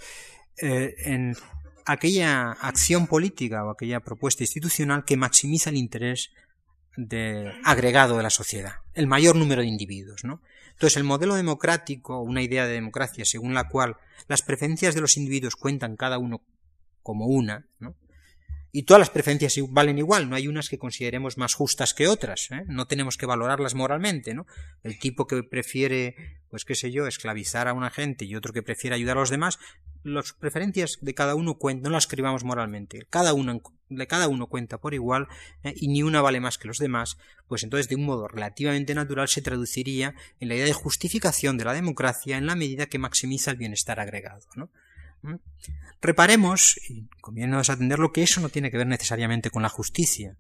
eh, 0.59 0.95
en 0.99 1.37
aquella 1.85 2.53
acción 2.53 3.07
política 3.07 3.65
o 3.65 3.71
aquella 3.71 4.01
propuesta 4.01 4.43
institucional 4.43 5.05
que 5.05 5.17
maximiza 5.17 5.71
el 5.71 5.77
interés 5.77 6.31
de, 6.97 7.53
agregado 7.65 8.17
de 8.17 8.23
la 8.23 8.31
sociedad, 8.31 8.77
el 8.95 9.07
mayor 9.07 9.37
número 9.37 9.63
de 9.63 9.69
individuos, 9.69 10.25
¿no? 10.25 10.41
Entonces, 10.73 10.97
el 10.97 11.05
modelo 11.05 11.35
democrático, 11.35 12.21
una 12.21 12.43
idea 12.43 12.67
de 12.67 12.73
democracia 12.75 13.25
según 13.25 13.55
la 13.55 13.69
cual 13.69 13.97
las 14.27 14.43
preferencias 14.43 14.95
de 14.95 15.01
los 15.01 15.17
individuos 15.17 15.57
cuentan 15.57 15.97
cada 15.97 16.19
uno 16.19 16.41
como 17.03 17.27
una, 17.27 17.67
¿no? 17.79 17.95
y 18.77 18.83
todas 18.83 18.99
las 18.99 19.11
preferencias 19.11 19.55
valen 19.69 19.99
igual, 19.99 20.29
no 20.29 20.35
hay 20.35 20.49
unas 20.49 20.69
que 20.69 20.79
consideremos 20.79 21.39
más 21.39 21.55
justas 21.55 21.95
que 21.95 22.09
otras, 22.09 22.51
¿eh? 22.51 22.65
no 22.67 22.89
tenemos 22.89 23.17
que 23.17 23.25
valorarlas 23.25 23.77
moralmente, 23.77 24.35
¿no? 24.35 24.47
El 24.83 24.99
tipo 24.99 25.29
que 25.29 25.45
prefiere, 25.45 26.17
pues 26.51 26.65
qué 26.65 26.75
sé 26.75 26.91
yo, 26.91 27.07
esclavizar 27.07 27.69
a 27.69 27.73
una 27.73 27.91
gente 27.91 28.25
y 28.25 28.35
otro 28.35 28.53
que 28.53 28.65
prefiere 28.65 28.97
ayudar 28.97 29.17
a 29.17 29.21
los 29.21 29.31
demás, 29.31 29.61
las 30.05 30.33
preferencias 30.35 30.99
de 31.01 31.15
cada 31.15 31.35
uno 31.35 31.59
no 31.61 31.91
las 31.91 32.05
escribamos 32.05 32.45
moralmente, 32.45 33.07
cada 33.11 33.33
uno, 33.33 33.61
de 33.89 34.07
cada 34.07 34.29
uno 34.29 34.47
cuenta 34.47 34.79
por 34.79 34.95
igual 34.95 35.29
¿eh? 35.63 35.75
y 35.77 35.89
ni 35.89 36.03
una 36.03 36.21
vale 36.21 36.41
más 36.41 36.59
que 36.59 36.69
los 36.69 36.79
demás, 36.79 37.17
pues 37.49 37.65
entonces 37.65 37.89
de 37.89 37.97
un 37.97 38.05
modo 38.05 38.29
relativamente 38.29 38.95
natural 38.95 39.29
se 39.29 39.43
traduciría 39.43 40.15
en 40.41 40.49
la 40.49 40.55
idea 40.55 40.67
de 40.67 40.73
justificación 40.73 41.57
de 41.57 41.65
la 41.65 41.73
democracia 41.73 42.37
en 42.37 42.47
la 42.47 42.55
medida 42.55 42.87
que 42.87 42.99
maximiza 42.99 43.51
el 43.51 43.57
bienestar 43.57 43.99
agregado. 43.99 44.43
¿Mm? 45.23 45.37
Reparemos, 46.03 46.79
y 46.89 47.09
conviene 47.23 47.57
atenderlo, 47.57 48.13
que 48.13 48.23
eso 48.23 48.43
no 48.43 48.51
tiene 48.51 48.71
que 48.71 48.77
ver 48.77 48.87
necesariamente 48.87 49.51
con 49.51 49.63
la 49.63 49.71
justicia. 49.71 50.37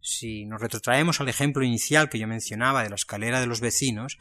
Si 0.00 0.44
nos 0.44 0.60
retrotraemos 0.60 1.20
al 1.20 1.28
ejemplo 1.28 1.64
inicial 1.64 2.08
que 2.08 2.18
yo 2.18 2.26
mencionaba 2.26 2.82
de 2.82 2.90
la 2.90 2.96
escalera 2.96 3.40
de 3.40 3.46
los 3.46 3.60
vecinos, 3.60 4.18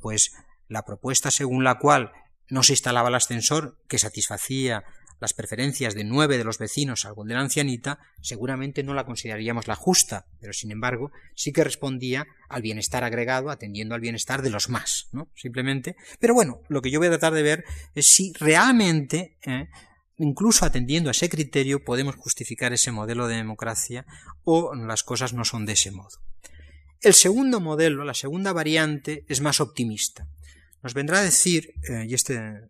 pues 0.00 0.32
la 0.68 0.84
propuesta 0.84 1.32
según 1.32 1.64
la 1.64 1.78
cual 1.78 2.12
no 2.50 2.62
se 2.62 2.72
instalaba 2.72 3.08
el 3.08 3.14
ascensor 3.14 3.78
que 3.88 3.98
satisfacía 3.98 4.84
las 5.20 5.34
preferencias 5.34 5.94
de 5.94 6.04
nueve 6.04 6.38
de 6.38 6.44
los 6.44 6.58
vecinos, 6.58 7.00
salvo 7.00 7.24
de 7.24 7.34
la 7.34 7.40
ancianita, 7.40 7.98
seguramente 8.20 8.82
no 8.82 8.94
la 8.94 9.04
consideraríamos 9.04 9.66
la 9.66 9.74
justa, 9.74 10.26
pero 10.40 10.52
sin 10.52 10.70
embargo 10.70 11.10
sí 11.34 11.52
que 11.52 11.64
respondía 11.64 12.26
al 12.48 12.62
bienestar 12.62 13.04
agregado, 13.04 13.50
atendiendo 13.50 13.94
al 13.94 14.00
bienestar 14.00 14.42
de 14.42 14.50
los 14.50 14.68
más, 14.68 15.08
¿no? 15.12 15.28
Simplemente. 15.34 15.96
Pero 16.20 16.34
bueno, 16.34 16.60
lo 16.68 16.82
que 16.82 16.90
yo 16.90 17.00
voy 17.00 17.08
a 17.08 17.12
tratar 17.12 17.34
de 17.34 17.42
ver 17.42 17.64
es 17.94 18.08
si 18.08 18.32
realmente, 18.34 19.36
¿eh? 19.42 19.68
incluso 20.18 20.64
atendiendo 20.64 21.10
a 21.10 21.12
ese 21.12 21.28
criterio, 21.28 21.84
podemos 21.84 22.16
justificar 22.16 22.72
ese 22.72 22.92
modelo 22.92 23.26
de 23.26 23.36
democracia 23.36 24.06
o 24.44 24.74
las 24.74 25.02
cosas 25.02 25.32
no 25.32 25.44
son 25.44 25.66
de 25.66 25.72
ese 25.72 25.90
modo. 25.90 26.18
El 27.00 27.14
segundo 27.14 27.60
modelo, 27.60 28.04
la 28.04 28.14
segunda 28.14 28.52
variante, 28.52 29.24
es 29.28 29.40
más 29.40 29.60
optimista. 29.60 30.26
Nos 30.82 30.94
vendrá 30.94 31.18
a 31.20 31.22
decir, 31.22 31.74
eh, 31.88 32.06
y 32.08 32.14
este 32.14 32.68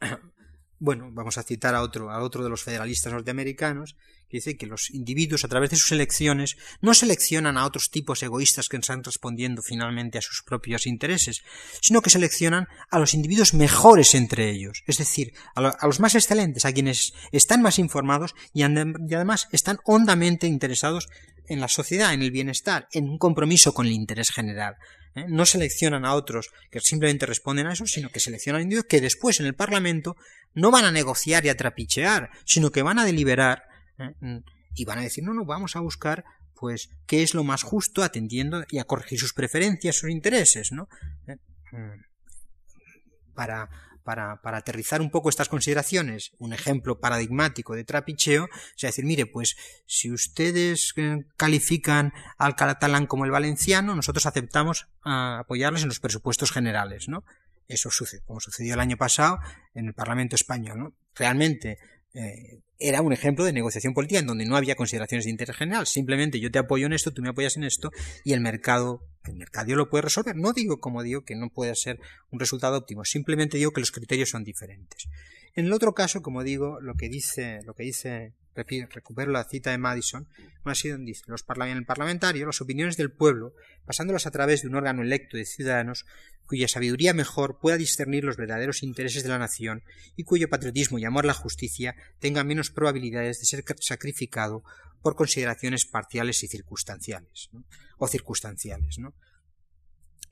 bueno, 0.78 1.10
vamos 1.12 1.38
a 1.38 1.44
citar 1.44 1.74
a 1.76 1.82
otro, 1.82 2.10
a 2.10 2.20
otro 2.22 2.42
de 2.42 2.50
los 2.50 2.64
federalistas 2.64 3.12
norteamericanos, 3.12 3.94
que 4.28 4.38
dice 4.38 4.56
que 4.56 4.66
los 4.66 4.90
individuos 4.90 5.44
a 5.44 5.48
través 5.48 5.70
de 5.70 5.76
sus 5.76 5.92
elecciones 5.92 6.56
no 6.80 6.92
seleccionan 6.94 7.56
a 7.56 7.64
otros 7.64 7.90
tipos 7.90 8.22
egoístas 8.22 8.68
que 8.68 8.78
están 8.78 9.04
respondiendo 9.04 9.62
finalmente 9.62 10.18
a 10.18 10.22
sus 10.22 10.42
propios 10.42 10.86
intereses, 10.86 11.42
sino 11.80 12.02
que 12.02 12.10
seleccionan 12.10 12.66
a 12.90 12.98
los 12.98 13.14
individuos 13.14 13.54
mejores 13.54 14.14
entre 14.14 14.50
ellos, 14.50 14.82
es 14.86 14.98
decir, 14.98 15.34
a, 15.54 15.86
los 15.86 16.00
más 16.00 16.14
excelentes, 16.16 16.64
a 16.64 16.72
quienes 16.72 17.12
están 17.30 17.62
más 17.62 17.78
informados 17.78 18.34
y, 18.52 18.62
y 18.62 19.14
además 19.14 19.48
están 19.52 19.78
hondamente 19.84 20.48
interesados 20.48 21.08
en 21.46 21.60
la 21.60 21.68
sociedad, 21.68 22.12
en 22.12 22.22
el 22.22 22.30
bienestar, 22.30 22.88
en 22.90 23.08
un 23.08 23.18
compromiso 23.18 23.72
con 23.72 23.86
el 23.86 23.92
interés 23.92 24.30
general. 24.30 24.76
¿Eh? 25.14 25.24
no 25.28 25.46
seleccionan 25.46 26.04
a 26.04 26.14
otros 26.14 26.50
que 26.70 26.80
simplemente 26.80 27.26
responden 27.26 27.66
a 27.66 27.72
eso, 27.72 27.86
sino 27.86 28.10
que 28.10 28.20
seleccionan 28.20 28.60
a 28.60 28.62
individuos 28.62 28.86
que 28.88 29.00
después 29.00 29.40
en 29.40 29.46
el 29.46 29.54
Parlamento 29.54 30.16
no 30.54 30.70
van 30.70 30.84
a 30.84 30.92
negociar 30.92 31.44
y 31.44 31.48
a 31.48 31.56
trapichear, 31.56 32.30
sino 32.44 32.70
que 32.70 32.82
van 32.82 32.98
a 32.98 33.04
deliberar 33.04 33.64
¿eh? 33.98 34.42
y 34.74 34.84
van 34.84 34.98
a 34.98 35.02
decir, 35.02 35.24
no, 35.24 35.34
no, 35.34 35.44
vamos 35.44 35.76
a 35.76 35.80
buscar 35.80 36.24
pues 36.54 36.90
qué 37.06 37.24
es 37.24 37.34
lo 37.34 37.42
más 37.42 37.64
justo 37.64 38.04
atendiendo 38.04 38.64
y 38.70 38.78
a 38.78 38.84
corregir 38.84 39.18
sus 39.18 39.32
preferencias, 39.32 39.96
sus 39.96 40.10
intereses, 40.10 40.70
¿no? 40.70 40.88
¿Eh? 41.26 41.36
Mm. 41.72 43.34
Para, 43.34 43.68
para, 44.02 44.40
para, 44.42 44.58
aterrizar 44.58 45.00
un 45.00 45.10
poco 45.10 45.28
estas 45.28 45.48
consideraciones, 45.48 46.32
un 46.38 46.52
ejemplo 46.52 47.00
paradigmático 47.00 47.74
de 47.74 47.84
trapicheo, 47.84 48.48
es 48.76 48.82
decir, 48.82 49.04
mire, 49.04 49.26
pues 49.26 49.56
si 49.86 50.10
ustedes 50.10 50.92
eh, 50.96 51.24
califican 51.36 52.12
al 52.38 52.56
catalán 52.56 53.06
como 53.06 53.24
el 53.24 53.30
valenciano, 53.30 53.94
nosotros 53.94 54.26
aceptamos 54.26 54.88
a 55.02 55.40
apoyarles 55.40 55.82
en 55.82 55.88
los 55.88 56.00
presupuestos 56.00 56.52
generales, 56.52 57.08
¿no? 57.08 57.24
Eso 57.68 57.90
sucede, 57.90 58.22
como 58.26 58.40
sucedió 58.40 58.74
el 58.74 58.80
año 58.80 58.96
pasado 58.96 59.38
en 59.74 59.86
el 59.86 59.94
Parlamento 59.94 60.36
español, 60.36 60.78
¿no? 60.78 60.92
Realmente 61.14 61.78
eh, 62.14 62.60
era 62.78 63.00
un 63.00 63.12
ejemplo 63.12 63.44
de 63.44 63.52
negociación 63.52 63.94
política 63.94 64.20
en 64.20 64.26
donde 64.26 64.44
no 64.44 64.56
había 64.56 64.74
consideraciones 64.74 65.24
de 65.24 65.30
interés 65.30 65.56
general. 65.56 65.86
Simplemente 65.86 66.40
yo 66.40 66.50
te 66.50 66.58
apoyo 66.58 66.86
en 66.86 66.92
esto, 66.92 67.12
tú 67.12 67.22
me 67.22 67.30
apoyas 67.30 67.56
en 67.56 67.64
esto 67.64 67.90
y 68.24 68.32
el 68.32 68.40
mercado, 68.40 69.06
el 69.24 69.36
mercado 69.36 69.74
lo 69.76 69.88
puede 69.88 70.02
resolver. 70.02 70.36
No 70.36 70.52
digo, 70.52 70.80
como 70.80 71.02
digo, 71.02 71.24
que 71.24 71.36
no 71.36 71.48
pueda 71.48 71.74
ser 71.74 72.00
un 72.30 72.40
resultado 72.40 72.76
óptimo. 72.76 73.04
Simplemente 73.04 73.56
digo 73.56 73.72
que 73.72 73.80
los 73.80 73.92
criterios 73.92 74.30
son 74.30 74.44
diferentes. 74.44 75.08
En 75.54 75.66
el 75.66 75.72
otro 75.72 75.94
caso, 75.94 76.22
como 76.22 76.42
digo, 76.42 76.80
lo 76.80 76.94
que 76.94 77.08
dice, 77.08 77.60
lo 77.64 77.74
que 77.74 77.84
dice, 77.84 78.32
recupero 78.54 79.32
la 79.32 79.44
cita 79.44 79.70
de 79.70 79.78
Madison, 79.78 80.28
así 80.64 80.88
donde 80.88 81.12
dice, 81.12 81.24
los 81.26 81.44
el 81.48 81.86
parlamentario, 81.86 82.46
las 82.46 82.60
opiniones 82.60 82.96
del 82.96 83.10
pueblo, 83.10 83.54
pasándolas 83.84 84.26
a 84.26 84.30
través 84.30 84.62
de 84.62 84.68
un 84.68 84.74
órgano 84.74 85.02
electo 85.02 85.36
de 85.36 85.44
ciudadanos, 85.44 86.06
cuya 86.46 86.68
sabiduría 86.68 87.14
mejor 87.14 87.58
pueda 87.60 87.76
discernir 87.76 88.24
los 88.24 88.36
verdaderos 88.36 88.82
intereses 88.82 89.22
de 89.22 89.28
la 89.30 89.38
nación 89.38 89.82
y 90.16 90.24
cuyo 90.24 90.48
patriotismo 90.48 90.98
y 90.98 91.04
amor 91.04 91.24
a 91.24 91.28
la 91.28 91.34
justicia 91.34 91.94
tenga 92.18 92.44
menos 92.44 92.70
probabilidades 92.70 93.40
de 93.40 93.46
ser 93.46 93.64
sacrificado 93.80 94.62
por 95.02 95.16
consideraciones 95.16 95.86
parciales 95.86 96.42
y 96.42 96.48
circunstanciales, 96.48 97.50
o 97.98 98.06
circunstanciales, 98.06 98.98
¿no? 98.98 99.14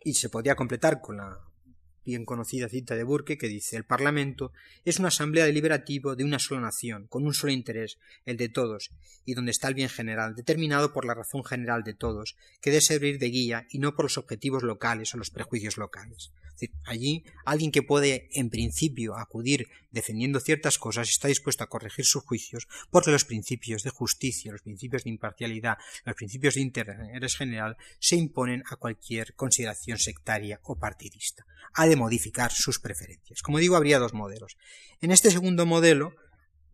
Y 0.03 0.15
se 0.15 0.31
podría 0.31 0.55
completar 0.55 1.01
con 1.01 1.19
la 1.19 1.39
bien 2.05 2.25
conocida 2.25 2.69
cita 2.69 2.95
de 2.95 3.05
Burke 3.05 3.39
que 3.39 3.49
dice 3.49 3.77
el 3.77 3.85
Parlamento 3.85 4.53
es 4.85 4.99
una 4.99 5.09
asamblea 5.09 5.45
deliberativa 5.45 6.15
de 6.15 6.25
una 6.25 6.39
sola 6.39 6.61
nación, 6.61 7.07
con 7.09 7.25
un 7.25 7.35
solo 7.35 7.53
interés, 7.53 7.99
el 8.25 8.37
de 8.37 8.49
todos, 8.49 8.91
y 9.25 9.35
donde 9.35 9.51
está 9.51 9.69
el 9.69 9.75
bien 9.75 9.89
general, 9.89 10.35
determinado 10.35 10.93
por 10.93 11.05
la 11.05 11.15
razón 11.15 11.45
general 11.45 11.83
de 11.83 11.95
todos, 11.95 12.37
que 12.61 12.71
debe 12.71 12.81
servir 12.81 13.19
de 13.19 13.31
guía 13.31 13.67
y 13.71 13.79
no 13.79 13.95
por 13.95 14.07
los 14.07 14.19
objetivos 14.19 14.63
locales 14.63 15.15
o 15.15 15.19
los 15.19 15.31
prejuicios 15.31 15.77
locales 15.77 16.33
allí 16.85 17.25
alguien 17.45 17.73
que 17.73 17.83
puede 17.83 18.29
en 18.33 18.51
principio 18.51 19.17
acudir 19.17 19.69
defendiendo 19.91 20.41
ciertas 20.41 20.79
cosas 20.79 21.09
está 21.09 21.29
dispuesto 21.29 21.65
a 21.65 21.69
corregir 21.69 22.05
sus 22.05 22.23
juicios 22.23 22.69
porque 22.91 23.11
los 23.11 23.25
principios 23.25 23.83
de 23.83 23.91
justicia, 23.91 24.53
los 24.53 24.63
principios 24.63 25.05
de 25.05 25.11
imparcialidad, 25.11 25.79
los 26.05 26.17
principios 26.17 26.55
de 26.55 26.61
interés 26.61 27.37
general 27.37 27.77
se 27.99 28.17
imponen 28.17 28.63
a 28.71 28.77
cualquier 28.77 29.35
consideración 29.35 29.99
sectaria 29.99 30.61
o 30.65 30.79
partidista. 30.79 31.47
Ha 31.75 31.87
de 31.87 31.97
modificar 31.97 32.53
sus 32.53 32.79
preferencias. 32.79 33.43
Como 33.43 33.59
digo, 33.59 33.77
habría 33.77 33.99
dos 33.99 34.15
modelos. 34.15 34.57
En 35.01 35.11
este 35.11 35.31
segundo 35.31 35.67
modelo, 35.67 36.15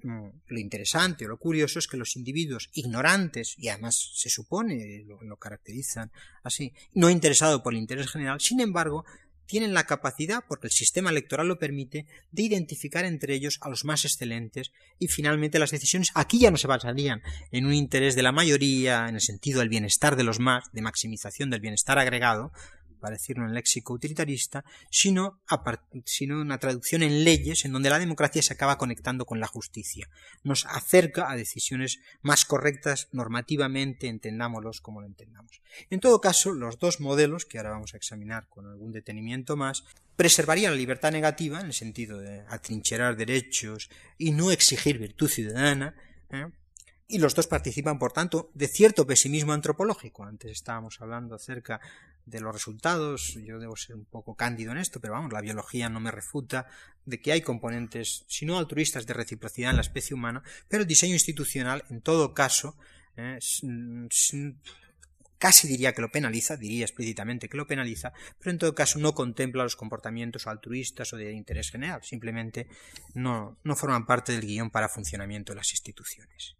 mm, 0.03 0.29
lo 0.47 0.59
interesante 0.59 1.27
o 1.27 1.29
lo 1.29 1.39
curioso 1.39 1.79
es 1.79 1.87
que 1.87 1.97
los 1.97 2.17
individuos 2.17 2.71
ignorantes, 2.73 3.55
y 3.59 3.69
además 3.69 4.13
se 4.15 4.31
supone 4.31 5.05
lo, 5.07 5.23
lo 5.23 5.37
caracterizan 5.37 6.11
así, 6.43 6.73
no 6.93 7.11
interesados 7.11 7.63
por 7.63 7.75
el 7.75 7.81
interés 7.81 8.11
general, 8.11 8.41
sin 8.41 8.61
embargo, 8.61 9.05
tienen 9.47 9.75
la 9.75 9.85
capacidad, 9.85 10.45
porque 10.47 10.67
el 10.67 10.73
sistema 10.73 11.11
electoral 11.11 11.49
lo 11.49 11.59
permite, 11.59 12.07
de 12.31 12.43
identificar 12.43 13.05
entre 13.05 13.35
ellos 13.35 13.59
a 13.61 13.69
los 13.69 13.85
más 13.85 14.05
excelentes 14.05 14.73
y 14.99 15.09
finalmente 15.09 15.59
las 15.59 15.71
decisiones 15.71 16.11
aquí 16.15 16.41
ya 16.41 16.51
no 16.51 16.57
se 16.57 16.67
basarían 16.67 17.23
en 17.53 17.67
un 17.67 17.73
interés 17.73 18.17
de 18.17 18.23
la 18.23 18.33
mayoría, 18.33 19.09
en 19.09 19.15
el 19.15 19.21
sentido 19.21 19.61
del 19.61 19.69
bienestar 19.69 20.17
de 20.17 20.25
los 20.25 20.41
más, 20.41 20.65
de 20.73 20.83
maximización 20.83 21.51
del 21.51 21.61
bienestar 21.61 21.99
agregado, 21.99 22.53
para 23.07 23.19
decirlo 23.19 23.47
en 23.47 23.55
léxico 23.55 23.93
utilitarista, 23.93 24.65
sino, 24.91 25.41
sino 26.05 26.41
una 26.41 26.59
traducción 26.59 27.05
en 27.05 27.23
leyes 27.23 27.65
en 27.65 27.71
donde 27.71 27.89
la 27.89 28.01
democracia 28.01 28.43
se 28.43 28.53
acaba 28.53 28.79
conectando 28.79 29.27
con 29.27 29.39
la 29.39 29.47
justicia. 29.47 30.09
Nos 30.43 30.67
acerca 30.67 31.31
a 31.31 31.37
decisiones 31.37 32.01
más 32.21 32.45
correctas 32.45 33.09
normativamente, 33.13 34.09
entendámoslos 34.09 34.81
como 34.81 35.03
lo 35.03 35.07
entendamos. 35.07 35.63
En 35.89 36.01
todo 36.01 36.21
caso, 36.21 36.53
los 36.53 36.81
dos 36.81 36.99
modelos, 36.99 37.45
que 37.45 37.59
ahora 37.59 37.71
vamos 37.71 37.95
a 37.95 37.97
examinar 37.97 38.49
con 38.49 38.67
algún 38.67 38.91
detenimiento 38.91 39.57
más, 39.57 39.85
preservarían 40.17 40.73
la 40.73 40.79
libertad 40.79 41.13
negativa, 41.13 41.61
en 41.61 41.67
el 41.67 41.75
sentido 41.75 42.19
de 42.19 42.41
atrincherar 42.49 43.17
derechos 43.17 43.89
y 44.19 44.33
no 44.33 44.51
exigir 44.51 44.99
virtud 44.99 45.29
ciudadana, 45.29 45.95
¿eh? 46.31 46.47
Y 47.09 47.19
los 47.19 47.35
dos 47.35 47.47
participan, 47.47 47.99
por 47.99 48.13
tanto, 48.13 48.51
de 48.55 48.67
cierto 48.67 49.07
pesimismo 49.07 49.53
antropológico. 49.53 50.25
Antes 50.25 50.51
estábamos 50.51 51.01
hablando 51.01 51.37
acerca 51.37 51.81
de 52.25 52.41
los 52.41 52.53
resultados, 52.53 53.39
yo 53.45 53.61
debo 53.61 53.77
ser 53.77 53.95
un 53.95 54.05
poco 54.05 54.35
cándido 54.35 54.73
en 54.73 54.79
esto, 54.79 55.01
pero 55.01 55.13
vamos, 55.13 55.33
la 55.33 55.41
biología 55.41 55.89
no 55.89 56.01
me 56.01 56.11
refuta 56.11 56.67
de 57.05 57.21
que 57.21 57.31
hay 57.31 57.43
componentes, 57.43 58.25
si 58.27 58.45
no 58.45 58.59
altruistas, 58.59 59.07
de 59.07 59.15
reciprocidad 59.15 59.71
en 59.71 59.77
la 59.77 59.83
especie 59.83 60.15
humana, 60.15 60.43
pero 60.69 60.83
el 60.83 60.89
diseño 60.89 61.13
institucional, 61.13 61.85
en 61.89 62.01
todo 62.01 62.35
caso, 62.35 62.77
eh, 63.17 63.39
casi 65.39 65.69
diría 65.69 65.93
que 65.93 66.03
lo 66.03 66.11
penaliza, 66.11 66.57
diría 66.57 66.85
explícitamente 66.85 67.49
que 67.49 67.57
lo 67.57 67.69
penaliza, 67.69 68.13
pero 68.41 68.51
en 68.51 68.59
todo 68.59 68.75
caso 68.75 68.99
no 68.99 69.15
contempla 69.15 69.63
los 69.63 69.77
comportamientos 69.77 70.49
altruistas 70.49 71.13
o 71.13 71.17
de 71.17 71.33
interés 71.33 71.71
general, 71.71 72.03
simplemente 72.03 72.67
no, 73.15 73.59
no 73.63 73.77
forman 73.77 74.07
parte 74.07 74.33
del 74.33 74.45
guion 74.45 74.71
para 74.71 74.89
funcionamiento 74.89 75.53
de 75.53 75.59
las 75.59 75.71
instituciones. 75.71 76.57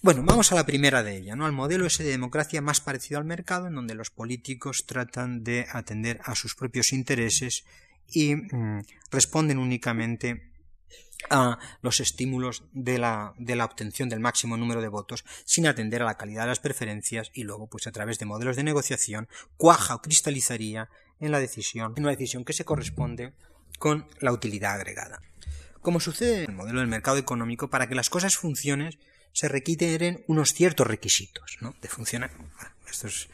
Bueno, 0.00 0.22
vamos 0.24 0.52
a 0.52 0.54
la 0.54 0.64
primera 0.64 1.02
de 1.02 1.16
ellas, 1.16 1.36
¿no? 1.36 1.44
Al 1.44 1.52
modelo 1.52 1.84
ese 1.84 2.04
de 2.04 2.10
democracia 2.10 2.62
más 2.62 2.80
parecido 2.80 3.18
al 3.18 3.24
mercado, 3.24 3.66
en 3.66 3.74
donde 3.74 3.96
los 3.96 4.10
políticos 4.10 4.86
tratan 4.86 5.42
de 5.42 5.66
atender 5.72 6.20
a 6.22 6.36
sus 6.36 6.54
propios 6.54 6.92
intereses 6.92 7.64
y 8.06 8.36
mm, 8.36 8.84
responden 9.10 9.58
únicamente 9.58 10.52
a 11.30 11.58
los 11.82 11.98
estímulos 11.98 12.62
de 12.72 12.98
la, 12.98 13.34
de 13.38 13.56
la, 13.56 13.64
obtención 13.64 14.08
del 14.08 14.20
máximo 14.20 14.56
número 14.56 14.80
de 14.80 14.86
votos 14.86 15.24
sin 15.44 15.66
atender 15.66 16.02
a 16.02 16.06
la 16.06 16.16
calidad 16.16 16.42
de 16.42 16.50
las 16.50 16.60
preferencias 16.60 17.32
y 17.34 17.42
luego 17.42 17.66
pues 17.66 17.88
a 17.88 17.92
través 17.92 18.20
de 18.20 18.24
modelos 18.24 18.54
de 18.54 18.62
negociación 18.62 19.28
cuaja 19.56 19.96
o 19.96 20.00
cristalizaría 20.00 20.88
en 21.18 21.32
la 21.32 21.40
decisión 21.40 21.94
en 21.96 22.04
una 22.04 22.12
decisión 22.12 22.44
que 22.44 22.52
se 22.52 22.64
corresponde 22.64 23.32
con 23.80 24.06
la 24.20 24.32
utilidad 24.32 24.74
agregada. 24.74 25.20
Como 25.82 25.98
sucede 25.98 26.44
en 26.44 26.50
el 26.50 26.56
modelo 26.56 26.78
del 26.78 26.88
mercado 26.88 27.18
económico, 27.18 27.68
para 27.68 27.88
que 27.88 27.96
las 27.96 28.10
cosas 28.10 28.36
funcionen 28.36 28.96
se 29.32 29.48
requieren 29.48 30.24
unos 30.26 30.52
ciertos 30.52 30.86
requisitos 30.86 31.58
¿no? 31.60 31.74
de 31.80 31.88
funcionar. 31.88 32.30
esto 32.90 33.06
es 33.06 33.28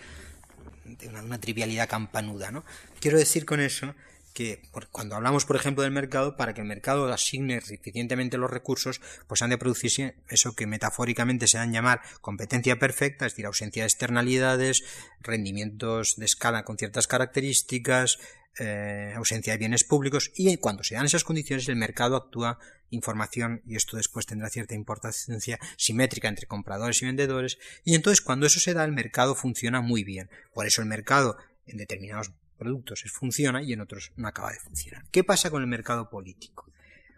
de 0.85 1.09
una, 1.09 1.41
trivialidad 1.41 1.89
campanuda. 1.89 2.51
¿no? 2.51 2.65
Quiero 3.01 3.19
decir 3.19 3.45
con 3.45 3.61
eso 3.61 3.95
que 4.35 4.61
cuando 4.91 5.15
hablamos, 5.15 5.45
por 5.45 5.55
ejemplo, 5.55 5.85
del 5.85 5.93
mercado, 5.93 6.37
para 6.37 6.55
que 6.55 6.61
el 6.61 6.67
mercado 6.67 7.11
asigne 7.13 7.61
suficientemente 7.61 8.37
los 8.37 8.51
recursos, 8.51 9.01
pues 9.29 9.43
han 9.43 9.51
de 9.51 9.59
producirse 9.59 10.17
eso 10.29 10.57
que 10.57 10.67
metafóricamente 10.67 11.47
se 11.47 11.59
dan 11.59 11.73
llamar 11.73 12.03
competencia 12.21 12.77
perfecta, 12.81 13.27
es 13.27 13.33
decir, 13.33 13.47
ausencia 13.47 13.85
de 13.85 13.87
externalidades, 13.87 14.83
rendimientos 15.21 16.17
de 16.17 16.25
escala 16.25 16.65
con 16.65 16.77
ciertas 16.77 17.07
características, 17.07 18.19
eh, 18.59 19.13
ausencia 19.17 19.53
de 19.53 19.59
bienes 19.59 19.85
públicos 19.85 20.31
y 20.35 20.57
cuando 20.59 20.85
se 20.85 20.95
dan 20.95 21.07
esas 21.07 21.25
condiciones 21.25 21.69
el 21.69 21.77
mercado 21.77 22.17
actúa 22.17 22.59
información 22.91 23.63
y 23.67 23.77
esto 23.77 23.97
después 23.97 24.27
tendrá 24.27 24.49
cierta 24.49 24.75
importancia 24.75 25.59
simétrica 25.77 26.29
entre 26.29 26.47
compradores 26.47 27.03
y 27.03 27.07
vendedores 27.07 27.59
y 27.85 27.95
entonces 27.95 28.21
cuando 28.21 28.47
eso 28.47 28.61
se 28.61 28.75
da 28.75 28.85
el 28.85 28.93
mercado 28.93 29.35
funciona 29.35 29.81
muy 29.81 30.05
bien 30.05 30.31
por 30.53 30.67
eso 30.67 30.83
el 30.83 30.89
mercado 30.89 31.37
en 31.67 31.79
determinados 31.79 32.33
productos 32.57 33.03
funciona 33.13 33.63
y 33.63 33.73
en 33.73 33.81
otros 33.81 34.13
no 34.17 34.29
acaba 34.29 34.53
de 34.53 34.61
funcionar 34.61 35.05
¿qué 35.11 35.25
pasa 35.25 35.51
con 35.51 35.63
el 35.63 35.69
mercado 35.69 36.09
político? 36.09 36.71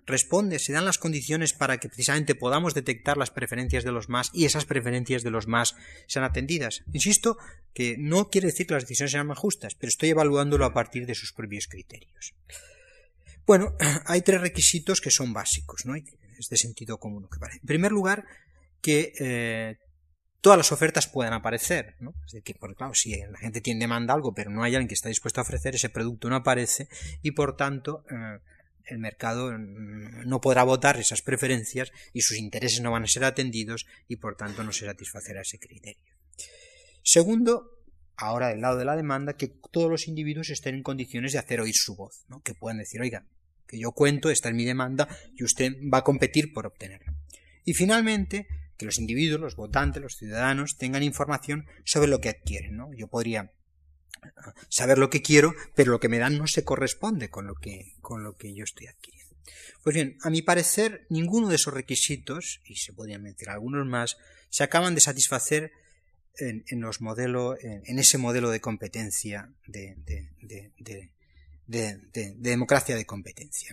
Responde, 0.07 0.59
se 0.59 0.73
dan 0.73 0.85
las 0.85 0.99
condiciones 0.99 1.53
para 1.53 1.79
que 1.79 1.89
precisamente 1.89 2.35
podamos 2.35 2.75
detectar 2.75 3.17
las 3.17 3.31
preferencias 3.31 3.85
de 3.85 3.93
los 3.93 4.09
más 4.09 4.31
y 4.33 4.45
esas 4.45 4.65
preferencias 4.65 5.23
de 5.23 5.31
los 5.31 5.49
más 5.49 5.75
sean 6.07 6.25
atendidas. 6.25 6.83
Insisto 6.93 7.37
que 7.75 7.97
no 7.99 8.31
quiere 8.31 8.47
decir 8.49 8.67
que 8.67 8.75
las 8.75 8.85
decisiones 8.85 9.13
sean 9.13 9.27
más 9.27 9.39
justas, 9.39 9.75
pero 9.75 9.89
estoy 9.89 10.11
evaluándolo 10.11 10.65
a 10.65 10.73
partir 10.73 11.07
de 11.07 11.15
sus 11.15 11.33
propios 11.33 11.67
criterios. 11.67 12.35
Bueno, 13.47 13.77
hay 14.07 14.23
tres 14.23 14.41
requisitos 14.41 15.01
que 15.01 15.11
son 15.11 15.33
básicos, 15.33 15.85
¿no? 15.85 15.95
Es 15.97 16.49
de 16.49 16.57
sentido 16.57 16.99
común 16.99 17.29
que 17.31 17.39
parece. 17.39 17.59
En 17.59 17.67
primer 17.67 17.93
lugar, 17.93 18.25
que 18.81 19.13
eh, 19.19 19.77
todas 20.41 20.59
las 20.59 20.71
ofertas 20.71 21.09
puedan 21.09 21.33
aparecer, 21.33 21.97
¿no? 21.99 22.15
Es 22.25 22.33
decir, 22.33 22.57
porque 22.61 22.77
claro, 22.77 22.95
si 22.95 23.17
la 23.17 23.39
gente 23.39 23.61
tiene 23.61 23.81
demanda 23.81 24.15
algo, 24.15 24.33
pero 24.33 24.51
no 24.51 24.63
hay 24.63 24.75
alguien 24.75 24.89
que 24.89 24.95
está 24.95 25.09
dispuesto 25.09 25.41
a 25.41 25.43
ofrecer, 25.43 25.75
ese 25.75 25.89
producto 25.89 26.29
no 26.29 26.37
aparece 26.37 26.89
y 27.23 27.33
por 27.33 27.57
tanto 27.57 28.05
eh, 28.11 28.39
el 28.87 28.99
mercado 28.99 29.57
no 29.57 30.41
podrá 30.41 30.63
votar 30.63 30.99
esas 30.99 31.23
preferencias 31.23 31.93
y 32.13 32.23
sus 32.23 32.37
intereses 32.39 32.81
no 32.81 32.93
van 32.93 33.05
a 33.05 33.09
ser 33.09 33.25
atendidos 33.25 33.87
y 34.09 34.17
por 34.17 34.37
tanto 34.37 34.63
no 34.65 34.73
se 34.73 34.87
satisfacerá 34.87 35.43
ese 35.43 35.59
criterio. 35.59 36.03
Segundo, 37.03 37.83
ahora 38.17 38.49
del 38.49 38.61
lado 38.61 38.79
de 38.79 38.85
la 38.85 38.97
demanda, 38.97 39.37
que 39.37 39.49
todos 39.71 39.91
los 39.91 40.09
individuos 40.09 40.51
estén 40.51 40.75
en 40.75 40.83
condiciones 40.83 41.33
de 41.33 41.39
hacer 41.39 41.61
oír 41.61 41.75
su 41.75 41.97
voz, 41.97 42.25
¿no? 42.29 42.41
que 42.43 42.55
puedan 42.55 42.79
decir, 42.79 43.01
oiga, 43.01 43.27
que 43.67 43.79
yo 43.79 43.93
cuento, 43.93 44.31
esta 44.31 44.49
es 44.49 44.55
mi 44.55 44.65
demanda 44.65 45.09
y 45.35 45.45
usted 45.45 45.73
va 45.93 45.99
a 45.99 46.05
competir 46.05 46.53
por 46.53 46.67
obtenerla. 46.67 47.15
Y 47.65 47.75
finalmente, 47.75 48.47
que 48.77 48.87
los 48.87 48.99
individuos, 48.99 49.41
los 49.41 49.57
votantes, 49.57 50.03
los 50.03 50.17
ciudadanos 50.17 50.77
tengan 50.77 51.03
información 51.03 51.67
sobre 51.85 52.09
lo 52.09 52.21
que 52.21 52.29
adquieren. 52.29 52.77
¿no? 52.77 52.91
Yo 52.95 53.09
podría 53.09 53.53
saber 54.69 54.99
lo 54.99 55.11
que 55.11 55.23
quiero, 55.23 55.55
pero 55.75 55.93
lo 55.93 56.01
que 56.01 56.09
me 56.09 56.19
dan 56.19 56.39
no 56.39 56.47
se 56.47 56.65
corresponde 56.65 57.31
con 57.31 57.47
lo 57.47 57.55
que, 57.55 57.95
con 58.01 58.23
lo 58.23 58.37
que 58.37 58.55
yo 58.55 58.65
estoy 58.65 58.87
adquiriendo. 58.87 59.37
Pues 59.83 59.95
bien, 59.95 60.19
a 60.23 60.31
mi 60.31 60.43
parecer, 60.43 61.07
ninguno 61.09 61.49
de 61.49 61.57
esos 61.57 61.73
requisitos, 61.73 62.61
y 62.65 62.77
se 62.77 62.93
podrían 62.93 63.23
mencionar 63.23 63.55
algunos 63.55 63.87
más, 63.87 64.17
se 64.51 64.65
acaban 64.65 64.95
de 64.95 65.01
satisfacer 65.01 65.73
en, 66.39 66.81
los 66.81 67.01
modelos, 67.01 67.57
en, 67.63 67.99
ese 67.99 68.19
modelo 68.19 68.51
de 68.51 68.61
competencia, 68.61 69.51
de, 69.67 69.97
democracia 72.37 72.97
de 72.97 73.07
competencia. 73.07 73.71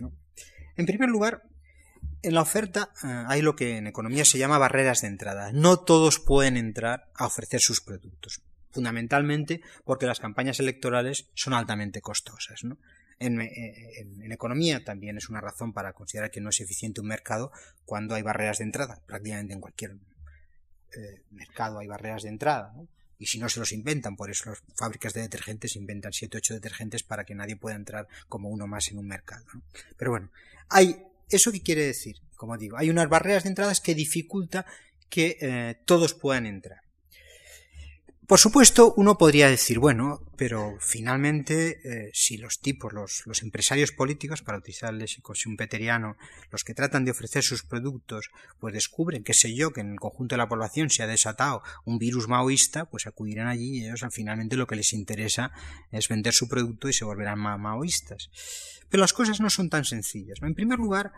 En 0.76 0.86
primer 0.86 1.10
lugar, 1.10 1.44
en 2.22 2.34
la 2.34 2.42
oferta 2.42 2.94
eh, 3.04 3.24
hay 3.28 3.42
lo 3.42 3.56
que 3.56 3.78
en 3.78 3.88
economía 3.88 4.26
se 4.26 4.38
llama 4.38 4.58
barreras 4.58 5.02
de 5.02 5.08
entrada. 5.08 5.52
No 5.52 5.80
todos 5.80 6.20
pueden 6.20 6.58
entrar 6.58 7.10
a 7.16 7.26
ofrecer 7.26 7.60
sus 7.60 7.82
productos, 7.82 8.42
fundamentalmente 8.74 9.62
porque 9.86 10.06
las 10.06 10.20
campañas 10.20 10.60
electorales 10.60 11.30
son 11.36 11.54
altamente 11.54 12.02
costosas. 12.02 12.64
En, 13.20 13.40
en, 13.40 14.32
economía 14.32 14.84
también 14.84 15.18
es 15.18 15.30
una 15.30 15.40
razón 15.40 15.72
para 15.72 15.94
considerar 15.94 16.32
que 16.32 16.42
no 16.42 16.50
es 16.50 16.60
eficiente 16.60 17.00
un 17.00 17.08
mercado 17.08 17.52
cuando 17.86 18.16
hay 18.16 18.24
barreras 18.24 18.58
de 18.58 18.66
entrada, 18.66 19.02
prácticamente 19.06 19.54
en 19.54 19.62
cualquier 19.62 19.92
eh, 20.96 21.22
mercado 21.32 21.80
hay 21.80 21.88
barreras 21.88 22.24
de 22.24 22.30
entrada, 22.30 22.74
y 23.20 23.28
si 23.28 23.40
no 23.40 23.48
se 23.48 23.60
los 23.60 23.72
inventan, 23.72 24.18
por 24.18 24.30
eso 24.30 24.50
las 24.50 24.62
fábricas 24.76 25.14
de 25.14 25.22
detergentes 25.22 25.76
inventan 25.76 26.12
7 26.12 26.36
o 26.36 26.40
8 26.40 26.56
detergentes 26.56 27.04
para 27.04 27.24
que 27.24 27.36
nadie 27.36 27.56
pueda 27.56 27.76
entrar 27.76 28.08
como 28.28 28.50
uno 28.50 28.68
más 28.68 28.90
en 28.90 28.98
un 28.98 29.08
mercado. 29.08 29.46
Pero 29.98 30.12
bueno, 30.12 30.30
hay 30.70 31.04
eso 31.30 31.52
qué 31.52 31.62
quiere 31.62 31.86
decir, 31.86 32.18
como 32.36 32.58
digo, 32.58 32.78
hay 32.78 32.90
unas 32.90 33.10
barreras 33.10 33.44
de 33.44 33.50
entradas 33.50 33.82
que 33.82 33.96
dificulta 33.96 34.66
que 35.10 35.38
eh, 35.42 35.76
todos 35.86 36.14
puedan 36.14 36.46
entrar. 36.46 36.83
Por 38.26 38.40
supuesto, 38.40 38.94
uno 38.96 39.18
podría 39.18 39.50
decir, 39.50 39.80
bueno, 39.80 40.22
pero 40.38 40.78
finalmente, 40.80 41.80
eh, 41.84 42.10
si 42.14 42.38
los 42.38 42.62
tipos, 42.62 42.94
los, 42.94 43.44
empresarios 43.44 43.92
políticos, 43.92 44.42
para 44.42 44.60
utilizar 44.60 44.92
el 44.92 45.00
léxico 45.00 45.36
schumpeteriano, 45.36 46.16
los 46.50 46.64
que 46.64 46.74
tratan 46.74 47.04
de 47.04 47.12
ofrecer 47.12 47.44
sus 47.44 47.64
productos, 47.64 48.30
pues 48.60 48.74
descubren, 48.74 49.26
qué 49.26 49.34
sé 49.34 49.54
yo, 49.54 49.74
que 49.74 49.82
en 49.82 49.92
el 49.92 50.00
conjunto 50.00 50.36
de 50.36 50.38
la 50.38 50.48
población 50.48 50.90
se 50.90 51.04
ha 51.04 51.08
desatado 51.08 51.64
un 51.84 51.98
virus 51.98 52.30
maoísta, 52.30 52.86
pues 52.90 53.08
acudirán 53.08 53.48
allí 53.48 53.80
y 53.80 53.86
ellos 53.86 54.06
finalmente 54.12 54.56
lo 54.56 54.68
que 54.68 54.78
les 54.78 54.94
interesa 54.94 55.52
es 55.92 56.08
vender 56.08 56.34
su 56.34 56.48
producto 56.48 56.88
y 56.88 56.94
se 56.94 57.04
volverán 57.04 57.40
maoístas. 57.40 58.30
Pero 58.88 59.02
las 59.02 59.12
cosas 59.12 59.42
no 59.42 59.50
son 59.50 59.70
tan 59.70 59.84
sencillas. 59.84 60.40
En 60.42 60.56
primer 60.56 60.80
lugar, 60.80 61.12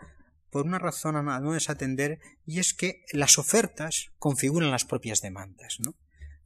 por 0.50 0.66
una 0.66 0.80
razón 0.80 1.14
a 1.16 1.40
no 1.40 1.52
desatender, 1.52 2.18
y 2.44 2.58
es 2.58 2.74
que 2.74 3.04
las 3.12 3.38
ofertas 3.38 4.10
configuran 4.18 4.72
las 4.72 4.84
propias 4.84 5.20
demandas, 5.20 5.76
¿no? 5.78 5.94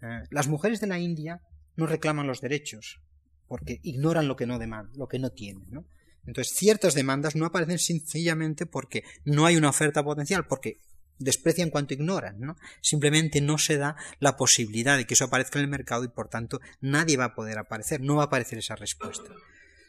Eh, 0.02 0.22
las 0.30 0.48
mujeres 0.48 0.80
de 0.80 0.86
la 0.86 0.98
India 0.98 1.42
no 1.76 1.86
reclaman 1.86 2.26
los 2.26 2.40
derechos 2.40 3.00
porque 3.48 3.80
ignoran 3.82 4.28
lo 4.28 4.36
que 4.36 4.46
no 4.46 4.58
demandan, 4.58 4.96
lo 4.96 5.08
que 5.08 5.18
no 5.18 5.30
tienen. 5.30 5.66
¿no? 5.70 5.84
Entonces, 6.26 6.54
ciertas 6.54 6.94
demandas 6.94 7.34
no 7.34 7.46
aparecen 7.46 7.78
sencillamente 7.78 8.66
porque 8.66 9.02
no 9.24 9.46
hay 9.46 9.56
una 9.56 9.70
oferta 9.70 10.04
potencial, 10.04 10.46
porque 10.46 10.80
desprecian 11.18 11.70
cuanto 11.70 11.94
ignoran, 11.94 12.40
¿no? 12.40 12.56
Simplemente 12.80 13.40
no 13.40 13.58
se 13.58 13.76
da 13.76 13.96
la 14.20 14.36
posibilidad 14.36 14.96
de 14.96 15.04
que 15.04 15.14
eso 15.14 15.24
aparezca 15.24 15.58
en 15.58 15.64
el 15.64 15.70
mercado 15.70 16.04
y 16.04 16.08
por 16.08 16.28
tanto 16.28 16.60
nadie 16.80 17.16
va 17.16 17.26
a 17.26 17.34
poder 17.34 17.58
aparecer, 17.58 18.00
no 18.00 18.16
va 18.16 18.22
a 18.22 18.26
aparecer 18.26 18.58
esa 18.58 18.74
respuesta. 18.74 19.30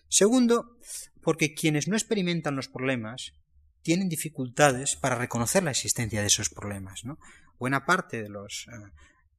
Segundo, 0.10 0.78
porque 1.22 1.54
quienes 1.54 1.88
no 1.88 1.96
experimentan 1.96 2.56
los 2.56 2.68
problemas 2.68 3.34
tienen 3.82 4.10
dificultades 4.10 4.96
para 4.96 5.16
reconocer 5.16 5.64
la 5.64 5.72
existencia 5.72 6.22
de 6.22 6.28
esos 6.28 6.50
problemas, 6.50 7.06
¿no? 7.06 7.18
Buena 7.58 7.86
parte 7.86 8.22
de 8.22 8.30
los 8.30 8.68
eh, 8.68 8.92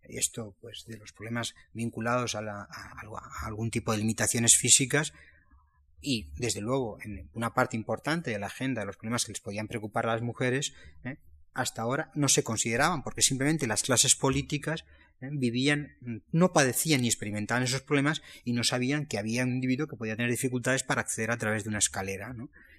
esto 0.05 0.57
pues 0.61 0.84
de 0.86 0.96
los 0.96 1.12
problemas 1.12 1.55
vinculados 1.72 2.34
a, 2.34 2.68
algún 3.42 3.70
tipo 3.70 3.92
de 3.92 3.98
limitaciones 3.98 4.57
físicas 4.57 5.12
y 6.00 6.28
desde 6.36 6.61
luego 6.61 6.98
en 7.03 7.28
una 7.34 7.55
parte 7.55 7.76
importante 7.76 8.30
de 8.30 8.38
la 8.38 8.48
agenda 8.48 8.80
de 8.80 8.86
los 8.86 8.96
problemas 8.96 9.24
que 9.24 9.32
les 9.32 9.40
podían 9.40 9.68
preocupar 9.68 10.07
a 10.07 10.12
las 10.12 10.22
mujeres 10.22 10.74
¿eh? 11.05 11.16
hasta 11.55 11.82
ahora 11.82 12.11
no 12.14 12.28
se 12.28 12.42
consideraban 12.42 13.03
porque 13.03 13.22
simplemente 13.22 13.66
las 13.66 13.82
clases 13.82 14.16
políticas 14.16 14.84
¿eh? 15.20 15.28
vivían 15.30 15.96
no 16.32 16.53
padecían 16.53 17.03
ni 17.03 17.09
experimentaban 17.09 17.62
esos 17.62 17.82
problemas 17.82 18.22
y 18.44 18.53
no 18.53 18.64
sabían 18.64 19.07
que 19.07 19.18
había 19.18 19.44
un 19.44 19.53
individuo 19.53 19.86
que 19.86 19.96
podía 19.96 20.16
tener 20.16 20.30
dificultades 20.30 20.82
para 20.82 21.03
acceder 21.03 21.30
a 21.30 21.38
través 21.38 21.62
de 21.62 21.68
una 21.68 21.78
escalera 21.78 22.34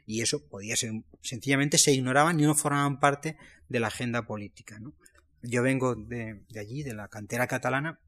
y 0.05 0.21
eso 0.21 0.45
podía 0.47 0.75
ser 0.75 0.91
sencillamente 1.21 1.77
se 1.77 1.93
ignoraban 1.93 2.39
y 2.39 2.43
no 2.43 2.55
formaban 2.55 2.99
parte 2.99 3.37
de 3.69 3.79
la 3.79 3.87
agenda 3.87 4.25
política 4.25 4.79
¿no? 4.79 4.93
Yo 5.43 5.61
vengo 5.61 5.95
de, 5.95 6.41
allí, 6.59 6.83
de 6.83 6.93
la 6.93 7.07
cantera 7.09 7.47
catalana, 7.47 7.99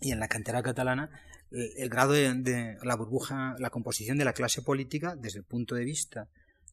y 0.00 0.12
en 0.12 0.20
la 0.20 0.28
cantera 0.28 0.62
catalana 0.62 1.10
el, 1.50 1.88
grado 1.88 2.12
de, 2.12 2.76
la 2.82 2.94
burbuja, 2.94 3.56
la 3.58 3.70
composición 3.70 4.18
de 4.18 4.24
la 4.24 4.32
clase 4.32 4.62
política, 4.62 5.16
desde 5.16 5.40
el 5.40 5.44
punto 5.44 5.74
de 5.74 5.84
vista 5.84 6.28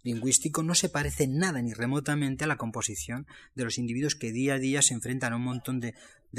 lingüístico, 0.05 0.63
no 0.63 0.75
se 0.75 0.87
parece 0.87 1.27
nada 1.27 1.61
ni 1.61 1.73
remotamente 1.73 2.45
a 2.45 2.47
la 2.47 2.55
composición 2.55 3.27
de 3.55 3.65
los 3.65 3.77
individuos 3.77 4.15
que 4.15 4.31
día 4.31 4.53
a 4.53 4.59
día 4.59 4.81
se 4.81 4.93
enfrentan 4.93 5.33
a 5.33 5.35
un 5.35 5.43
montón 5.43 5.81
de 5.81 5.93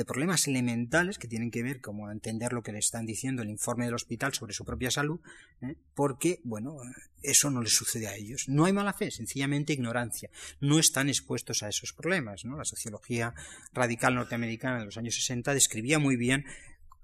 problemas 0.06 0.46
elementales 0.46 1.18
que 1.18 1.26
tienen 1.26 1.50
que 1.50 1.62
ver 1.62 1.80
como 1.80 2.10
entender 2.10 2.52
lo 2.52 2.62
que 2.62 2.72
le 2.72 2.78
están 2.78 3.06
diciendo 3.06 3.42
el 3.42 3.48
informe 3.48 3.86
del 3.86 3.94
hospital 3.94 4.32
sobre 4.34 4.52
su 4.52 4.64
propia 4.64 4.90
salud, 4.90 5.20
¿eh? 5.62 5.74
porque, 5.94 6.40
bueno, 6.44 6.76
eso 7.22 7.50
no 7.50 7.60
les 7.60 7.74
sucede 7.74 8.06
a 8.06 8.14
ellos. 8.14 8.44
No 8.48 8.66
hay 8.66 8.72
mala 8.72 8.92
fe, 8.92 9.10
sencillamente 9.10 9.72
ignorancia. 9.72 10.30
No 10.60 10.78
están 10.78 11.08
expuestos 11.08 11.62
a 11.62 11.68
esos 11.68 11.92
problemas. 11.92 12.44
¿no? 12.44 12.56
La 12.56 12.64
sociología 12.64 13.34
radical 13.72 14.14
norteamericana 14.14 14.78
de 14.78 14.84
los 14.84 14.96
años 14.96 15.14
60 15.14 15.54
describía 15.54 15.98
muy 15.98 16.16
bien 16.16 16.44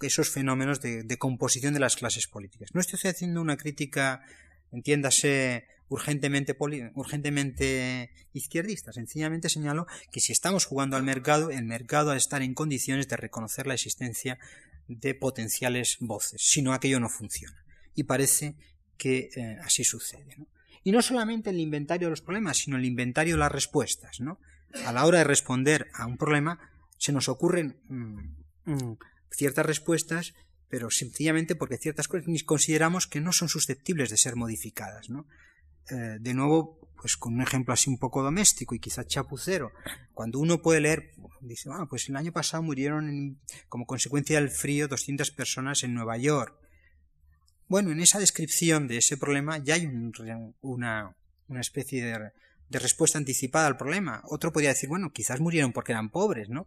esos 0.00 0.30
fenómenos 0.30 0.80
de, 0.80 1.02
de 1.02 1.16
composición 1.16 1.74
de 1.74 1.80
las 1.80 1.96
clases 1.96 2.26
políticas. 2.26 2.70
No 2.74 2.80
estoy 2.80 3.10
haciendo 3.10 3.40
una 3.40 3.56
crítica, 3.56 4.22
entiéndase, 4.70 5.66
urgentemente, 5.92 6.56
urgentemente 6.94 8.10
izquierdista. 8.32 8.92
Sencillamente 8.92 9.48
señalo 9.48 9.86
que 10.10 10.20
si 10.20 10.32
estamos 10.32 10.64
jugando 10.64 10.96
al 10.96 11.02
mercado, 11.02 11.50
el 11.50 11.64
mercado 11.64 12.10
ha 12.10 12.14
de 12.14 12.18
estar 12.18 12.42
en 12.42 12.54
condiciones 12.54 13.08
de 13.08 13.16
reconocer 13.16 13.66
la 13.66 13.74
existencia 13.74 14.38
de 14.88 15.14
potenciales 15.14 15.98
voces, 16.00 16.40
si 16.42 16.62
no 16.62 16.72
aquello 16.72 16.98
no 16.98 17.08
funciona. 17.08 17.64
Y 17.94 18.04
parece 18.04 18.56
que 18.96 19.30
eh, 19.36 19.58
así 19.62 19.84
sucede. 19.84 20.36
Y 20.82 20.92
no 20.92 21.02
solamente 21.02 21.50
el 21.50 21.60
inventario 21.60 22.08
de 22.08 22.12
los 22.12 22.22
problemas, 22.22 22.58
sino 22.58 22.76
el 22.76 22.84
inventario 22.84 23.34
de 23.34 23.40
las 23.40 23.52
respuestas. 23.52 24.20
¿no? 24.20 24.38
A 24.86 24.92
la 24.92 25.04
hora 25.04 25.18
de 25.18 25.24
responder 25.24 25.88
a 25.94 26.06
un 26.06 26.16
problema, 26.16 26.58
se 26.96 27.12
nos 27.12 27.28
ocurren 27.28 27.80
mm, 27.88 28.72
mm, 28.72 28.98
ciertas 29.30 29.66
respuestas 29.66 30.34
pero 30.72 30.90
sencillamente 30.90 31.54
porque 31.54 31.76
ciertas 31.76 32.08
cosas 32.08 32.24
consideramos 32.44 33.06
que 33.06 33.20
no 33.20 33.34
son 33.34 33.50
susceptibles 33.50 34.08
de 34.08 34.16
ser 34.16 34.36
modificadas. 34.36 35.10
¿no? 35.10 35.26
Eh, 35.90 36.18
de 36.20 36.34
nuevo, 36.34 36.78
pues 36.96 37.16
con 37.16 37.34
un 37.34 37.42
ejemplo 37.42 37.74
así 37.74 37.90
un 37.90 37.98
poco 37.98 38.22
doméstico 38.22 38.74
y 38.74 38.78
quizá 38.78 39.04
chapucero, 39.04 39.72
cuando 40.14 40.38
uno 40.38 40.62
puede 40.62 40.80
leer, 40.80 41.12
dice, 41.40 41.68
ah, 41.72 41.86
pues 41.88 42.08
el 42.08 42.16
año 42.16 42.32
pasado 42.32 42.62
murieron 42.62 43.40
como 43.68 43.86
consecuencia 43.86 44.38
del 44.40 44.50
frío 44.50 44.88
200 44.88 45.30
personas 45.32 45.82
en 45.82 45.94
Nueva 45.94 46.16
York. 46.16 46.54
Bueno, 47.68 47.90
en 47.90 48.00
esa 48.00 48.18
descripción 48.18 48.86
de 48.86 48.98
ese 48.98 49.16
problema 49.16 49.58
ya 49.58 49.74
hay 49.74 49.90
una, 50.60 51.16
una 51.48 51.60
especie 51.60 52.04
de, 52.04 52.32
de 52.72 52.78
respuesta 52.78 53.18
anticipada 53.18 53.66
al 53.66 53.76
problema. 53.76 54.22
Otro 54.24 54.52
podría 54.52 54.70
decir, 54.70 54.88
bueno, 54.88 55.12
quizás 55.12 55.40
murieron 55.40 55.72
porque 55.72 55.92
eran 55.92 56.10
pobres, 56.10 56.48
¿no? 56.48 56.66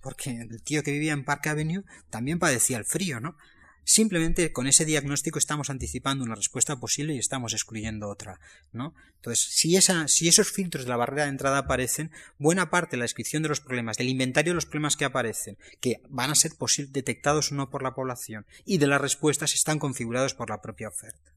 Porque 0.00 0.30
el 0.30 0.62
tío 0.62 0.82
que 0.82 0.92
vivía 0.92 1.12
en 1.12 1.24
Park 1.24 1.46
Avenue 1.46 1.84
también 2.10 2.38
padecía 2.38 2.76
el 2.76 2.84
frío, 2.84 3.20
¿no? 3.20 3.36
Simplemente 3.84 4.50
con 4.52 4.66
ese 4.66 4.84
diagnóstico 4.84 5.38
estamos 5.38 5.68
anticipando 5.68 6.24
una 6.24 6.34
respuesta 6.34 6.76
posible 6.76 7.14
y 7.14 7.18
estamos 7.18 7.52
excluyendo 7.52 8.08
otra, 8.08 8.40
¿no? 8.72 8.94
Entonces, 9.16 9.46
si, 9.50 9.76
esa, 9.76 10.08
si 10.08 10.26
esos 10.28 10.50
filtros 10.50 10.84
de 10.84 10.90
la 10.90 10.96
barrera 10.96 11.24
de 11.24 11.30
entrada 11.30 11.58
aparecen, 11.58 12.10
buena 12.38 12.70
parte 12.70 12.92
de 12.92 12.98
la 12.98 13.04
descripción 13.04 13.42
de 13.42 13.50
los 13.50 13.60
problemas, 13.60 13.96
del 13.96 14.08
inventario 14.08 14.52
de 14.52 14.56
los 14.56 14.66
problemas 14.66 14.96
que 14.96 15.04
aparecen, 15.04 15.58
que 15.80 16.00
van 16.08 16.30
a 16.30 16.34
ser 16.34 16.52
detectados 16.88 17.52
o 17.52 17.54
no 17.54 17.70
por 17.70 17.82
la 17.82 17.94
población, 17.94 18.46
y 18.64 18.78
de 18.78 18.86
las 18.86 19.00
respuestas 19.00 19.54
están 19.54 19.78
configurados 19.78 20.34
por 20.34 20.50
la 20.50 20.62
propia 20.62 20.88
oferta. 20.88 21.32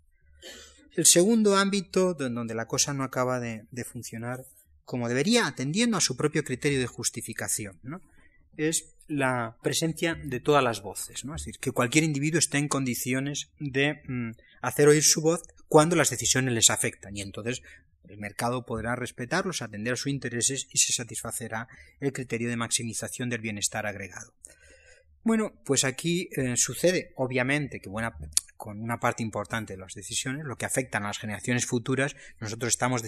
El 0.95 1.05
segundo 1.05 1.57
ámbito 1.57 2.13
donde 2.13 2.55
la 2.55 2.65
cosa 2.65 2.93
no 2.93 3.03
acaba 3.03 3.39
de, 3.39 3.65
de 3.71 3.83
funcionar 3.83 4.45
como 4.87 5.09
debería, 5.09 5.47
atendiendo 5.47 5.97
a 5.97 6.01
su 6.01 6.15
propio 6.15 6.45
criterio 6.45 6.79
de 6.79 6.87
justificación, 6.87 7.77
¿no? 7.83 8.01
Es 8.57 8.93
la 9.07 9.57
presencia 9.63 10.15
de 10.15 10.39
todas 10.39 10.63
las 10.63 10.81
voces, 10.81 11.23
¿no? 11.23 11.35
Es 11.35 11.43
decir, 11.43 11.59
que 11.59 11.71
cualquier 11.71 12.03
individuo 12.03 12.39
esté 12.39 12.57
en 12.57 12.67
condiciones 12.67 13.49
de 13.59 14.01
mm, 14.05 14.31
hacer 14.61 14.87
oír 14.87 15.03
su 15.03 15.21
voz 15.21 15.43
cuando 15.69 15.95
las 15.95 16.09
decisiones 16.09 16.53
les 16.53 16.69
afectan 16.69 17.15
y 17.15 17.21
entonces 17.21 17.61
el 18.07 18.17
mercado 18.17 18.65
podrá 18.65 18.95
respetarlos, 18.95 19.61
atender 19.61 19.93
a 19.93 19.97
sus 19.97 20.11
intereses 20.11 20.67
y 20.71 20.77
se 20.79 20.93
satisfacerá 20.93 21.67
el 21.99 22.13
criterio 22.13 22.49
de 22.49 22.55
maximización 22.55 23.29
del 23.29 23.41
bienestar 23.41 23.85
agregado. 23.85 24.33
Bueno, 25.23 25.53
pues 25.65 25.83
aquí 25.83 26.29
eh, 26.35 26.55
sucede, 26.55 27.11
obviamente, 27.15 27.79
que 27.79 27.89
buena, 27.89 28.17
con 28.57 28.81
una 28.81 28.99
parte 28.99 29.23
importante 29.23 29.73
de 29.73 29.79
las 29.79 29.93
decisiones, 29.93 30.45
lo 30.45 30.57
que 30.57 30.65
afectan 30.65 31.03
a 31.03 31.07
las 31.07 31.19
generaciones 31.19 31.65
futuras, 31.65 32.15
nosotros 32.39 32.69
estamos 32.69 33.03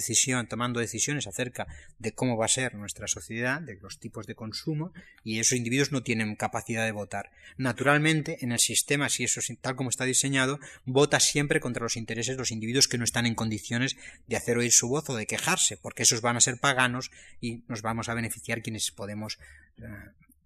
tomando 0.47 0.79
decisiones 0.79 1.27
acerca 1.27 1.67
de 1.97 2.13
cómo 2.13 2.37
va 2.37 2.45
a 2.45 2.49
ser 2.49 2.75
nuestra 2.75 3.07
sociedad, 3.07 3.61
de 3.61 3.75
los 3.75 3.99
tipos 3.99 4.27
de 4.27 4.35
consumo, 4.35 4.93
y 5.23 5.39
esos 5.39 5.57
individuos 5.57 5.91
no 5.91 6.03
tienen 6.03 6.35
capacidad 6.35 6.85
de 6.85 6.91
votar. 6.91 7.31
Naturalmente, 7.57 8.37
en 8.41 8.51
el 8.51 8.59
sistema, 8.59 9.09
si 9.09 9.23
eso 9.23 9.39
es 9.39 9.51
tal 9.59 9.75
como 9.75 9.89
está 9.89 10.05
diseñado, 10.05 10.59
vota 10.85 11.19
siempre 11.19 11.59
contra 11.59 11.83
los 11.83 11.97
intereses 11.97 12.35
de 12.35 12.39
los 12.39 12.51
individuos 12.51 12.87
que 12.87 12.97
no 12.97 13.03
están 13.03 13.25
en 13.25 13.35
condiciones 13.35 13.97
de 14.27 14.37
hacer 14.37 14.57
oír 14.57 14.71
su 14.71 14.87
voz 14.87 15.09
o 15.09 15.15
de 15.15 15.25
quejarse, 15.25 15.77
porque 15.77 16.03
esos 16.03 16.21
van 16.21 16.37
a 16.37 16.41
ser 16.41 16.59
paganos 16.59 17.11
y 17.41 17.63
nos 17.67 17.81
vamos 17.81 18.07
a 18.07 18.13
beneficiar 18.13 18.61
quienes 18.61 18.91
podemos, 18.91 19.39
eh, 19.81 19.85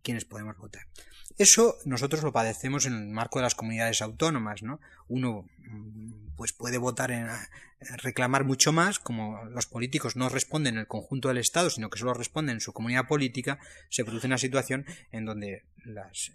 quienes 0.03 0.25
podemos 0.25 0.57
votar. 0.57 0.85
Eso 1.37 1.77
nosotros 1.85 2.21
lo 2.21 2.31
padecemos 2.31 2.85
en 2.85 2.93
el 2.93 3.07
marco 3.07 3.39
de 3.39 3.43
las 3.43 3.55
comunidades 3.55 4.01
autónomas, 4.01 4.61
¿no? 4.61 4.79
Uno 5.07 5.47
mm, 5.57 6.35
pues 6.35 6.53
puede 6.53 6.77
votar 6.77 7.11
en 7.11 7.27
reclamar 7.97 8.45
mucho 8.45 8.71
más, 8.71 8.99
como 8.99 9.43
los 9.45 9.65
políticos 9.65 10.15
no 10.15 10.29
responden 10.29 10.75
en 10.75 10.81
el 10.81 10.87
conjunto 10.87 11.27
del 11.27 11.37
Estado, 11.37 11.69
sino 11.69 11.89
que 11.89 11.99
solo 11.99 12.13
responden 12.13 12.55
en 12.55 12.61
su 12.61 12.71
comunidad 12.71 13.07
política, 13.07 13.59
se 13.89 14.05
produce 14.05 14.27
una 14.27 14.37
situación 14.37 14.85
en 15.11 15.25
donde 15.25 15.63
las, 15.83 16.31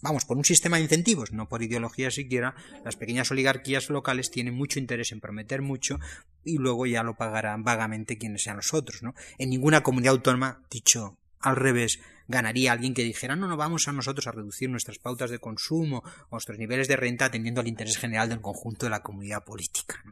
vamos, 0.00 0.24
por 0.24 0.36
un 0.36 0.44
sistema 0.44 0.76
de 0.76 0.84
incentivos, 0.84 1.32
no 1.32 1.48
por 1.48 1.62
ideología 1.62 2.10
siquiera, 2.10 2.54
las 2.84 2.96
pequeñas 2.96 3.30
oligarquías 3.30 3.90
locales 3.90 4.30
tienen 4.30 4.54
mucho 4.54 4.78
interés 4.78 5.12
en 5.12 5.20
prometer 5.20 5.60
mucho 5.60 5.98
y 6.44 6.58
luego 6.58 6.86
ya 6.86 7.02
lo 7.02 7.16
pagarán 7.16 7.64
vagamente 7.64 8.18
quienes 8.18 8.42
sean 8.42 8.56
los 8.56 8.74
otros, 8.74 9.02
¿no? 9.02 9.14
En 9.38 9.50
ninguna 9.50 9.82
comunidad 9.82 10.14
autónoma, 10.14 10.62
dicho 10.70 11.18
al 11.42 11.56
revés, 11.56 12.00
ganaría 12.28 12.72
alguien 12.72 12.94
que 12.94 13.04
dijera 13.04 13.36
no, 13.36 13.48
no 13.48 13.56
vamos 13.56 13.88
a 13.88 13.92
nosotros 13.92 14.26
a 14.26 14.32
reducir 14.32 14.70
nuestras 14.70 14.98
pautas 14.98 15.30
de 15.30 15.38
consumo, 15.38 16.02
nuestros 16.30 16.58
niveles 16.58 16.88
de 16.88 16.96
renta 16.96 17.26
atendiendo 17.26 17.60
al 17.60 17.68
interés 17.68 17.98
general 17.98 18.28
del 18.28 18.40
conjunto 18.40 18.86
de 18.86 18.90
la 18.90 19.02
comunidad 19.02 19.44
política. 19.44 20.02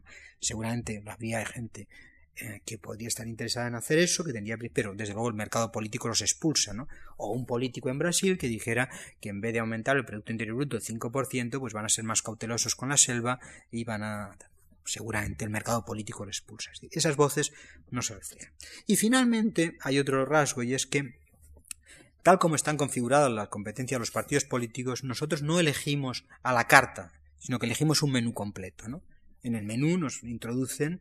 Seguramente 0.40 1.02
habría 1.06 1.44
gente 1.46 1.88
eh, 2.36 2.62
que 2.64 2.78
podría 2.78 3.08
estar 3.08 3.26
interesada 3.26 3.68
en 3.68 3.74
hacer 3.74 3.98
eso, 3.98 4.24
que 4.24 4.32
tendría, 4.32 4.56
pero 4.72 4.94
desde 4.94 5.12
luego 5.12 5.28
el 5.28 5.34
mercado 5.34 5.70
político 5.70 6.08
los 6.08 6.22
expulsa, 6.22 6.72
¿no? 6.72 6.88
O 7.16 7.32
un 7.32 7.44
político 7.44 7.90
en 7.90 7.98
Brasil 7.98 8.38
que 8.38 8.48
dijera 8.48 8.88
que 9.20 9.28
en 9.28 9.40
vez 9.40 9.52
de 9.52 9.58
aumentar 9.58 9.96
el 9.96 10.04
Producto 10.04 10.32
Interior 10.32 10.56
Bruto 10.56 10.76
el 10.76 10.82
5%, 10.82 11.58
pues 11.58 11.72
van 11.74 11.84
a 11.84 11.88
ser 11.88 12.04
más 12.04 12.22
cautelosos 12.22 12.74
con 12.74 12.88
la 12.88 12.96
selva 12.96 13.40
y 13.70 13.84
van 13.84 14.02
a 14.02 14.36
seguramente 14.86 15.44
el 15.44 15.50
mercado 15.50 15.84
político 15.84 16.24
lo 16.24 16.30
expulsa. 16.30 16.70
Esas 16.90 17.16
voces 17.16 17.52
no 17.90 18.00
se 18.02 18.14
reflejan. 18.14 18.52
Y 18.86 18.96
finalmente 18.96 19.76
hay 19.80 19.98
otro 19.98 20.24
rasgo 20.24 20.62
y 20.62 20.74
es 20.74 20.86
que 20.86 21.19
Tal 22.22 22.38
como 22.38 22.54
están 22.54 22.76
configuradas 22.76 23.30
las 23.30 23.48
competencias 23.48 23.96
de 23.96 24.00
los 24.00 24.10
partidos 24.10 24.44
políticos, 24.44 25.04
nosotros 25.04 25.42
no 25.42 25.58
elegimos 25.58 26.24
a 26.42 26.52
la 26.52 26.66
carta, 26.66 27.12
sino 27.38 27.58
que 27.58 27.66
elegimos 27.66 28.02
un 28.02 28.12
menú 28.12 28.34
completo. 28.34 28.88
¿no? 28.88 29.02
En 29.42 29.54
el 29.54 29.64
menú 29.64 29.96
nos 29.96 30.22
introducen 30.22 31.00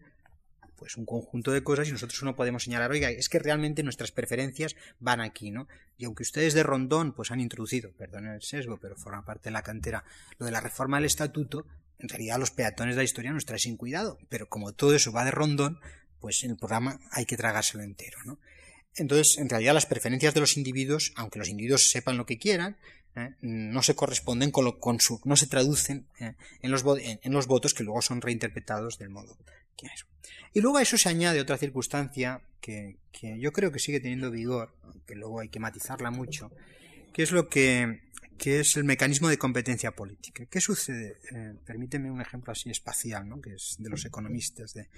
pues 0.78 0.96
un 0.96 1.06
conjunto 1.06 1.52
de 1.52 1.62
cosas 1.62 1.90
y 1.90 1.92
nosotros 1.92 2.24
no 2.24 2.38
podemos 2.38 2.64
señalar, 2.64 2.90
oiga, 2.90 3.10
es 3.10 3.28
que 3.28 3.38
realmente 3.38 3.84
nuestras 3.84 4.14
preferencias 4.14 4.78
van 5.00 5.20
aquí, 5.20 5.52
¿no? 5.52 5.68
Y 5.98 6.06
aunque 6.06 6.24
ustedes 6.24 6.54
de 6.54 6.64
Rondón 6.64 7.12
pues 7.12 7.32
han 7.32 7.42
introducido, 7.42 7.92
perdón 7.92 8.28
el 8.28 8.42
sesgo, 8.42 8.78
pero 8.78 8.96
forma 8.96 9.26
parte 9.26 9.50
de 9.50 9.52
la 9.52 9.62
cantera, 9.62 10.06
lo 10.38 10.46
de 10.46 10.54
la 10.54 10.62
reforma 10.62 10.96
del 10.96 11.06
estatuto, 11.06 11.66
en 12.00 12.08
realidad 12.08 12.40
los 12.40 12.52
peatones 12.52 12.96
de 12.96 13.02
la 13.02 13.04
historia 13.04 13.34
nos 13.34 13.46
traen 13.46 13.60
sin 13.60 13.76
cuidado, 13.76 14.20
pero 14.30 14.48
como 14.48 14.72
todo 14.72 14.96
eso 14.96 15.12
va 15.12 15.26
de 15.26 15.32
Rondón, 15.32 15.82
pues 16.22 16.46
en 16.46 16.52
el 16.52 16.58
programa 16.58 17.02
hay 17.12 17.26
que 17.26 17.36
tragárselo 17.36 17.84
entero, 17.84 18.20
¿no? 18.24 18.40
Entonces, 18.96 19.38
en 19.38 19.50
realidad, 19.50 19.74
las 19.74 19.86
preferencias 19.86 20.34
de 20.34 20.40
los 20.40 20.58
individuos, 20.58 21.14
aunque 21.16 21.40
los 21.40 21.50
individuos 21.50 21.90
sepan 21.90 22.18
lo 22.18 22.26
que 22.26 22.38
quieran, 22.38 22.78
¿eh? 23.16 23.36
no 23.42 23.82
se 23.82 23.96
corresponden 23.96 24.52
con, 24.52 24.66
lo, 24.66 24.80
con 24.80 25.00
su, 25.00 25.22
no 25.26 25.36
se 25.36 25.48
traducen 25.48 26.08
¿eh? 26.20 26.34
en, 26.62 26.72
los, 26.72 26.84
en, 26.98 27.34
los, 27.34 27.48
votos 27.48 27.74
que 27.74 27.84
luego 27.84 28.02
son 28.02 28.22
reinterpretados 28.22 28.98
del 28.98 29.10
modo 29.10 29.38
que 29.78 29.88
es. 29.88 30.06
Y 30.54 30.62
luego 30.62 30.78
a 30.78 30.82
eso 30.82 30.98
se 30.98 31.10
añade 31.10 31.40
otra 31.40 31.58
circunstancia 31.58 32.42
que, 32.60 32.98
que, 33.12 33.40
yo 33.40 33.52
creo 33.54 33.72
que 33.72 33.80
sigue 33.80 34.00
teniendo 34.00 34.32
vigor, 34.32 34.76
aunque 34.84 35.16
luego 35.16 35.40
hay 35.40 35.50
que 35.50 35.60
matizarla 35.60 36.12
mucho, 36.12 36.52
que 37.14 37.24
es 37.24 37.32
lo 37.32 37.48
que, 37.48 38.02
que 38.38 38.60
es 38.60 38.76
el 38.76 38.84
mecanismo 38.84 39.30
de 39.30 39.38
competencia 39.38 39.92
política. 39.92 40.46
¿Qué 40.48 40.60
sucede? 40.60 41.18
Eh, 41.32 41.54
permíteme 41.66 42.12
un 42.12 42.22
ejemplo 42.22 42.52
así 42.52 42.70
espacial, 42.70 43.30
¿no? 43.30 43.42
que 43.42 43.54
es 43.54 43.76
de 43.80 43.90
los 43.90 44.06
economistas. 44.06 44.74
De... 44.74 44.90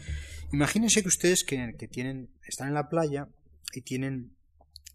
Imagínense 0.51 1.01
que 1.01 1.09
ustedes 1.09 1.43
que, 1.43 1.75
que 1.77 1.87
tienen, 1.87 2.29
están 2.47 2.69
en 2.69 2.73
la 2.73 2.89
playa 2.89 3.27
y 3.73 3.81
tienen 3.81 4.35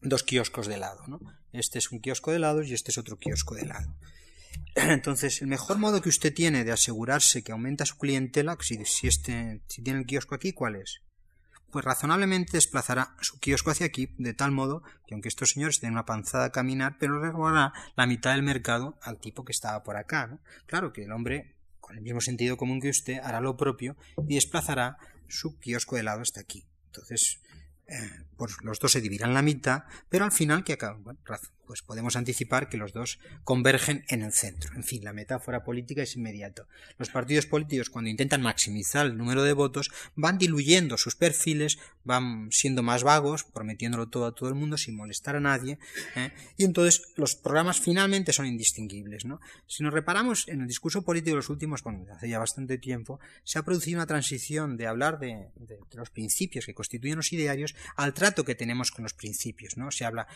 dos 0.03 0.23
kioscos 0.23 0.67
de 0.67 0.75
helado, 0.75 1.07
¿no? 1.07 1.21
Este 1.53 1.79
es 1.79 1.91
un 1.91 2.01
kiosco 2.01 2.31
de 2.31 2.37
helados 2.37 2.67
y 2.67 2.75
este 2.75 2.91
es 2.91 2.99
otro 2.99 3.19
kiosco 3.19 3.55
de 3.55 3.63
helado. 3.63 3.97
Entonces, 4.75 5.41
el 5.41 5.49
mejor 5.49 5.79
modo 5.79 6.01
que 6.01 6.09
usted 6.09 6.35
tiene 6.35 6.65
de 6.65 6.73
asegurarse 6.73 7.43
que 7.43 7.53
aumenta 7.53 7.87
su 7.87 7.97
clientela, 7.97 8.57
si, 8.61 8.85
si, 8.85 9.07
este, 9.07 9.63
si 9.69 9.83
tiene 9.83 10.01
el 10.01 10.07
kiosco 10.07 10.35
aquí, 10.35 10.53
¿cuál 10.53 10.77
es? 10.77 11.03
Pues 11.71 11.85
razonablemente 11.85 12.53
desplazará 12.53 13.17
su 13.21 13.39
kiosco 13.39 13.71
hacia 13.71 13.87
aquí, 13.87 14.15
de 14.19 14.35
tal 14.35 14.53
modo 14.53 14.83
que 15.07 15.15
aunque 15.15 15.29
estos 15.29 15.51
señores 15.51 15.81
tienen 15.81 15.95
una 15.95 16.07
panzada 16.07 16.47
a 16.47 16.53
caminar, 16.53 16.97
pero 16.99 17.21
regalará 17.21 17.73
la 17.97 18.07
mitad 18.07 18.33
del 18.33 18.43
mercado 18.43 18.99
al 19.03 19.19
tipo 19.19 19.45
que 19.45 19.53
estaba 19.53 19.83
por 19.83 19.97
acá. 19.97 20.39
Claro 20.67 20.93
que 20.93 21.05
el 21.05 21.13
hombre, 21.13 21.57
con 21.81 21.97
el 21.97 22.03
mismo 22.03 22.21
sentido 22.21 22.57
común 22.57 22.81
que 22.81 22.91
usted, 22.91 23.19
hará 23.23 23.41
lo 23.41 23.57
propio 23.57 23.97
y 24.29 24.37
desplazará 24.37 24.97
su 25.29 25.59
kiosco 25.59 25.97
de 25.97 26.03
helado 26.03 26.21
hasta 26.21 26.41
aquí. 26.41 26.67
Entonces, 26.87 27.41
pues 28.37 28.57
los 28.63 28.79
dos 28.79 28.93
se 28.93 29.01
dividirán 29.01 29.35
la 29.35 29.43
mitad, 29.43 29.85
pero 30.09 30.25
al 30.25 30.33
final, 30.33 30.65
que 30.65 30.75
acaba, 30.75 30.99
pues 31.67 31.83
podemos 31.83 32.17
anticipar 32.17 32.69
que 32.69 32.77
los 32.77 32.93
dos 32.93 33.19
convergen 33.45 34.05
en 34.09 34.23
el 34.23 34.33
centro. 34.33 34.75
En 34.75 34.85
fin, 34.85 35.05
la 35.05 35.13
metáfora 35.13 35.65
política 35.65 36.03
es 36.03 36.17
inmediata. 36.17 36.67
Los 36.99 37.11
partidos 37.11 37.47
políticos, 37.47 37.91
cuando 37.91 38.11
intentan 38.11 38.43
maximizar 38.43 39.07
el 39.07 39.17
número 39.17 39.43
de 39.43 39.53
votos, 39.53 39.91
van 40.15 40.39
diluyendo 40.39 40.97
sus 40.97 41.17
perfiles, 41.17 41.79
van 42.05 42.49
siendo 42.51 42.83
más 42.83 43.03
vagos, 43.03 43.45
prometiéndolo 43.45 44.09
todo 44.09 44.27
a 44.27 44.35
todo 44.35 44.49
el 44.49 44.55
mundo 44.55 44.79
sin 44.79 44.97
molestar 44.97 45.37
a 45.37 45.41
nadie, 45.41 45.79
¿eh? 46.15 46.33
y 46.57 46.65
entonces 46.65 47.13
los 47.17 47.35
programas 47.35 47.81
finalmente 47.81 48.33
son 48.33 48.47
indistinguibles. 48.47 49.25
¿no? 49.25 49.41
Si 49.67 49.83
nos 49.83 49.93
reparamos 49.93 50.49
en 50.49 50.61
el 50.61 50.69
discurso 50.69 51.03
político 51.03 51.31
de 51.31 51.37
los 51.37 51.51
últimos, 51.51 51.83
bueno, 51.83 52.07
hace 52.13 52.29
ya 52.29 52.39
bastante 52.39 52.79
tiempo, 52.79 53.19
se 53.43 53.59
ha 53.59 53.65
producido 53.65 53.99
una 53.99 54.07
transición 54.07 54.77
de 54.77 54.87
hablar 54.87 55.19
de, 55.19 55.49
los 55.95 56.11
principios 56.11 56.67
que 56.67 56.75
constituyen 56.75 57.17
los 57.17 57.33
idearios 57.33 57.75
al 57.97 58.15
trato 58.15 58.45
que 58.45 58.55
tenemos 58.55 58.91
con 58.91 59.03
los 59.03 59.15
principios. 59.15 59.77
¿no? 59.77 59.91
Se 59.91 60.05
habla, 60.05 60.29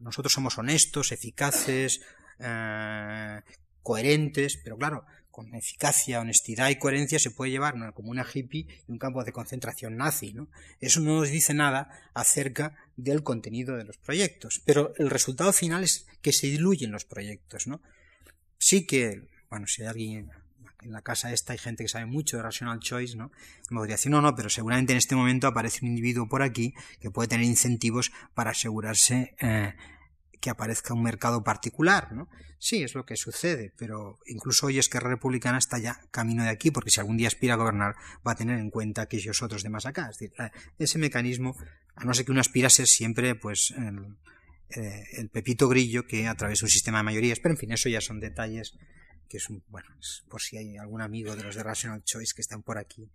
nosotros 0.00 0.33
somos 0.34 0.58
honestos, 0.58 1.12
eficaces, 1.12 2.00
eh, 2.38 3.40
coherentes, 3.82 4.58
pero 4.62 4.76
claro, 4.76 5.04
con 5.30 5.52
eficacia, 5.54 6.20
honestidad 6.20 6.70
y 6.70 6.78
coherencia 6.78 7.18
se 7.18 7.30
puede 7.30 7.50
llevar 7.50 7.74
una 7.74 7.90
comuna 7.92 8.24
hippie 8.24 8.68
y 8.86 8.92
un 8.92 8.98
campo 8.98 9.24
de 9.24 9.32
concentración 9.32 9.96
nazi, 9.96 10.32
¿no? 10.32 10.48
Eso 10.80 11.00
no 11.00 11.18
nos 11.18 11.28
dice 11.28 11.54
nada 11.54 11.90
acerca 12.14 12.76
del 12.96 13.24
contenido 13.24 13.76
de 13.76 13.84
los 13.84 13.98
proyectos, 13.98 14.62
pero 14.64 14.94
el 14.96 15.10
resultado 15.10 15.52
final 15.52 15.82
es 15.82 16.06
que 16.22 16.32
se 16.32 16.46
diluyen 16.46 16.92
los 16.92 17.04
proyectos, 17.04 17.66
¿no? 17.66 17.80
Sí 18.58 18.86
que, 18.86 19.28
bueno, 19.50 19.66
si 19.66 19.82
hay 19.82 19.88
alguien 19.88 20.30
en 20.84 20.92
la 20.92 21.02
casa 21.02 21.32
esta 21.32 21.52
hay 21.52 21.58
gente 21.58 21.82
que 21.82 21.88
sabe 21.88 22.06
mucho 22.06 22.36
de 22.36 22.44
rational 22.44 22.78
choice, 22.78 23.16
¿no? 23.16 23.32
Me 23.70 23.78
podría 23.78 23.96
decir, 23.96 24.12
no, 24.12 24.20
no, 24.20 24.36
pero 24.36 24.48
seguramente 24.48 24.92
en 24.92 24.98
este 24.98 25.16
momento 25.16 25.46
aparece 25.46 25.80
un 25.82 25.88
individuo 25.88 26.28
por 26.28 26.42
aquí 26.42 26.74
que 27.00 27.10
puede 27.10 27.28
tener 27.28 27.46
incentivos 27.46 28.12
para 28.34 28.52
asegurarse 28.52 29.34
eh, 29.40 29.74
que 30.44 30.50
aparezca 30.50 30.92
un 30.92 31.02
mercado 31.02 31.42
particular, 31.42 32.12
¿no? 32.12 32.28
Sí, 32.58 32.82
es 32.82 32.94
lo 32.94 33.06
que 33.06 33.16
sucede, 33.16 33.72
pero 33.78 34.18
incluso 34.26 34.66
hoy 34.66 34.78
Esquerra 34.78 35.08
Republicana 35.08 35.56
está 35.56 35.78
ya 35.78 35.98
camino 36.10 36.42
de 36.42 36.50
aquí, 36.50 36.70
porque 36.70 36.90
si 36.90 37.00
algún 37.00 37.16
día 37.16 37.28
aspira 37.28 37.54
a 37.54 37.56
gobernar, 37.56 37.94
va 38.26 38.32
a 38.32 38.34
tener 38.34 38.58
en 38.58 38.68
cuenta 38.68 39.00
aquellos 39.00 39.40
otros 39.40 39.62
demás 39.62 39.86
acá. 39.86 40.10
Es 40.10 40.18
decir, 40.18 40.34
ese 40.78 40.98
mecanismo, 40.98 41.56
a 41.96 42.04
no 42.04 42.12
ser 42.12 42.26
que 42.26 42.32
uno 42.32 42.42
aspira 42.42 42.66
a 42.66 42.70
ser 42.70 42.88
siempre, 42.88 43.34
pues, 43.34 43.70
el, 43.70 44.18
eh, 44.68 45.04
el 45.12 45.30
pepito 45.30 45.66
grillo 45.66 46.06
que 46.06 46.28
a 46.28 46.34
través 46.34 46.60
de 46.60 46.66
un 46.66 46.70
sistema 46.70 46.98
de 46.98 47.04
mayorías, 47.04 47.40
pero 47.40 47.54
en 47.54 47.58
fin, 47.58 47.72
eso 47.72 47.88
ya 47.88 48.02
son 48.02 48.20
detalles 48.20 48.74
que 49.30 49.38
es 49.38 49.48
un, 49.48 49.64
bueno, 49.68 49.88
por 50.28 50.42
si 50.42 50.58
hay 50.58 50.76
algún 50.76 51.00
amigo 51.00 51.34
de 51.36 51.42
los 51.42 51.54
de 51.54 51.62
Rational 51.62 52.04
Choice 52.04 52.34
que 52.34 52.42
están 52.42 52.62
por 52.62 52.76
aquí 52.76 53.10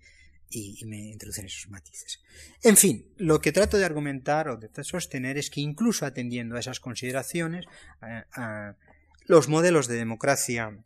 y, 0.50 0.84
me 0.86 0.97
introducen 0.97 1.45
esos 1.45 1.70
matices. 1.70 2.20
En 2.64 2.76
fin, 2.76 3.06
lo 3.18 3.39
que 3.39 3.52
trato 3.52 3.78
de 3.78 3.86
argumentar 3.86 4.50
o 4.50 4.58
de 4.58 4.70
sostener 4.84 5.38
es 5.38 5.50
que 5.50 5.62
incluso 5.62 6.06
atendiendo 6.06 6.56
a 6.56 6.60
esas 6.60 6.80
consideraciones, 6.80 7.66
los 9.26 9.47
modelos 9.47 9.88
de 9.88 9.97
democracia 9.97 10.80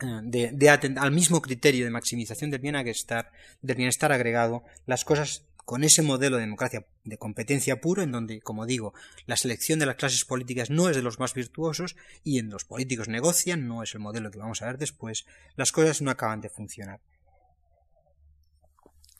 eh, 0.00 0.50
de, 0.52 0.68
al 0.68 1.12
mismo 1.12 1.40
criterio 1.42 1.84
de 1.84 1.90
maximización 1.90 2.50
del 2.50 2.60
bienestar, 2.60 3.30
del 3.62 3.76
bienestar 3.76 4.12
agregado, 4.12 4.64
las 4.86 5.04
cosas 5.04 5.46
con 5.66 5.82
ese 5.82 6.02
modelo 6.02 6.36
de 6.36 6.42
democracia 6.42 6.86
de 7.04 7.18
competencia 7.18 7.80
puro, 7.80 8.02
en 8.02 8.12
donde, 8.12 8.40
como 8.40 8.66
digo, 8.66 8.94
la 9.26 9.36
selección 9.36 9.78
de 9.78 9.86
las 9.86 9.96
clases 9.96 10.24
políticas 10.24 10.70
no 10.70 10.88
es 10.88 10.96
de 10.96 11.02
los 11.02 11.18
más 11.18 11.34
virtuosos 11.34 11.96
y 12.22 12.38
en 12.38 12.50
los 12.50 12.64
políticos 12.64 13.08
negocian, 13.08 13.66
no 13.66 13.82
es 13.82 13.94
el 13.94 14.00
modelo 14.00 14.30
que 14.30 14.38
vamos 14.38 14.62
a 14.62 14.66
ver 14.66 14.78
después, 14.78 15.26
las 15.56 15.72
cosas 15.72 16.02
no 16.02 16.10
acaban 16.10 16.40
de 16.40 16.50
funcionar. 16.50 17.00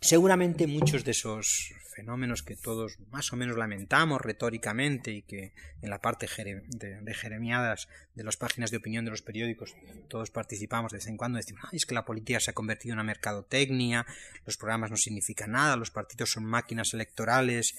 Seguramente 0.00 0.66
muchos 0.66 1.04
de 1.04 1.12
esos 1.12 1.72
fenómenos 1.96 2.42
que 2.42 2.56
todos 2.56 2.98
más 3.10 3.32
o 3.32 3.36
menos 3.36 3.56
lamentamos 3.56 4.20
retóricamente 4.20 5.12
y 5.12 5.22
que 5.22 5.54
en 5.80 5.88
la 5.88 6.02
parte 6.02 6.26
de, 6.26 7.14
jeremiadas 7.14 7.88
de 8.14 8.22
las 8.22 8.36
páginas 8.36 8.70
de 8.70 8.76
opinión 8.76 9.06
de 9.06 9.10
los 9.10 9.22
periódicos 9.22 9.74
todos 10.08 10.30
participamos 10.30 10.92
de 10.92 10.98
vez 10.98 11.06
en 11.06 11.16
cuando, 11.16 11.38
decimos, 11.38 11.64
es 11.72 11.86
que 11.86 11.94
la 11.94 12.04
política 12.04 12.38
se 12.38 12.50
ha 12.50 12.54
convertido 12.54 12.92
en 12.92 12.98
una 12.98 13.04
mercadotecnia, 13.04 14.04
los 14.44 14.58
programas 14.58 14.90
no 14.90 14.98
significan 14.98 15.52
nada, 15.52 15.76
los 15.76 15.90
partidos 15.90 16.30
son 16.30 16.44
máquinas 16.44 16.92
electorales 16.92 17.74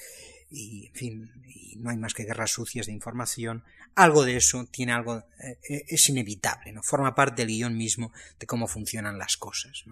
y, 0.50 0.88
en 0.88 0.94
fin, 0.94 1.32
y 1.46 1.76
no 1.76 1.92
hay 1.92 1.98
más 1.98 2.16
que 2.16 2.24
guerras 2.24 2.52
sucias 2.52 2.88
de 2.88 2.94
información, 2.94 3.64
algo 3.94 4.26
de 4.26 4.38
eso 4.38 4.66
tiene 4.72 4.94
algo, 4.94 5.18
eh, 5.40 5.60
eh, 5.70 5.86
es 5.88 6.10
inevitable, 6.10 6.72
¿no? 6.72 6.82
Forma 6.82 7.14
parte 7.14 7.44
del 7.44 7.50
guion 7.50 7.78
mismo 7.78 8.12
de 8.40 8.48
cómo 8.48 8.68
funcionan 8.68 9.20
las 9.20 9.38
cosas. 9.38 9.86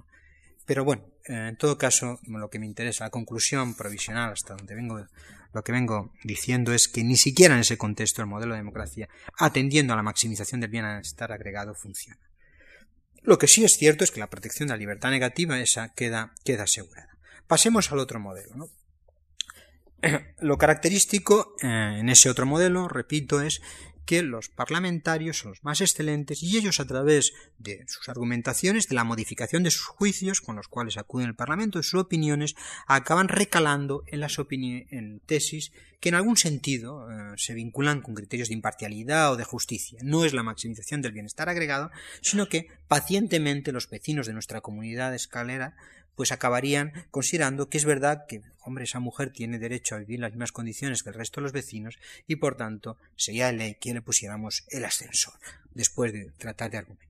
Pero 0.65 0.83
bueno, 0.83 1.03
eh, 1.27 1.47
en 1.49 1.57
todo 1.57 1.77
caso, 1.77 2.19
lo 2.27 2.49
que 2.49 2.59
me 2.59 2.65
interesa, 2.65 3.05
la 3.05 3.09
conclusión 3.11 3.75
provisional 3.75 4.33
hasta 4.33 4.55
donde 4.55 4.75
vengo, 4.75 5.05
lo 5.53 5.63
que 5.63 5.71
vengo 5.71 6.13
diciendo 6.23 6.73
es 6.73 6.87
que 6.87 7.03
ni 7.03 7.17
siquiera 7.17 7.53
en 7.53 7.61
ese 7.61 7.77
contexto 7.77 8.21
el 8.21 8.27
modelo 8.27 8.53
de 8.53 8.59
democracia, 8.59 9.07
atendiendo 9.37 9.93
a 9.93 9.95
la 9.95 10.03
maximización 10.03 10.61
del 10.61 10.71
bienestar 10.71 11.31
agregado, 11.31 11.75
funciona. 11.75 12.19
Lo 13.21 13.37
que 13.39 13.47
sí 13.47 13.63
es 13.63 13.73
cierto 13.73 14.03
es 14.03 14.11
que 14.11 14.19
la 14.19 14.29
protección 14.29 14.67
de 14.67 14.73
la 14.73 14.77
libertad 14.77 15.09
negativa 15.09 15.59
esa 15.59 15.93
queda, 15.93 16.33
queda 16.43 16.63
asegurada. 16.63 17.17
Pasemos 17.47 17.91
al 17.91 17.99
otro 17.99 18.19
modelo. 18.19 18.55
¿no? 18.55 18.69
Lo 20.39 20.57
característico 20.57 21.55
eh, 21.61 21.97
en 21.99 22.09
ese 22.09 22.29
otro 22.29 22.45
modelo, 22.45 22.87
repito, 22.87 23.41
es 23.41 23.61
que 24.05 24.21
los 24.21 24.49
parlamentarios 24.49 25.39
son 25.39 25.51
los 25.51 25.63
más 25.63 25.81
excelentes 25.81 26.43
y 26.43 26.57
ellos 26.57 26.79
a 26.79 26.85
través 26.85 27.33
de 27.57 27.83
sus 27.87 28.07
argumentaciones, 28.09 28.87
de 28.87 28.95
la 28.95 29.03
modificación 29.03 29.63
de 29.63 29.71
sus 29.71 29.85
juicios 29.85 30.41
con 30.41 30.55
los 30.55 30.67
cuales 30.67 30.97
acuden 30.97 31.27
al 31.27 31.35
Parlamento, 31.35 31.79
de 31.79 31.83
sus 31.83 31.99
opiniones, 31.99 32.55
acaban 32.87 33.27
recalando 33.27 34.03
en 34.07 34.19
las 34.19 34.37
en 34.37 35.21
tesis 35.25 35.71
que 35.99 36.09
en 36.09 36.15
algún 36.15 36.37
sentido 36.37 37.09
eh, 37.09 37.33
se 37.37 37.53
vinculan 37.53 38.01
con 38.01 38.13
criterios 38.13 38.49
de 38.49 38.53
imparcialidad 38.53 39.31
o 39.31 39.37
de 39.37 39.43
justicia. 39.43 39.99
No 40.03 40.23
es 40.25 40.33
la 40.33 40.43
maximización 40.43 41.01
del 41.01 41.13
bienestar 41.13 41.49
agregado, 41.49 41.89
sino 42.21 42.47
que 42.47 42.67
pacientemente 42.87 43.71
los 43.71 43.89
vecinos 43.89 44.27
de 44.27 44.33
nuestra 44.33 44.61
comunidad 44.61 45.15
escalera 45.15 45.75
pues 46.15 46.31
acabarían 46.31 46.93
considerando 47.11 47.69
que 47.69 47.77
es 47.77 47.85
verdad 47.85 48.25
que, 48.27 48.41
hombre, 48.65 48.83
esa 48.83 48.99
mujer 48.99 49.31
tiene 49.31 49.59
derecho 49.59 49.95
a 49.95 49.99
vivir 49.99 50.15
en 50.15 50.21
las 50.21 50.31
mismas 50.31 50.51
condiciones 50.51 51.03
que 51.03 51.09
el 51.09 51.15
resto 51.15 51.39
de 51.39 51.43
los 51.43 51.51
vecinos 51.51 51.97
y 52.27 52.35
por 52.37 52.57
tanto 52.57 52.97
sería 53.15 53.51
ley 53.51 53.77
que 53.79 53.93
le 53.93 54.01
pusiéramos 54.01 54.65
el 54.69 54.83
ascensor, 54.83 55.33
después 55.73 56.11
de 56.11 56.31
tratar 56.37 56.71
de 56.71 56.79
argumentar. 56.79 57.05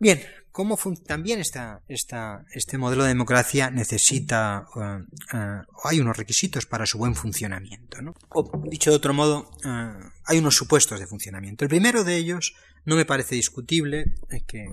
Bien, 0.00 0.22
¿cómo 0.52 0.78
también 1.04 1.40
este 1.40 2.78
modelo 2.78 3.02
de 3.02 3.08
democracia 3.08 3.68
necesita, 3.70 4.68
uh, 4.76 5.36
uh, 5.36 5.64
hay 5.84 5.98
unos 5.98 6.16
requisitos 6.16 6.66
para 6.66 6.86
su 6.86 6.98
buen 6.98 7.16
funcionamiento, 7.16 8.00
¿no? 8.00 8.14
O, 8.28 8.62
dicho 8.70 8.90
de 8.90 8.96
otro 8.96 9.12
modo, 9.12 9.50
uh, 9.64 10.08
hay 10.24 10.38
unos 10.38 10.54
supuestos 10.54 11.00
de 11.00 11.08
funcionamiento. 11.08 11.64
El 11.64 11.68
primero 11.68 12.04
de 12.04 12.16
ellos 12.16 12.54
no 12.84 12.94
me 12.94 13.06
parece 13.06 13.34
discutible, 13.34 14.14
que 14.46 14.68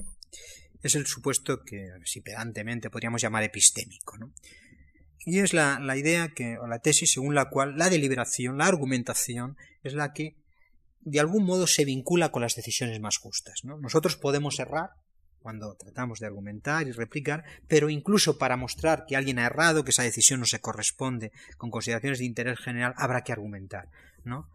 es 0.83 0.93
el 0.93 1.07
supuesto 1.07 1.63
que, 1.63 1.89
si 2.03 2.21
pedantemente 2.21 2.91
podríamos 2.91 3.19
llamar 3.19 3.41
epistémico. 3.41 4.17
¿no? 4.19 4.31
Y 5.25 5.39
es 5.39 5.53
la, 5.53 5.79
idea 5.97 6.29
que, 6.29 6.57
o 6.59 6.67
la 6.67 6.79
tesis 6.79 7.13
según 7.13 7.33
la 7.33 7.49
cual 7.49 7.77
la 7.77 7.89
deliberación, 7.89 8.59
la 8.59 8.67
argumentación, 8.67 9.57
es 9.83 9.93
la 9.93 10.13
que 10.13 10.37
de 11.01 11.19
algún 11.19 11.45
modo 11.45 11.67
se 11.67 11.85
vincula 11.85 12.31
con 12.31 12.41
las 12.41 12.55
decisiones 12.55 12.99
más 12.99 13.17
justas. 13.17 13.61
¿no? 13.63 13.77
Nosotros 13.77 14.15
podemos 14.17 14.59
errar 14.59 14.91
cuando 15.39 15.75
tratamos 15.75 16.19
de 16.19 16.27
argumentar 16.27 16.87
y 16.87 16.91
replicar, 16.91 17.43
pero 17.67 17.89
incluso 17.89 18.37
para 18.37 18.57
mostrar 18.57 19.05
que 19.07 19.15
alguien 19.15 19.39
ha 19.39 19.45
errado, 19.45 19.83
que 19.83 19.91
esa 19.91 20.03
decisión 20.03 20.39
no 20.39 20.45
se 20.45 20.59
corresponde 20.59 21.31
con 21.57 21.69
consideraciones 21.69 22.19
de 22.19 22.25
interés 22.25 22.59
general, 22.59 22.93
habrá 22.97 23.21
que 23.21 23.31
argumentar. 23.31 23.89
¿no? 24.23 24.49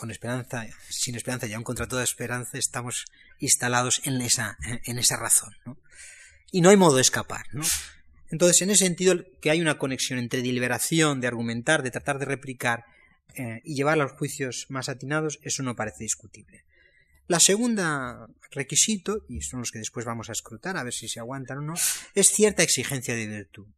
con 0.00 0.10
esperanza, 0.10 0.66
sin 0.88 1.14
esperanza 1.14 1.46
y 1.46 1.52
aún 1.52 1.62
contra 1.62 1.86
toda 1.86 2.02
esperanza, 2.02 2.56
estamos 2.56 3.04
instalados 3.38 4.00
en 4.06 4.22
esa, 4.22 4.56
en 4.84 4.98
esa 4.98 5.18
razón. 5.18 5.54
¿no? 5.66 5.76
Y 6.50 6.62
no 6.62 6.70
hay 6.70 6.78
modo 6.78 6.96
de 6.96 7.02
escapar. 7.02 7.44
¿no? 7.52 7.62
Entonces, 8.30 8.62
en 8.62 8.70
ese 8.70 8.84
sentido, 8.84 9.14
que 9.40 9.50
hay 9.50 9.60
una 9.60 9.78
conexión 9.78 10.18
entre 10.18 10.42
deliberación, 10.42 11.20
de 11.20 11.26
argumentar, 11.26 11.82
de 11.82 11.90
tratar 11.90 12.18
de 12.18 12.26
replicar 12.26 12.84
eh, 13.34 13.60
y 13.64 13.74
llevar 13.74 13.94
a 13.94 14.04
los 14.04 14.12
juicios 14.12 14.66
más 14.68 14.88
atinados, 14.88 15.38
eso 15.42 15.62
no 15.62 15.76
parece 15.76 16.04
discutible. 16.04 16.64
La 17.26 17.40
segunda 17.40 18.26
requisito, 18.50 19.24
y 19.28 19.40
son 19.42 19.60
los 19.60 19.70
que 19.70 19.78
después 19.78 20.04
vamos 20.04 20.28
a 20.28 20.32
escrutar 20.32 20.76
a 20.76 20.82
ver 20.82 20.92
si 20.92 21.08
se 21.08 21.20
aguantan 21.20 21.58
o 21.58 21.62
no, 21.62 21.74
es 22.14 22.30
cierta 22.30 22.62
exigencia 22.62 23.14
de 23.14 23.26
virtud. 23.26 23.68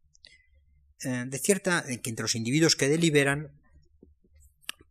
Eh, 1.03 1.25
de 1.27 1.37
cierta, 1.37 1.85
que 2.01 2.09
entre 2.09 2.23
los 2.23 2.35
individuos 2.35 2.75
que 2.75 2.89
deliberan, 2.89 3.51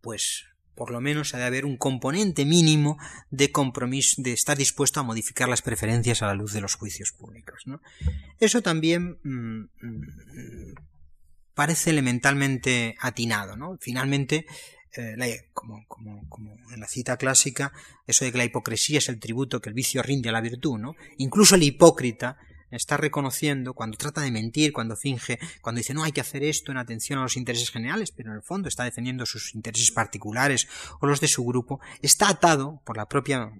pues 0.00 0.44
por 0.74 0.90
lo 0.90 1.00
menos 1.00 1.34
ha 1.34 1.38
de 1.38 1.44
haber 1.44 1.64
un 1.64 1.76
componente 1.76 2.44
mínimo 2.44 2.98
de 3.30 3.50
compromiso, 3.50 4.22
de 4.22 4.32
estar 4.32 4.56
dispuesto 4.56 5.00
a 5.00 5.02
modificar 5.02 5.48
las 5.48 5.62
preferencias 5.62 6.22
a 6.22 6.26
la 6.26 6.34
luz 6.34 6.52
de 6.52 6.60
los 6.60 6.74
juicios 6.74 7.12
públicos. 7.12 7.64
Eso 8.38 8.62
también 8.62 9.18
mm, 9.22 9.60
mm, 9.80 10.74
parece 11.54 11.90
elementalmente 11.90 12.96
atinado. 13.00 13.56
Finalmente, 13.80 14.46
eh, 14.96 15.48
como, 15.52 15.86
en 16.72 16.80
la 16.80 16.88
cita 16.88 17.16
clásica, 17.16 17.72
eso 18.06 18.24
de 18.24 18.32
que 18.32 18.38
la 18.38 18.44
hipocresía 18.44 18.98
es 18.98 19.08
el 19.08 19.20
tributo 19.20 19.60
que 19.60 19.68
el 19.68 19.74
vicio 19.74 20.02
rinde 20.02 20.28
a 20.28 20.32
la 20.32 20.40
virtud. 20.40 20.78
¿no? 20.78 20.96
Incluso 21.18 21.54
el 21.54 21.62
hipócrita 21.62 22.38
está 22.76 22.96
reconociendo 22.96 23.74
cuando 23.74 23.96
trata 23.96 24.20
de 24.20 24.30
mentir, 24.30 24.72
cuando 24.72 24.96
finge, 24.96 25.38
cuando 25.60 25.78
dice 25.78 25.94
no 25.94 26.04
hay 26.04 26.12
que 26.12 26.20
hacer 26.20 26.42
esto 26.42 26.72
en 26.72 26.78
atención 26.78 27.18
a 27.18 27.22
los 27.22 27.36
intereses 27.36 27.70
generales, 27.70 28.12
pero 28.12 28.30
en 28.30 28.36
el 28.36 28.42
fondo 28.42 28.68
está 28.68 28.84
defendiendo 28.84 29.26
sus 29.26 29.54
intereses 29.54 29.90
particulares 29.90 30.68
o 31.00 31.06
los 31.06 31.20
de 31.20 31.28
su 31.28 31.44
grupo, 31.44 31.80
está 32.00 32.28
atado 32.28 32.80
por 32.84 32.96
la 32.96 33.06
propia 33.06 33.52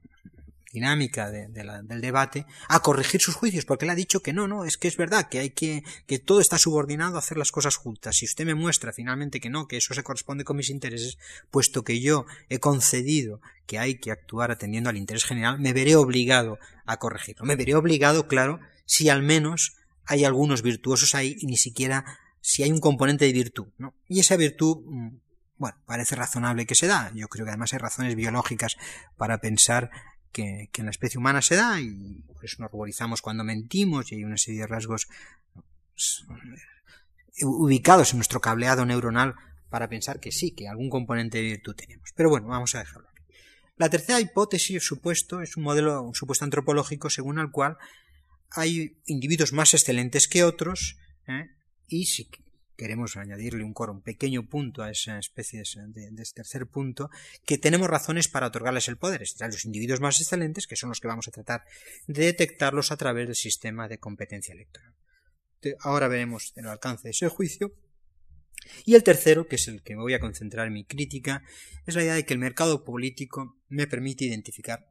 dinámica 0.73 1.31
del 1.31 2.01
debate 2.01 2.47
a 2.69 2.81
corregir 2.81 3.21
sus 3.21 3.35
juicios 3.35 3.67
porque 3.67 3.85
le 3.85 3.93
ha 3.93 3.95
dicho 3.95 4.21
que 4.21 4.33
no, 4.33 4.49
no, 4.49 4.65
es 4.65 4.79
que 4.79 4.89
es 4.89 4.97
verdad 4.97 5.29
que 5.29 5.39
hay 5.39 5.51
que 5.51 5.85
que 6.07 6.19
todo 6.19 6.41
está 6.41 6.59
subordinado 6.59 7.17
a 7.17 7.19
hacer 7.19 7.37
las 7.37 7.53
cosas 7.53 7.77
juntas. 7.77 8.17
Si 8.17 8.25
usted 8.25 8.47
me 8.47 8.55
muestra 8.55 8.93
finalmente 8.93 9.39
que 9.39 9.51
no, 9.51 9.69
que 9.69 9.77
eso 9.77 9.93
se 9.93 10.03
corresponde 10.03 10.45
con 10.45 10.57
mis 10.57 10.71
intereses, 10.71 11.19
puesto 11.51 11.85
que 11.85 12.01
yo 12.01 12.25
he 12.49 12.59
concedido 12.59 13.41
que 13.67 13.79
hay 13.79 13.97
que 13.97 14.11
actuar 14.11 14.51
atendiendo 14.51 14.89
al 14.89 14.97
interés 14.97 15.25
general, 15.25 15.61
me 15.61 15.75
veré 15.75 15.95
obligado 15.95 16.59
a 16.87 16.97
corregirlo. 16.97 17.45
Me 17.45 17.57
veré 17.57 17.75
obligado, 17.75 18.27
claro, 18.27 18.59
si 18.85 19.09
al 19.09 19.23
menos 19.23 19.77
hay 20.05 20.25
algunos 20.25 20.63
virtuosos 20.63 21.15
ahí 21.15 21.37
y 21.39 21.47
ni 21.47 21.57
siquiera 21.57 22.05
si 22.41 22.63
hay 22.63 22.73
un 22.73 22.81
componente 22.81 23.25
de 23.25 23.33
virtud. 23.33 23.69
¿no? 23.79 23.95
Y 24.09 24.21
esa 24.21 24.37
virtud, 24.37 24.79
mm, 24.85 25.09
bueno, 25.57 25.77
parece 25.87 26.17
razonable 26.17 26.67
que 26.67 26.75
se 26.75 26.87
da. 26.87 27.13
Yo 27.15 27.29
creo 27.29 27.45
que 27.45 27.51
además 27.51 27.73
hay 27.73 27.79
razones 27.79 28.15
biológicas 28.15 28.77
para 29.17 29.39
pensar 29.39 29.91
que, 30.33 30.71
en 30.75 30.85
la 30.85 30.91
especie 30.91 31.19
humana 31.19 31.43
se 31.43 31.57
da 31.57 31.81
y 31.81 32.25
por 32.33 32.45
eso 32.45 32.57
nos 32.59 32.71
ruborizamos 32.71 33.23
cuando 33.23 33.45
mentimos 33.45 34.11
y 34.11 34.17
hay 34.17 34.25
una 34.25 34.39
serie 34.39 34.63
de 34.63 34.67
rasgos 34.67 35.07
pues, 35.95 36.25
ubicados 37.43 38.13
en 38.13 38.19
nuestro 38.19 38.41
cableado 38.41 38.85
neuronal 38.85 39.35
para 39.69 39.89
pensar 39.89 40.21
que 40.21 40.33
sí, 40.33 40.51
que 40.51 40.69
algún 40.69 40.91
componente 40.91 41.39
de 41.39 41.45
virtud 41.45 41.75
tenemos. 41.75 42.11
Pero 42.15 42.29
bueno, 42.29 42.49
vamos 42.49 42.75
a 42.75 42.81
dejarlo. 42.81 43.09
La 43.77 43.89
tercera 43.89 44.21
hipótesis, 44.21 44.85
supuesto, 44.85 45.41
es 45.41 45.57
un 45.57 45.63
modelo, 45.63 46.03
un 46.03 46.15
supuesto 46.15 46.45
antropológico 46.45 47.09
según 47.09 47.39
el 47.39 47.51
cual 47.51 47.79
hay 48.55 48.99
individuos 49.07 49.53
más 49.53 49.75
excelentes 49.75 50.29
que 50.29 50.45
otros, 50.45 50.97
¿eh? 51.27 51.47
y 51.89 52.07
si 52.07 52.29
queremos 52.77 53.17
añadirle 53.17 53.65
un, 53.65 53.73
coro, 53.73 53.93
un 53.93 54.03
pequeño 54.03 54.49
punto 54.49 54.83
a 54.83 54.91
esa 54.91 55.19
especie 55.19 55.61
de, 55.61 56.23
ese 56.23 56.35
tercer 56.35 56.67
punto, 56.67 57.11
que 57.45 57.59
tenemos 57.59 57.89
razones 57.89 58.29
para 58.29 58.49
otorgarles 58.49 58.89
el 58.89 58.97
poder, 58.97 59.23
es 59.23 59.35
decir, 59.35 59.47
los 59.53 59.65
individuos 59.65 60.01
más 60.01 60.21
excelentes, 60.21 60.67
que 60.67 60.77
son 60.77 60.89
los 60.89 61.01
que 61.01 61.09
vamos 61.09 61.29
a 61.29 61.31
tratar 61.31 61.65
de 62.07 62.25
detectarlos 62.25 62.91
a 62.91 62.97
través 62.97 63.27
del 63.27 63.37
sistema 63.37 63.89
de 63.89 63.99
competencia 63.99 64.53
electoral. 64.53 64.95
Ahora 65.81 66.09
veremos 66.09 66.53
el 66.57 66.67
alcance 66.67 67.05
de 67.05 67.11
ese 67.11 67.29
juicio. 67.29 67.73
Y 68.85 68.95
el 68.95 69.03
tercero, 69.03 69.47
que 69.47 69.57
es 69.57 69.69
el 69.69 69.83
que 69.83 69.95
me 69.95 70.03
voy 70.03 70.15
a 70.15 70.21
concentrar 70.21 70.67
en 70.67 70.73
mi 70.73 70.85
crítica, 70.85 71.43
es 71.87 71.95
la 71.95 72.03
idea 72.03 72.15
de 72.15 72.25
que 72.25 72.33
el 72.33 72.41
mercado 72.41 72.85
político 72.85 73.61
me 73.69 73.87
permite 73.87 74.25
identificar 74.25 74.89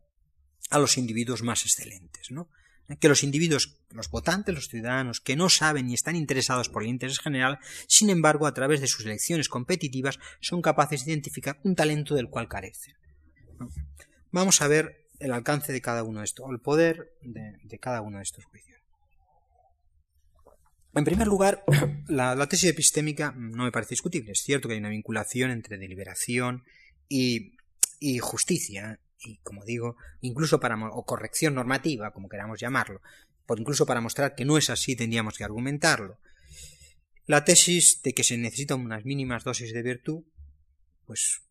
a 0.69 0.79
los 0.79 0.97
individuos 0.97 1.41
más 1.41 1.63
excelentes, 1.63 2.31
¿no? 2.31 2.49
Que 2.99 3.09
los 3.09 3.23
individuos, 3.23 3.77
los 3.91 4.09
votantes, 4.09 4.53
los 4.53 4.67
ciudadanos, 4.67 5.21
que 5.21 5.35
no 5.35 5.49
saben 5.49 5.87
ni 5.87 5.93
están 5.93 6.15
interesados 6.15 6.69
por 6.69 6.83
el 6.83 6.89
interés 6.89 7.19
general, 7.19 7.59
sin 7.87 8.09
embargo, 8.09 8.47
a 8.47 8.53
través 8.53 8.81
de 8.81 8.87
sus 8.87 9.05
elecciones 9.05 9.49
competitivas, 9.49 10.19
son 10.39 10.61
capaces 10.61 11.05
de 11.05 11.11
identificar 11.11 11.59
un 11.63 11.75
talento 11.75 12.15
del 12.15 12.29
cual 12.29 12.47
carecen. 12.47 12.95
Vamos 14.31 14.61
a 14.61 14.67
ver 14.67 15.07
el 15.19 15.31
alcance 15.31 15.71
de 15.71 15.81
cada 15.81 16.03
uno 16.03 16.19
de 16.19 16.25
estos, 16.25 16.45
o 16.45 16.51
el 16.51 16.59
poder 16.59 17.13
de, 17.21 17.79
cada 17.79 18.01
uno 18.01 18.17
de 18.17 18.23
estos 18.23 18.45
juicios. 18.45 18.79
En 20.93 21.05
primer 21.05 21.27
lugar, 21.27 21.63
la, 22.07 22.47
tesis 22.47 22.69
epistémica 22.69 23.33
no 23.37 23.63
me 23.63 23.71
parece 23.71 23.91
discutible. 23.91 24.33
Es 24.33 24.39
cierto 24.39 24.67
que 24.67 24.73
hay 24.73 24.79
una 24.79 24.89
vinculación 24.89 25.51
entre 25.51 25.77
deliberación 25.77 26.63
y, 27.07 27.53
y 27.99 28.19
justicia, 28.19 28.99
y 29.23 29.37
como 29.37 29.63
digo, 29.63 29.97
incluso 30.21 30.59
para 30.59 30.75
o 30.89 31.05
corrección 31.05 31.55
normativa, 31.55 32.11
como 32.11 32.29
queramos 32.29 32.59
llamarlo, 32.59 33.01
por 33.45 33.59
incluso 33.59 33.85
para 33.85 34.01
mostrar 34.01 34.35
que 34.35 34.45
no 34.45 34.57
es 34.57 34.69
así 34.69 34.95
tendríamos 34.95 35.37
que 35.37 35.43
argumentarlo. 35.43 36.19
La 37.25 37.45
tesis 37.45 38.01
de 38.01 38.13
que 38.13 38.23
se 38.23 38.37
necesitan 38.37 38.81
unas 38.81 39.05
mínimas 39.05 39.43
dosis 39.43 39.73
de 39.73 39.83
virtud, 39.83 40.23
pues 41.05 41.41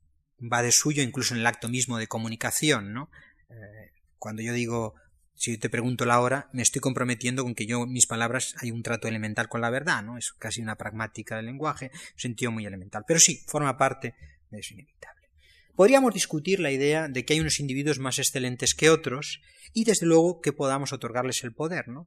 va 0.41 0.63
de 0.63 0.73
suyo 0.73 1.03
incluso 1.03 1.35
en 1.35 1.41
el 1.41 1.47
acto 1.47 1.69
mismo 1.69 1.99
de 1.99 2.09
comunicación, 2.09 2.93
¿no? 2.93 3.11
Eh, 3.49 3.93
cuando 4.19 4.43
yo 4.43 4.53
digo, 4.53 4.95
si 5.35 5.53
yo 5.53 5.59
te 5.59 5.71
pregunto 5.71 6.05
la 6.05 6.21
hora, 6.21 6.51
me 6.53 6.63
estoy 6.63 6.81
comprometiendo 6.81 7.45
con 7.45 7.55
que 7.55 7.67
yo, 7.67 7.87
mis 7.87 8.07
palabras, 8.07 8.55
hay 8.59 8.71
un 8.71 8.83
trato 8.83 9.09
elemental 9.09 9.49
con 9.49 9.61
la 9.61 9.71
verdad, 9.71 10.03
¿no? 10.03 10.19
Es 10.19 10.33
casi 10.33 10.61
una 10.61 10.77
pragmática 10.77 11.37
del 11.37 11.47
lenguaje, 11.47 11.91
un 11.95 12.21
sentido 12.21 12.51
muy 12.51 12.67
elemental. 12.67 13.05
Pero 13.07 13.21
sí, 13.21 13.43
forma 13.47 13.77
parte 13.79 14.15
de 14.51 14.59
eso 14.59 14.75
inevitable. 14.75 15.20
Podríamos 15.81 16.13
discutir 16.13 16.61
la 16.61 16.71
idea 16.71 17.09
de 17.09 17.25
que 17.25 17.33
hay 17.33 17.41
unos 17.41 17.59
individuos 17.59 17.99
más 17.99 18.19
excelentes 18.19 18.75
que 18.75 18.91
otros 18.91 19.41
y 19.73 19.85
desde 19.85 20.05
luego 20.05 20.43
que 20.43 20.53
podamos 20.53 20.93
otorgarles 20.93 21.43
el 21.43 21.55
poder, 21.55 21.89
¿no? 21.89 22.07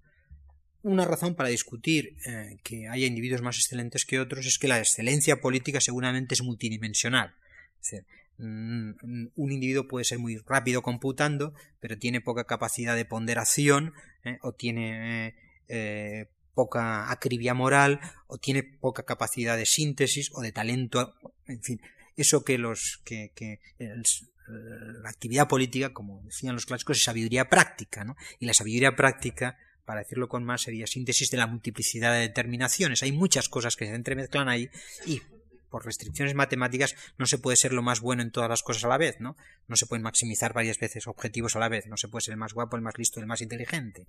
Una 0.83 1.05
razón 1.05 1.33
para 1.33 1.49
discutir 1.49 2.15
eh, 2.27 2.57
que 2.63 2.87
haya 2.87 3.07
individuos 3.07 3.41
más 3.41 3.57
excelentes 3.57 4.05
que 4.05 4.19
otros 4.19 4.45
es 4.45 4.59
que 4.59 4.67
la 4.67 4.77
excelencia 4.77 5.41
política 5.41 5.81
seguramente 5.81 6.35
es 6.35 6.43
multidimensional. 6.43 7.33
Mm, 8.37 8.91
un 9.33 9.51
individuo 9.51 9.87
puede 9.87 10.05
ser 10.05 10.19
muy 10.19 10.37
rápido 10.37 10.83
computando, 10.83 11.55
pero 11.79 11.97
tiene 11.97 12.21
poca 12.21 12.43
capacidad 12.43 12.95
de 12.95 13.05
ponderación 13.05 13.93
¿eh? 14.23 14.37
o 14.43 14.53
tiene 14.53 15.33
eh, 15.67 16.27
poca 16.53 17.11
acribia 17.11 17.55
moral 17.55 18.01
o 18.27 18.37
tiene 18.37 18.61
poca 18.61 19.01
capacidad 19.01 19.57
de 19.57 19.65
síntesis 19.65 20.29
o 20.31 20.41
de 20.41 20.51
talento, 20.51 21.15
en 21.47 21.63
fin, 21.63 21.81
eso 22.15 22.43
que 22.43 22.57
los 22.57 23.01
que, 23.03 23.31
que 23.35 23.59
la 24.47 25.09
actividad 25.09 25.47
política, 25.47 25.93
como 25.93 26.21
decían 26.23 26.55
los 26.55 26.65
clásicos, 26.65 26.97
es 26.97 27.03
sabiduría 27.03 27.49
práctica, 27.49 28.03
¿no? 28.03 28.15
Y 28.39 28.45
la 28.45 28.53
sabiduría 28.53 28.95
práctica, 28.95 29.57
para 29.85 30.01
decirlo 30.01 30.27
con 30.27 30.43
más, 30.43 30.61
sería 30.61 30.87
síntesis 30.87 31.29
de 31.31 31.37
la 31.37 31.47
multiplicidad 31.47 32.13
de 32.13 32.19
determinaciones. 32.19 33.03
Hay 33.03 33.11
muchas 33.11 33.49
cosas 33.49 33.75
que 33.75 33.85
se 33.85 33.95
entremezclan 33.95 34.49
ahí 34.49 34.69
y 35.05 35.21
por 35.69 35.85
restricciones 35.85 36.35
matemáticas 36.35 36.95
no 37.17 37.25
se 37.25 37.39
puede 37.39 37.57
ser 37.57 37.73
lo 37.73 37.81
más 37.81 37.99
bueno 37.99 38.21
en 38.21 38.31
todas 38.31 38.47
las 38.47 38.61
cosas 38.61 38.83
a 38.83 38.89
la 38.89 38.99
vez, 38.99 39.19
¿no? 39.19 39.35
No 39.67 39.75
se 39.75 39.87
pueden 39.87 40.03
maximizar 40.03 40.53
varias 40.53 40.77
veces 40.77 41.07
objetivos 41.07 41.55
a 41.55 41.59
la 41.59 41.67
vez, 41.67 41.87
no 41.87 41.97
se 41.97 42.07
puede 42.07 42.25
ser 42.25 42.33
el 42.33 42.37
más 42.37 42.53
guapo, 42.53 42.75
el 42.75 42.83
más 42.83 42.97
listo, 42.97 43.19
el 43.19 43.25
más 43.25 43.41
inteligente. 43.41 44.07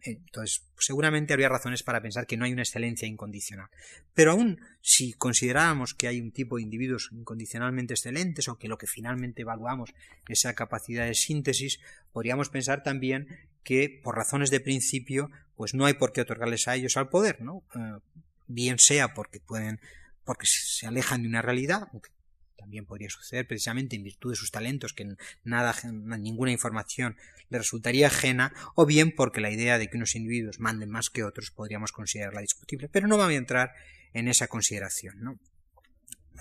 Entonces, 0.00 0.64
seguramente 0.78 1.32
habría 1.32 1.48
razones 1.48 1.82
para 1.82 2.00
pensar 2.00 2.26
que 2.26 2.36
no 2.36 2.44
hay 2.44 2.52
una 2.52 2.62
excelencia 2.62 3.06
incondicional. 3.06 3.68
Pero 4.14 4.32
aún 4.32 4.60
si 4.80 5.12
consideráramos 5.12 5.94
que 5.94 6.08
hay 6.08 6.20
un 6.20 6.32
tipo 6.32 6.56
de 6.56 6.62
individuos 6.62 7.10
incondicionalmente 7.12 7.94
excelentes 7.94 8.48
o 8.48 8.58
que 8.58 8.68
lo 8.68 8.78
que 8.78 8.88
finalmente 8.88 9.42
evaluamos 9.42 9.94
es 10.28 10.40
esa 10.40 10.54
capacidad 10.54 11.06
de 11.06 11.14
síntesis, 11.14 11.78
podríamos 12.12 12.48
pensar 12.48 12.82
también 12.82 13.28
que 13.62 14.00
por 14.02 14.16
razones 14.16 14.50
de 14.50 14.60
principio, 14.60 15.30
pues 15.54 15.74
no 15.74 15.86
hay 15.86 15.94
por 15.94 16.12
qué 16.12 16.22
otorgarles 16.22 16.66
a 16.66 16.74
ellos 16.74 16.96
al 16.96 17.08
poder, 17.08 17.40
¿no? 17.40 17.62
Eh, 17.74 18.00
bien 18.48 18.78
sea 18.78 19.14
porque 19.14 19.38
pueden 19.38 19.80
porque 20.24 20.46
se 20.46 20.86
alejan 20.86 21.22
de 21.22 21.28
una 21.28 21.42
realidad, 21.42 21.88
aunque 21.92 22.10
también 22.56 22.86
podría 22.86 23.10
suceder 23.10 23.46
precisamente 23.46 23.96
en 23.96 24.02
virtud 24.02 24.30
de 24.30 24.36
sus 24.36 24.50
talentos, 24.50 24.92
que 24.92 25.16
nada, 25.44 25.74
ninguna 25.84 26.52
información 26.52 27.16
le 27.48 27.58
resultaría 27.58 28.06
ajena, 28.06 28.52
o 28.74 28.86
bien 28.86 29.14
porque 29.14 29.40
la 29.40 29.50
idea 29.50 29.78
de 29.78 29.88
que 29.88 29.96
unos 29.96 30.14
individuos 30.14 30.60
manden 30.60 30.90
más 30.90 31.10
que 31.10 31.24
otros 31.24 31.50
podríamos 31.50 31.92
considerarla 31.92 32.40
discutible. 32.40 32.88
Pero 32.88 33.08
no 33.08 33.16
voy 33.16 33.34
a 33.34 33.36
entrar 33.36 33.72
en 34.14 34.28
esa 34.28 34.48
consideración, 34.48 35.20
¿no? 35.20 35.38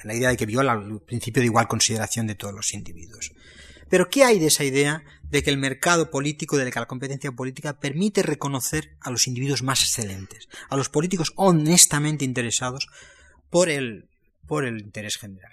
La 0.04 0.16
idea 0.16 0.30
de 0.30 0.38
que 0.38 0.46
viola 0.46 0.74
el 0.74 1.02
principio 1.02 1.42
de 1.42 1.48
igual 1.48 1.68
consideración 1.68 2.28
de 2.28 2.36
todos 2.36 2.54
los 2.54 2.74
individuos. 2.74 3.32
Pero 3.90 4.10
¿qué 4.10 4.24
hay 4.24 4.40
de 4.40 4.48
esa 4.48 4.64
idea 4.64 5.04
de 5.24 5.44
que 5.44 5.50
el 5.50 5.58
mercado 5.58 6.10
político, 6.10 6.58
de 6.58 6.72
que 6.72 6.80
la 6.80 6.88
competencia 6.88 7.32
política 7.34 7.80
permite 7.80 8.24
reconocer 8.24 8.96
a 9.02 9.12
los 9.12 9.28
individuos 9.28 9.64
más 9.64 9.82
excelentes, 9.82 10.48
a 10.70 10.78
los 10.78 10.90
políticos 10.90 11.34
honestamente 11.36 12.26
interesados 12.26 12.88
por 13.50 13.70
el, 13.70 14.10
por 14.48 14.66
el 14.66 14.80
interés 14.80 15.18
general. 15.18 15.52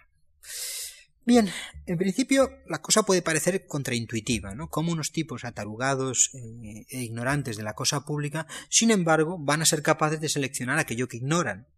Bien, 1.29 1.51
en 1.85 1.99
principio 1.99 2.51
la 2.67 2.81
cosa 2.81 3.03
puede 3.03 3.21
parecer 3.21 3.67
contraintuitiva, 3.67 4.55
¿no? 4.55 4.71
Como 4.71 4.93
unos 4.93 5.13
tipos 5.13 5.45
atarugados 5.45 6.31
eh, 6.33 6.87
e 6.89 7.03
ignorantes 7.03 7.59
de 7.59 7.63
la 7.63 7.75
cosa 7.75 8.07
pública, 8.07 8.47
sin 8.71 8.91
embargo, 8.91 9.37
van 9.39 9.61
a 9.61 9.67
ser 9.67 9.83
capaces 9.83 10.23
de 10.23 10.31
seleccionar 10.31 10.79
aquello 10.79 11.07
que 11.07 11.19
ignoran. 11.19 11.69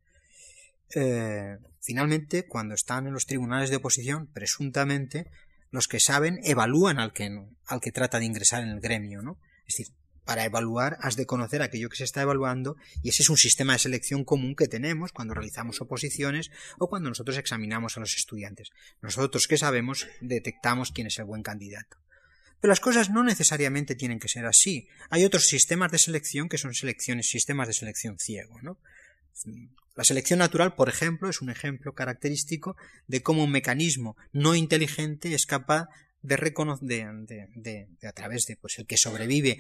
Eh, 0.95 1.59
finalmente, 1.81 2.47
cuando 2.47 2.75
están 2.77 3.09
en 3.09 3.13
los 3.13 3.27
tribunales 3.27 3.71
de 3.71 3.77
oposición, 3.77 4.29
presuntamente, 4.29 5.31
los 5.73 5.89
que 5.89 5.99
saben 5.99 6.39
evalúan 6.45 7.01
al 7.01 7.13
que, 7.13 7.29
al 7.67 7.81
que 7.81 7.91
trata 7.91 8.21
de 8.21 8.27
ingresar 8.27 8.63
en 8.63 8.69
el 8.69 8.81
gremio, 8.81 9.21
¿no? 9.21 9.41
Es 9.67 9.77
decir, 9.77 9.97
para 10.25 10.45
evaluar 10.45 10.99
has 11.01 11.17
de 11.17 11.27
conocer 11.27 11.63
aquello 11.63 11.89
que 11.89 11.97
se 11.97 12.05
está 12.05 12.23
evaluando 12.23 12.77
y 13.03 13.09
ese 13.09 13.23
es 13.23 13.31
un 13.31 13.37
sistema 13.37 13.73
de 13.73 13.81
selección 13.81 14.25
común 14.25 14.55
que 14.55 14.69
tenemos 14.69 15.13
cuando 15.13 15.35
realizamos 15.35 15.81
oposiciones 15.81 16.51
o 16.79 16.89
cuando 16.89 17.09
nosotros 17.09 17.37
examinamos 17.37 17.97
a 17.97 18.01
los 18.01 18.15
estudiantes. 18.17 18.71
Nosotros 19.03 19.49
que 19.49 19.59
sabemos 19.59 20.07
detectamos 20.21 20.93
quién 20.93 21.07
es 21.07 21.19
el 21.19 21.25
buen 21.25 21.43
candidato. 21.43 21.99
Pero 22.61 22.71
las 22.71 22.81
cosas 22.81 23.11
no 23.11 23.25
necesariamente 23.25 23.95
tienen 23.95 24.19
que 24.19 24.29
ser 24.29 24.45
así. 24.45 24.89
Hay 25.09 25.25
otros 25.25 25.47
sistemas 25.47 25.91
de 25.91 25.99
selección 25.99 26.49
que 26.49 26.59
son 26.59 26.75
selecciones, 26.75 27.29
sistemas 27.29 27.69
de 27.69 27.75
selección 27.75 28.19
ciego, 28.19 28.61
¿no? 28.63 28.79
La 29.97 30.05
selección 30.05 30.39
natural, 30.39 30.75
por 30.75 30.89
ejemplo, 30.89 31.29
es 31.29 31.41
un 31.41 31.51
ejemplo 31.51 31.95
característico 31.95 32.77
de 33.07 33.23
cómo 33.23 33.45
un 33.45 33.51
mecanismo 33.51 34.17
no 34.33 34.55
inteligente 34.55 35.35
es 35.35 35.47
capaz 35.47 35.89
de 36.23 36.37
reconocer 36.37 36.87
de, 36.87 37.49
de, 37.55 37.89
a 38.07 38.13
través 38.13 38.45
de 38.47 38.57
pues 38.57 38.79
el 38.79 38.87
que 38.87 38.97
sobrevive 38.97 39.59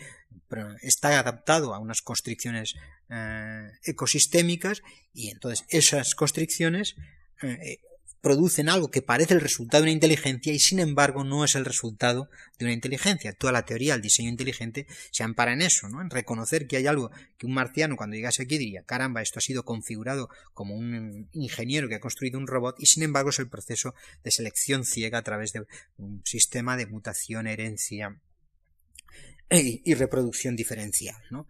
está 0.82 1.18
adaptado 1.18 1.74
a 1.74 1.78
unas 1.78 2.02
constricciones 2.02 2.74
eh, 3.08 3.70
ecosistémicas 3.84 4.82
y 5.14 5.30
entonces 5.30 5.64
esas 5.68 6.14
constricciones 6.14 6.96
eh, 7.42 7.80
producen 8.20 8.68
algo 8.68 8.90
que 8.90 9.02
parece 9.02 9.34
el 9.34 9.40
resultado 9.40 9.82
de 9.82 9.90
una 9.90 9.94
inteligencia 9.94 10.52
y 10.52 10.58
sin 10.58 10.78
embargo 10.78 11.24
no 11.24 11.44
es 11.44 11.54
el 11.54 11.64
resultado 11.64 12.28
de 12.58 12.66
una 12.66 12.74
inteligencia. 12.74 13.32
Toda 13.32 13.52
la 13.52 13.64
teoría 13.64 13.92
del 13.92 14.02
diseño 14.02 14.28
inteligente 14.28 14.86
se 15.10 15.22
ampara 15.22 15.52
en 15.52 15.62
eso, 15.62 15.88
¿no? 15.88 16.02
En 16.02 16.10
reconocer 16.10 16.66
que 16.66 16.76
hay 16.76 16.86
algo 16.86 17.10
que 17.38 17.46
un 17.46 17.54
marciano 17.54 17.96
cuando 17.96 18.16
llegase 18.16 18.42
aquí 18.42 18.58
diría, 18.58 18.82
caramba, 18.82 19.22
esto 19.22 19.38
ha 19.38 19.42
sido 19.42 19.64
configurado 19.64 20.28
como 20.52 20.74
un 20.74 21.28
ingeniero 21.32 21.88
que 21.88 21.94
ha 21.94 22.00
construido 22.00 22.38
un 22.38 22.46
robot 22.46 22.76
y 22.78 22.86
sin 22.86 23.02
embargo 23.02 23.30
es 23.30 23.38
el 23.38 23.48
proceso 23.48 23.94
de 24.22 24.30
selección 24.30 24.84
ciega 24.84 25.18
a 25.18 25.22
través 25.22 25.52
de 25.52 25.66
un 25.96 26.22
sistema 26.24 26.76
de 26.76 26.86
mutación, 26.86 27.46
herencia 27.46 28.20
y 29.50 29.94
reproducción 29.94 30.54
diferencial, 30.54 31.16
¿no? 31.30 31.48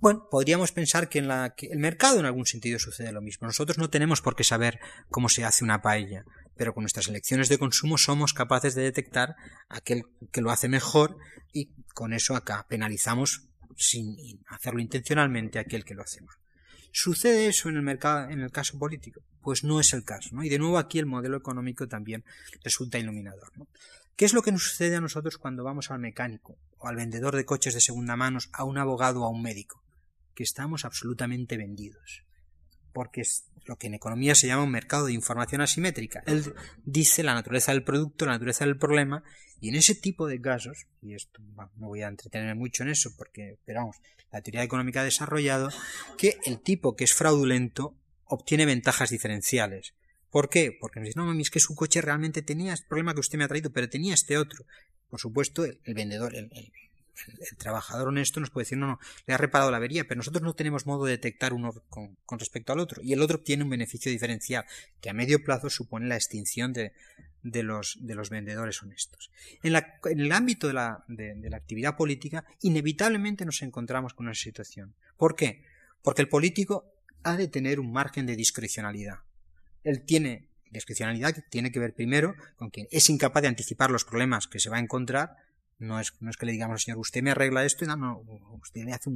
Bueno, 0.00 0.28
podríamos 0.30 0.70
pensar 0.70 1.08
que 1.08 1.18
en 1.18 1.26
la, 1.26 1.54
que 1.56 1.66
el 1.66 1.78
mercado 1.80 2.20
en 2.20 2.26
algún 2.26 2.46
sentido 2.46 2.78
sucede 2.78 3.10
lo 3.10 3.20
mismo. 3.20 3.48
Nosotros 3.48 3.78
no 3.78 3.90
tenemos 3.90 4.22
por 4.22 4.36
qué 4.36 4.44
saber 4.44 4.78
cómo 5.10 5.28
se 5.28 5.44
hace 5.44 5.64
una 5.64 5.82
paella, 5.82 6.24
pero 6.56 6.72
con 6.72 6.82
nuestras 6.82 7.08
elecciones 7.08 7.48
de 7.48 7.58
consumo 7.58 7.98
somos 7.98 8.32
capaces 8.32 8.76
de 8.76 8.82
detectar 8.82 9.34
aquel 9.68 10.04
que 10.30 10.40
lo 10.40 10.52
hace 10.52 10.68
mejor 10.68 11.16
y 11.52 11.70
con 11.94 12.12
eso 12.12 12.36
acá 12.36 12.64
penalizamos 12.68 13.48
sin 13.76 14.16
hacerlo 14.48 14.80
intencionalmente 14.80 15.58
aquel 15.58 15.84
que 15.84 15.94
lo 15.94 16.02
hace 16.02 16.20
mal. 16.20 16.36
¿Sucede 16.92 17.48
eso 17.48 17.68
en 17.68 17.76
el 17.76 17.82
mercado, 17.82 18.30
en 18.30 18.40
el 18.40 18.52
caso 18.52 18.78
político? 18.78 19.20
Pues 19.42 19.64
no 19.64 19.80
es 19.80 19.92
el 19.92 20.04
caso, 20.04 20.30
¿no? 20.32 20.44
Y 20.44 20.48
de 20.48 20.58
nuevo 20.58 20.78
aquí 20.78 20.98
el 20.98 21.06
modelo 21.06 21.36
económico 21.36 21.88
también 21.88 22.24
resulta 22.62 22.98
iluminador. 22.98 23.52
¿Qué 24.16 24.24
es 24.24 24.32
lo 24.32 24.42
que 24.42 24.52
nos 24.52 24.62
sucede 24.62 24.96
a 24.96 25.00
nosotros 25.00 25.38
cuando 25.38 25.64
vamos 25.64 25.90
al 25.90 25.98
mecánico 25.98 26.56
o 26.78 26.88
al 26.88 26.96
vendedor 26.96 27.36
de 27.36 27.44
coches 27.44 27.74
de 27.74 27.80
segunda 27.80 28.16
mano, 28.16 28.38
a 28.52 28.64
un 28.64 28.78
abogado 28.78 29.22
o 29.22 29.24
a 29.24 29.30
un 29.30 29.42
médico? 29.42 29.82
Que 30.38 30.44
estamos 30.44 30.84
absolutamente 30.84 31.56
vendidos. 31.56 32.22
Porque 32.92 33.22
es 33.22 33.50
lo 33.64 33.74
que 33.74 33.88
en 33.88 33.94
economía 33.94 34.36
se 34.36 34.46
llama 34.46 34.62
un 34.62 34.70
mercado 34.70 35.06
de 35.06 35.12
información 35.12 35.62
asimétrica. 35.62 36.22
Él 36.28 36.54
dice 36.84 37.24
la 37.24 37.34
naturaleza 37.34 37.72
del 37.72 37.82
producto, 37.82 38.24
la 38.24 38.34
naturaleza 38.34 38.64
del 38.64 38.78
problema, 38.78 39.24
y 39.60 39.70
en 39.70 39.74
ese 39.74 39.96
tipo 39.96 40.28
de 40.28 40.40
casos, 40.40 40.86
y 41.02 41.14
esto 41.14 41.42
no 41.74 41.88
voy 41.88 42.02
a 42.02 42.06
entretenerme 42.06 42.54
mucho 42.54 42.84
en 42.84 42.90
eso 42.90 43.10
porque, 43.18 43.54
esperamos, 43.54 43.96
la 44.30 44.40
teoría 44.40 44.62
económica 44.62 45.00
ha 45.00 45.04
desarrollado 45.04 45.70
que 46.16 46.38
el 46.44 46.60
tipo 46.60 46.94
que 46.94 47.02
es 47.02 47.14
fraudulento 47.14 47.96
obtiene 48.22 48.64
ventajas 48.64 49.10
diferenciales. 49.10 49.94
¿Por 50.30 50.50
qué? 50.50 50.70
Porque 50.70 51.00
nos 51.00 51.08
dice, 51.08 51.18
no, 51.18 51.32
es 51.32 51.50
que 51.50 51.58
su 51.58 51.74
coche 51.74 52.00
realmente 52.00 52.42
tenía 52.42 52.74
este 52.74 52.86
problema 52.86 53.12
que 53.12 53.20
usted 53.20 53.38
me 53.38 53.44
ha 53.44 53.48
traído, 53.48 53.72
pero 53.72 53.88
tenía 53.88 54.14
este 54.14 54.38
otro. 54.38 54.66
Por 55.10 55.18
supuesto, 55.18 55.64
el, 55.64 55.80
vendedor, 55.94 56.36
el, 56.36 56.48
el, 56.52 56.70
trabajador 57.58 58.08
honesto 58.08 58.40
nos 58.40 58.50
puede 58.50 58.64
decir, 58.64 58.78
no, 58.78 58.86
no, 58.86 58.98
le 59.26 59.34
ha 59.34 59.38
reparado 59.38 59.70
la 59.70 59.76
avería, 59.76 60.04
pero 60.04 60.18
nosotros 60.18 60.42
no 60.42 60.54
tenemos 60.54 60.86
modo 60.86 61.04
de 61.04 61.12
detectar 61.12 61.52
uno 61.52 61.72
con, 61.88 62.16
respecto 62.38 62.72
al 62.72 62.80
otro. 62.80 63.02
Y 63.02 63.12
el 63.12 63.22
otro 63.22 63.40
tiene 63.40 63.64
un 63.64 63.70
beneficio 63.70 64.10
diferencial, 64.10 64.64
que 65.00 65.10
a 65.10 65.14
medio 65.14 65.42
plazo 65.42 65.70
supone 65.70 66.06
la 66.06 66.16
extinción 66.16 66.72
de, 66.72 66.92
de, 67.42 67.62
los, 67.62 67.98
de 68.00 68.14
los 68.14 68.30
vendedores 68.30 68.82
honestos. 68.82 69.30
En, 69.62 69.72
la, 69.72 69.98
en 70.04 70.20
el 70.20 70.32
ámbito 70.32 70.66
de 70.66 70.74
la, 70.74 71.04
de, 71.08 71.48
la 71.48 71.56
actividad 71.56 71.96
política, 71.96 72.44
inevitablemente 72.62 73.44
nos 73.44 73.62
encontramos 73.62 74.14
con 74.14 74.26
una 74.26 74.34
situación. 74.34 74.94
¿Por 75.16 75.34
qué? 75.34 75.64
Porque 76.02 76.22
el 76.22 76.28
político 76.28 76.92
ha 77.22 77.36
de 77.36 77.48
tener 77.48 77.80
un 77.80 77.92
margen 77.92 78.26
de 78.26 78.36
discrecionalidad. 78.36 79.18
Él 79.84 80.04
tiene 80.04 80.48
discrecionalidad 80.70 81.34
que 81.34 81.42
tiene 81.42 81.72
que 81.72 81.80
ver 81.80 81.94
primero 81.94 82.34
con 82.56 82.70
que 82.70 82.88
es 82.90 83.08
incapaz 83.08 83.42
de 83.42 83.48
anticipar 83.48 83.90
los 83.90 84.04
problemas 84.04 84.46
que 84.46 84.60
se 84.60 84.70
va 84.70 84.76
a 84.76 84.80
encontrar 84.80 85.36
No 85.78 86.00
es, 86.00 86.12
no 86.20 86.30
es 86.30 86.36
que 86.36 86.46
le 86.46 86.52
digamos 86.52 86.74
al 86.74 86.80
señor, 86.80 86.98
usted 86.98 87.22
me 87.22 87.30
arregla 87.30 87.64
esto, 87.64 87.86
no, 87.86 87.96
no 87.96 88.20
usted 88.60 88.84
le 88.84 88.92
hace 88.92 89.10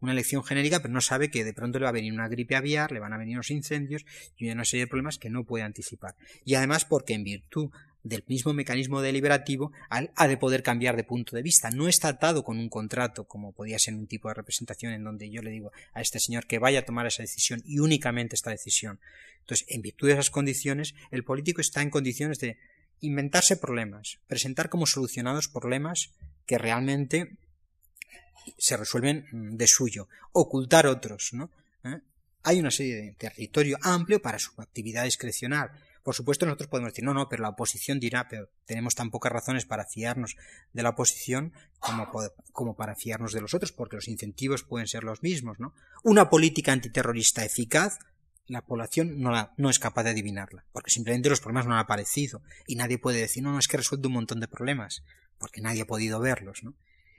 una 0.00 0.12
elección 0.12 0.44
genérica, 0.44 0.80
pero 0.80 0.94
no 0.94 1.00
sabe 1.00 1.30
que 1.30 1.44
de 1.44 1.52
pronto 1.52 1.78
le 1.78 1.84
va 1.84 1.88
a 1.88 1.92
venir 1.92 2.12
una 2.12 2.28
gripe 2.28 2.54
aviar, 2.54 2.92
le 2.92 3.00
van 3.00 3.12
a 3.12 3.18
venir 3.18 3.36
unos 3.36 3.50
incendios 3.50 4.04
y 4.36 4.48
una 4.50 4.64
serie 4.64 4.84
de 4.84 4.88
problemas 4.88 5.18
que 5.18 5.30
no 5.30 5.44
puede 5.44 5.64
anticipar. 5.64 6.14
Y 6.44 6.54
además 6.54 6.84
porque 6.84 7.14
en 7.14 7.24
virtud 7.24 7.70
del 8.04 8.22
mismo 8.28 8.52
mecanismo 8.52 9.00
deliberativo 9.00 9.72
ha 9.88 10.28
de 10.28 10.36
poder 10.36 10.62
cambiar 10.62 10.94
de 10.94 11.04
punto 11.04 11.34
de 11.34 11.42
vista. 11.42 11.70
No 11.70 11.88
está 11.88 12.08
atado 12.08 12.44
con 12.44 12.58
un 12.58 12.68
contrato, 12.68 13.24
como 13.24 13.52
podía 13.52 13.78
ser 13.78 13.94
un 13.94 14.06
tipo 14.06 14.28
de 14.28 14.34
representación 14.34 14.92
en 14.92 15.02
donde 15.02 15.30
yo 15.30 15.42
le 15.42 15.50
digo 15.50 15.72
a 15.94 16.02
este 16.02 16.20
señor 16.20 16.46
que 16.46 16.58
vaya 16.58 16.80
a 16.80 16.84
tomar 16.84 17.06
esa 17.06 17.22
decisión 17.22 17.62
y 17.64 17.78
únicamente 17.78 18.36
esta 18.36 18.50
decisión. 18.50 19.00
Entonces, 19.40 19.66
en 19.70 19.82
virtud 19.82 20.08
de 20.08 20.12
esas 20.14 20.30
condiciones, 20.30 20.94
el 21.10 21.24
político 21.24 21.60
está 21.60 21.82
en 21.82 21.90
condiciones 21.90 22.38
de 22.38 22.58
inventarse 23.04 23.56
problemas, 23.56 24.18
presentar 24.26 24.68
como 24.68 24.86
solucionados 24.86 25.48
problemas 25.48 26.10
que 26.46 26.58
realmente 26.58 27.36
se 28.58 28.76
resuelven 28.76 29.26
mm, 29.30 29.56
de 29.56 29.66
suyo, 29.66 30.08
ocultar 30.32 30.86
otros, 30.86 31.30
¿no? 31.32 31.50
¿Eh? 31.84 32.00
Hay 32.42 32.60
una 32.60 32.70
serie 32.70 32.96
de 32.96 33.12
territorio 33.12 33.78
amplio 33.82 34.20
para 34.20 34.38
su 34.38 34.50
actividad 34.60 35.04
discrecional. 35.04 35.70
Por 36.02 36.14
supuesto, 36.14 36.44
nosotros 36.44 36.68
podemos 36.68 36.92
decir, 36.92 37.04
no, 37.04 37.14
no, 37.14 37.30
pero 37.30 37.42
la 37.42 37.48
oposición 37.48 37.98
dirá, 37.98 38.28
pero 38.28 38.50
tenemos 38.66 38.94
tan 38.94 39.10
pocas 39.10 39.32
razones 39.32 39.64
para 39.64 39.86
fiarnos 39.86 40.36
de 40.74 40.82
la 40.82 40.90
oposición 40.90 41.54
como, 41.78 42.10
como 42.52 42.76
para 42.76 42.94
fiarnos 42.94 43.32
de 43.32 43.40
los 43.40 43.54
otros, 43.54 43.72
porque 43.72 43.96
los 43.96 44.08
incentivos 44.08 44.64
pueden 44.64 44.86
ser 44.86 45.04
los 45.04 45.22
mismos, 45.22 45.58
¿no? 45.58 45.72
Una 46.02 46.28
política 46.28 46.72
antiterrorista 46.72 47.42
eficaz 47.42 47.98
la 48.46 48.62
población 48.62 49.20
no, 49.20 49.30
la, 49.30 49.54
no 49.56 49.70
es 49.70 49.78
capaz 49.78 50.04
de 50.04 50.10
adivinarla, 50.10 50.64
porque 50.72 50.90
simplemente 50.90 51.28
los 51.28 51.40
problemas 51.40 51.66
no 51.66 51.74
han 51.74 51.80
aparecido 51.80 52.42
y 52.66 52.76
nadie 52.76 52.98
puede 52.98 53.20
decir, 53.20 53.42
no, 53.42 53.52
no, 53.52 53.58
es 53.58 53.68
que 53.68 53.76
resuelto 53.76 54.08
un 54.08 54.14
montón 54.14 54.40
de 54.40 54.48
problemas, 54.48 55.02
porque 55.38 55.60
nadie 55.60 55.82
ha 55.82 55.86
podido 55.86 56.20
verlos. 56.20 56.62
¿no? 56.62 56.74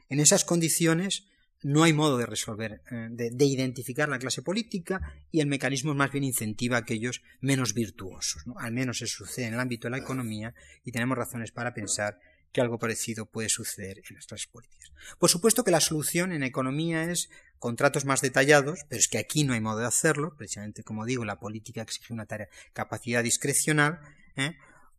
En 0.09 0.19
esas 0.19 0.45
condiciones 0.45 1.27
no 1.63 1.83
hay 1.83 1.93
modo 1.93 2.17
de 2.17 2.27
resolver, 2.27 2.81
eh, 2.91 3.07
de, 3.09 3.45
identificar 3.45 4.07
la 4.07 4.19
clase 4.19 4.43
política 4.43 5.13
y 5.31 5.39
el 5.39 5.47
mecanismo 5.47 5.95
más 5.95 6.11
bien 6.11 6.23
incentiva 6.23 6.77
a 6.77 6.81
aquellos 6.81 7.23
menos 7.41 7.73
virtuosos. 7.73 8.43
Al 8.57 8.71
menos 8.71 9.01
eso 9.01 9.25
sucede 9.25 9.47
en 9.47 9.55
el 9.55 9.59
ámbito 9.59 9.87
de 9.87 9.91
la 9.91 9.97
economía 9.97 10.53
y 10.83 10.91
tenemos 10.91 11.17
razones 11.17 11.51
para 11.51 11.73
pensar 11.73 12.19
que 12.55 12.61
algo 12.61 12.79
parecido 12.79 13.25
puede 13.25 13.49
suceder 13.49 13.97
en 13.97 14.03
clases 14.03 14.47
políticas. 14.47 14.93
Por 15.19 15.29
supuesto 15.29 15.65
que 15.65 15.71
la 15.71 15.81
solución 15.81 16.31
en 16.31 16.41
economía 16.41 17.11
es 17.11 17.29
contratos 17.59 18.05
más 18.05 18.21
detallados, 18.21 18.79
pero 18.87 18.97
es 18.97 19.09
que 19.09 19.17
aquí 19.17 19.43
no 19.43 19.53
hay 19.53 19.59
modo 19.59 19.79
de 19.79 19.87
hacerlo, 19.87 20.37
precisamente 20.37 20.81
como 20.81 21.03
digo, 21.03 21.25
la 21.25 21.37
política 21.37 21.81
exige 21.81 22.13
una 22.13 22.25
tarea, 22.25 22.47
capacidad 22.71 23.21
discrecional, 23.21 23.99
¿eh? 24.37 24.55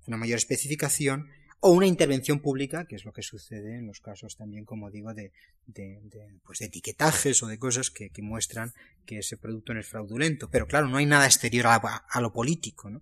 una 0.07 0.19
mayor 0.19 0.37
especificación, 0.37 1.31
o 1.61 1.71
una 1.71 1.87
intervención 1.87 2.41
pública, 2.41 2.85
que 2.85 2.97
es 2.97 3.07
lo 3.07 3.15
que 3.15 3.23
sucede 3.23 3.79
en 3.79 3.87
los 3.87 4.01
casos 4.01 4.37
también, 4.37 4.67
como 4.67 4.91
digo, 4.91 5.15
de, 5.15 5.33
de, 5.65 5.99
pues 6.45 6.59
de 6.59 6.67
etiquetajes 6.67 7.43
o 7.43 7.47
de 7.47 7.59
cosas 7.59 7.91
que, 7.91 8.11
muestran 8.19 8.75
que 9.07 9.21
ese 9.21 9.39
producto 9.39 9.73
no 9.73 9.81
es 9.81 9.89
fraudulento. 9.89 10.51
Pero 10.51 10.67
claro, 10.67 10.89
no 10.89 10.99
hay 10.99 11.07
nada 11.07 11.25
exterior 11.25 11.69
a, 11.69 11.77
a 11.77 12.21
lo 12.21 12.35
político. 12.35 12.91
¿no? 12.91 13.01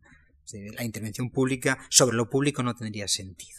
La 0.76 0.84
intervención 0.84 1.30
pública 1.30 1.76
sobre 1.90 2.16
lo 2.16 2.30
público 2.30 2.62
no 2.62 2.76
tendría 2.76 3.08
sentido. 3.08 3.58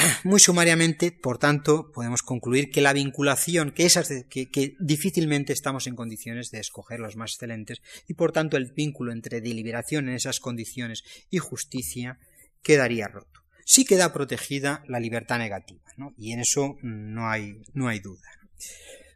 Muy 0.24 0.40
sumariamente, 0.40 1.12
por 1.12 1.38
tanto, 1.38 1.90
podemos 1.92 2.22
concluir 2.22 2.70
que 2.70 2.80
la 2.80 2.92
vinculación, 2.92 3.72
que, 3.72 3.84
esas 3.84 4.08
que, 4.28 4.76
difícilmente 4.78 5.52
estamos 5.52 5.86
en 5.86 5.96
condiciones 5.96 6.50
de 6.50 6.60
escoger 6.60 7.00
los 7.00 7.16
más 7.16 7.32
excelentes, 7.32 7.80
y 8.06 8.14
por 8.14 8.32
tanto 8.32 8.56
el 8.56 8.72
vínculo 8.72 9.12
entre 9.12 9.40
deliberación 9.40 10.08
en 10.08 10.14
esas 10.14 10.40
condiciones 10.40 11.02
y 11.30 11.38
justicia 11.38 12.18
quedaría 12.62 13.08
roto. 13.08 13.40
Sí 13.64 13.84
queda 13.84 14.12
protegida 14.12 14.82
la 14.88 15.00
libertad 15.00 15.38
negativa, 15.38 15.82
¿no? 15.96 16.14
y 16.16 16.32
en 16.32 16.40
eso 16.40 16.76
no 16.82 17.28
hay, 17.28 17.62
no 17.72 17.88
hay 17.88 18.00
duda. 18.00 18.28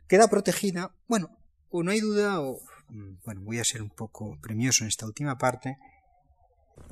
Queda 0.07 0.28
protegida, 0.28 0.95
bueno, 1.09 1.39
o 1.70 1.82
no 1.82 1.91
hay 1.91 2.01
duda, 2.01 2.41
o 2.41 2.61
bueno, 3.24 3.41
voy 3.43 3.59
a 3.59 3.64
ser 3.64 3.82
un 3.82 3.91
poco 3.91 4.39
premioso 4.41 4.85
en 4.85 4.89
esta 4.89 5.07
última 5.07 5.39
parte. 5.39 5.76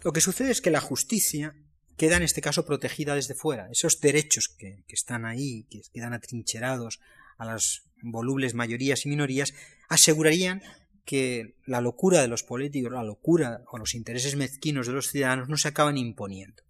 Lo 0.02 0.12
que 0.12 0.20
sucede 0.20 0.50
es 0.50 0.60
que 0.60 0.70
la 0.70 0.80
justicia 0.80 1.54
queda 1.96 2.16
en 2.16 2.22
este 2.22 2.40
caso 2.40 2.64
protegida 2.64 3.14
desde 3.14 3.34
fuera. 3.34 3.68
Esos 3.70 4.00
derechos 4.00 4.48
que, 4.48 4.84
están 4.88 5.24
ahí, 5.24 5.64
que 5.70 5.82
quedan 5.92 6.12
atrincherados 6.12 7.00
a 7.38 7.44
las 7.44 7.82
volubles 8.02 8.54
mayorías 8.54 9.06
y 9.06 9.08
minorías, 9.08 9.54
asegurarían 9.88 10.62
que 11.04 11.56
la 11.66 11.80
locura 11.80 12.20
de 12.20 12.28
los 12.28 12.42
políticos, 12.42 12.92
la 12.92 13.02
locura 13.02 13.62
o 13.70 13.78
los 13.78 13.94
intereses 13.94 14.36
mezquinos 14.36 14.86
de 14.86 14.92
los 14.92 15.08
ciudadanos 15.08 15.48
no 15.48 15.56
se 15.56 15.68
acaban 15.68 15.98
imponiendo. 15.98 16.62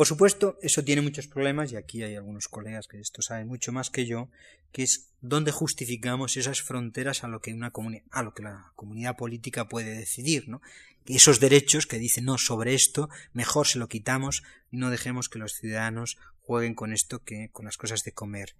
Por 0.00 0.06
supuesto, 0.06 0.58
eso 0.62 0.82
tiene 0.82 1.02
muchos 1.02 1.26
problemas, 1.26 1.72
y 1.72 1.76
aquí 1.76 2.02
hay 2.02 2.16
algunos 2.16 2.48
colegas 2.48 2.88
que 2.88 2.98
esto 2.98 3.20
saben 3.20 3.46
mucho 3.46 3.70
más 3.70 3.90
que 3.90 4.06
yo, 4.06 4.30
que 4.72 4.82
es 4.82 5.10
dónde 5.20 5.52
justificamos 5.52 6.38
esas 6.38 6.62
fronteras 6.62 7.22
a 7.22 7.28
lo 7.28 7.42
que 7.42 7.52
una 7.52 7.70
a 8.10 8.22
lo 8.22 8.32
que 8.32 8.42
la 8.42 8.72
comunidad 8.76 9.18
política 9.18 9.68
puede 9.68 9.94
decidir, 9.94 10.48
¿no? 10.48 10.62
esos 11.04 11.38
derechos 11.38 11.86
que 11.86 11.98
dicen 11.98 12.24
no 12.24 12.38
sobre 12.38 12.72
esto 12.72 13.10
mejor 13.34 13.66
se 13.66 13.78
lo 13.78 13.88
quitamos 13.88 14.42
no 14.70 14.88
dejemos 14.88 15.28
que 15.28 15.38
los 15.38 15.52
ciudadanos 15.52 16.16
jueguen 16.38 16.74
con 16.74 16.94
esto 16.94 17.22
que 17.22 17.50
con 17.52 17.66
las 17.66 17.76
cosas 17.76 18.02
de 18.02 18.12
comer 18.12 18.54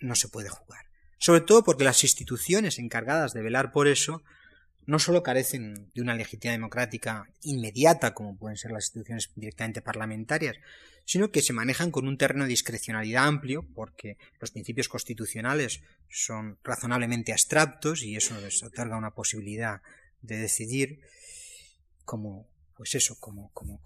no 0.00 0.16
se 0.16 0.28
puede 0.28 0.48
jugar 0.48 0.86
sobre 1.18 1.42
todo 1.42 1.62
porque 1.62 1.84
las 1.84 2.02
instituciones 2.02 2.80
encargadas 2.80 3.34
de 3.34 3.42
velar 3.42 3.70
por 3.70 3.86
eso 3.86 4.22
no 4.86 4.98
solo 4.98 5.22
carecen 5.22 5.90
de 5.94 6.02
una 6.02 6.14
legitimidad 6.14 6.54
democrática 6.54 7.28
inmediata, 7.42 8.14
como 8.14 8.36
pueden 8.36 8.56
ser 8.56 8.72
las 8.72 8.84
instituciones 8.84 9.30
directamente 9.36 9.82
parlamentarias, 9.82 10.56
sino 11.04 11.30
que 11.30 11.42
se 11.42 11.52
manejan 11.52 11.90
con 11.90 12.06
un 12.06 12.18
terreno 12.18 12.44
de 12.44 12.50
discrecionalidad 12.50 13.26
amplio, 13.26 13.66
porque 13.74 14.16
los 14.40 14.50
principios 14.50 14.88
constitucionales 14.88 15.82
son 16.08 16.58
razonablemente 16.62 17.32
abstractos 17.32 18.02
y 18.02 18.16
eso 18.16 18.40
les 18.40 18.62
otorga 18.62 18.96
una 18.96 19.12
posibilidad 19.12 19.82
de 20.20 20.36
decidir 20.36 21.00
como, 22.04 22.48
pues 22.82 22.96
eso, 22.96 23.16
como, 23.20 23.52
como, 23.52 23.80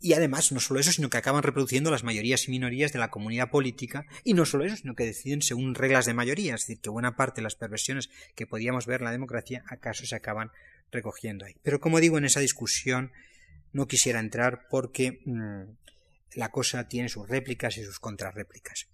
y 0.00 0.14
además 0.14 0.52
no 0.52 0.60
solo 0.60 0.80
eso, 0.80 0.90
sino 0.90 1.10
que 1.10 1.18
acaban 1.18 1.42
reproduciendo 1.42 1.90
las 1.90 2.02
mayorías 2.02 2.48
y 2.48 2.50
minorías 2.50 2.94
de 2.94 2.98
la 2.98 3.10
comunidad 3.10 3.50
política, 3.50 4.06
y 4.24 4.32
no 4.32 4.46
solo 4.46 4.64
eso, 4.64 4.76
sino 4.76 4.94
que 4.94 5.04
deciden 5.04 5.42
según 5.42 5.74
reglas 5.74 6.06
de 6.06 6.14
mayoría, 6.14 6.54
es 6.54 6.62
decir, 6.62 6.80
que 6.80 6.88
buena 6.88 7.14
parte 7.14 7.42
de 7.42 7.42
las 7.42 7.56
perversiones 7.56 8.08
que 8.34 8.46
podíamos 8.46 8.86
ver 8.86 9.02
en 9.02 9.04
la 9.04 9.12
democracia 9.12 9.64
acaso 9.68 10.06
se 10.06 10.16
acaban 10.16 10.50
recogiendo 10.90 11.44
ahí. 11.44 11.56
Pero 11.62 11.78
como 11.78 12.00
digo, 12.00 12.16
en 12.16 12.24
esa 12.24 12.40
discusión 12.40 13.12
no 13.74 13.86
quisiera 13.86 14.18
entrar 14.18 14.66
porque 14.70 15.20
mm, 15.26 15.64
la 16.36 16.50
cosa 16.50 16.88
tiene 16.88 17.10
sus 17.10 17.28
réplicas 17.28 17.76
y 17.76 17.84
sus 17.84 18.00
contrarréplicas. 18.00 18.86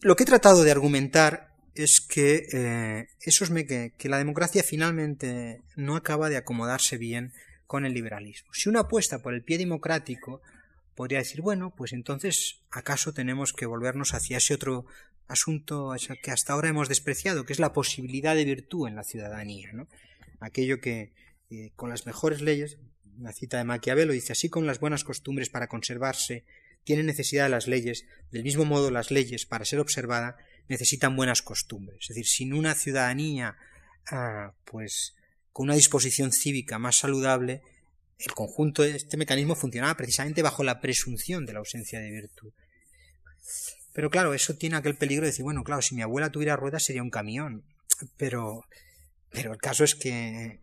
Lo 0.00 0.16
que 0.16 0.24
he 0.24 0.26
tratado 0.26 0.64
de 0.64 0.72
argumentar 0.72 1.49
es 1.74 2.00
que, 2.00 2.46
eh, 2.52 3.08
eso 3.20 3.44
es 3.44 3.50
que, 3.50 3.92
que 3.96 4.08
la 4.08 4.18
democracia 4.18 4.62
finalmente 4.62 5.62
no 5.76 5.96
acaba 5.96 6.28
de 6.28 6.36
acomodarse 6.36 6.98
bien 6.98 7.32
con 7.66 7.84
el 7.84 7.94
liberalismo. 7.94 8.52
Si 8.52 8.68
uno 8.68 8.80
apuesta 8.80 9.22
por 9.22 9.34
el 9.34 9.42
pie 9.42 9.58
democrático, 9.58 10.42
podría 10.94 11.18
decir, 11.18 11.40
bueno, 11.40 11.72
pues 11.76 11.92
entonces 11.92 12.60
acaso 12.70 13.12
tenemos 13.12 13.52
que 13.52 13.66
volvernos 13.66 14.12
hacia 14.12 14.38
ese 14.38 14.54
otro 14.54 14.86
asunto 15.28 15.94
que 16.22 16.30
hasta 16.30 16.52
ahora 16.52 16.68
hemos 16.68 16.88
despreciado, 16.88 17.44
que 17.44 17.52
es 17.52 17.60
la 17.60 17.72
posibilidad 17.72 18.34
de 18.34 18.44
virtud 18.44 18.88
en 18.88 18.96
la 18.96 19.04
ciudadanía, 19.04 19.72
¿no? 19.72 19.88
Aquello 20.40 20.80
que 20.80 21.12
eh, 21.50 21.70
con 21.76 21.90
las 21.90 22.06
mejores 22.06 22.40
leyes, 22.42 22.78
una 23.16 23.32
cita 23.32 23.58
de 23.58 23.64
Maquiavelo 23.64 24.12
dice, 24.12 24.32
así 24.32 24.48
con 24.48 24.66
las 24.66 24.80
buenas 24.80 25.04
costumbres 25.04 25.48
para 25.48 25.68
conservarse, 25.68 26.44
tienen 26.84 27.06
necesidad 27.06 27.44
de 27.44 27.50
las 27.50 27.68
leyes, 27.68 28.06
del 28.30 28.42
mismo 28.42 28.64
modo 28.64 28.90
las 28.90 29.10
leyes, 29.10 29.46
para 29.46 29.64
ser 29.64 29.78
observada, 29.78 30.36
necesitan 30.68 31.16
buenas 31.16 31.42
costumbres. 31.42 31.98
Es 32.02 32.08
decir, 32.08 32.26
sin 32.26 32.54
una 32.54 32.74
ciudadanía, 32.74 33.56
ah, 34.10 34.52
pues, 34.64 35.14
con 35.52 35.64
una 35.64 35.74
disposición 35.74 36.32
cívica 36.32 36.78
más 36.78 36.96
saludable, 36.96 37.62
el 38.18 38.32
conjunto 38.32 38.82
de 38.82 38.96
este 38.96 39.16
mecanismo 39.16 39.54
funcionaba 39.54 39.96
precisamente 39.96 40.42
bajo 40.42 40.62
la 40.62 40.80
presunción 40.80 41.46
de 41.46 41.54
la 41.54 41.60
ausencia 41.60 42.00
de 42.00 42.10
virtud. 42.10 42.52
Pero 43.92 44.10
claro, 44.10 44.34
eso 44.34 44.54
tiene 44.54 44.76
aquel 44.76 44.96
peligro 44.96 45.24
de 45.24 45.30
decir, 45.30 45.42
bueno, 45.42 45.64
claro, 45.64 45.82
si 45.82 45.94
mi 45.94 46.02
abuela 46.02 46.30
tuviera 46.30 46.56
ruedas 46.56 46.84
sería 46.84 47.02
un 47.02 47.10
camión. 47.10 47.64
Pero, 48.16 48.64
pero 49.30 49.52
el 49.52 49.58
caso 49.58 49.84
es 49.84 49.94
que 49.94 50.60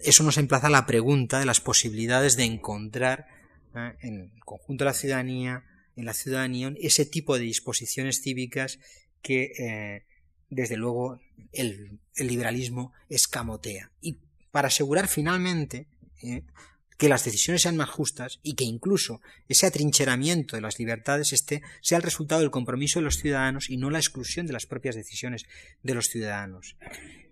eso 0.00 0.22
nos 0.22 0.38
emplaza 0.38 0.66
a 0.66 0.70
la 0.70 0.86
pregunta 0.86 1.38
de 1.38 1.46
las 1.46 1.60
posibilidades 1.60 2.36
de 2.36 2.44
encontrar 2.44 3.26
¿eh? 3.74 3.94
en 4.00 4.30
el 4.34 4.44
conjunto 4.44 4.84
de 4.84 4.90
la 4.90 4.94
ciudadanía 4.94 5.64
en 5.98 6.04
la 6.04 6.14
ciudadanía 6.14 6.72
ese 6.80 7.04
tipo 7.04 7.36
de 7.36 7.44
disposiciones 7.44 8.20
cívicas 8.22 8.78
que 9.20 9.52
eh, 9.58 10.06
desde 10.48 10.76
luego 10.76 11.20
el, 11.52 11.98
liberalismo 12.16 12.92
escamotea. 13.08 13.90
Y 14.00 14.18
para 14.52 14.68
asegurar 14.68 15.08
finalmente 15.08 15.88
eh, 16.22 16.44
que 16.96 17.08
las 17.08 17.24
decisiones 17.24 17.62
sean 17.62 17.76
más 17.76 17.90
justas 17.90 18.38
y 18.44 18.54
que 18.54 18.64
incluso 18.64 19.20
ese 19.48 19.66
atrincheramiento 19.66 20.54
de 20.54 20.62
las 20.62 20.78
libertades 20.78 21.32
esté, 21.32 21.62
sea 21.82 21.98
el 21.98 22.04
resultado 22.04 22.40
del 22.42 22.52
compromiso 22.52 23.00
de 23.00 23.04
los 23.04 23.18
ciudadanos 23.18 23.68
y 23.68 23.76
no 23.76 23.90
la 23.90 23.98
exclusión 23.98 24.46
de 24.46 24.52
las 24.52 24.66
propias 24.66 24.94
decisiones 24.94 25.46
de 25.82 25.94
los 25.94 26.06
ciudadanos. 26.06 26.76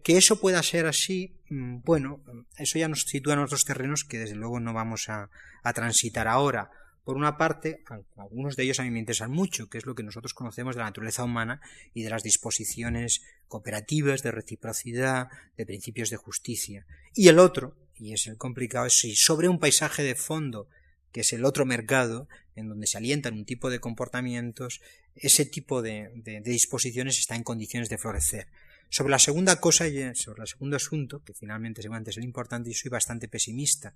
Que 0.02 0.16
eso 0.16 0.40
pueda 0.40 0.62
ser 0.64 0.86
así, 0.86 1.36
mm, 1.50 1.82
bueno, 1.84 2.20
eso 2.58 2.80
ya 2.80 2.88
nos 2.88 3.02
sitúa 3.02 3.34
en 3.34 3.40
otros 3.40 3.64
terrenos 3.64 4.02
que 4.02 4.18
desde 4.18 4.34
luego 4.34 4.58
no 4.58 4.72
vamos 4.72 5.08
a 5.08 5.28
transitar 5.72 6.26
ahora 6.26 6.70
Por 7.06 7.16
una 7.16 7.38
parte, 7.38 7.84
algunos 8.16 8.56
de 8.56 8.64
ellos 8.64 8.80
a 8.80 8.82
mí 8.82 8.90
me 8.90 8.98
interesan 8.98 9.30
mucho, 9.30 9.70
que 9.70 9.78
es 9.78 9.86
lo 9.86 9.94
que 9.94 10.02
nosotros 10.02 10.34
conocemos 10.34 10.74
de 10.74 10.80
la 10.80 10.86
naturaleza 10.86 11.22
humana 11.22 11.60
y 11.94 12.02
de 12.02 12.10
las 12.10 12.24
disposiciones 12.24 13.22
cooperativas, 13.46 14.24
de 14.24 14.32
reciprocidad, 14.32 15.28
de 15.56 15.66
principios 15.66 16.10
de 16.10 16.16
justicia. 16.16 16.84
Y 17.14 17.28
el 17.28 17.38
otro, 17.38 17.76
y 17.94 18.12
es 18.12 18.26
el 18.26 18.36
complicado, 18.36 18.86
es 18.86 18.98
si 18.98 19.14
sobre 19.14 19.48
un 19.48 19.60
paisaje 19.60 20.02
de 20.02 20.16
fondo, 20.16 20.68
que 21.12 21.20
es 21.20 21.32
el 21.32 21.44
otro 21.44 21.64
mercado, 21.64 22.26
en 22.56 22.68
donde 22.68 22.88
se 22.88 22.98
alientan 22.98 23.34
un 23.34 23.44
tipo 23.44 23.70
de 23.70 23.78
comportamientos, 23.78 24.80
ese 25.14 25.46
tipo 25.46 25.82
de, 25.82 26.10
disposiciones 26.44 27.20
está 27.20 27.36
en 27.36 27.44
condiciones 27.44 27.88
de 27.88 27.98
florecer. 27.98 28.48
Sobre 28.88 29.12
la 29.12 29.20
segunda 29.20 29.60
cosa, 29.60 29.84
sobre 30.14 30.42
el 30.42 30.48
segundo 30.48 30.74
asunto, 30.74 31.22
que 31.22 31.34
finalmente 31.34 31.82
seguramente 31.82 32.10
es 32.10 32.16
el 32.16 32.24
importante, 32.24 32.70
yo 32.70 32.76
soy 32.76 32.90
bastante 32.90 33.28
pesimista. 33.28 33.94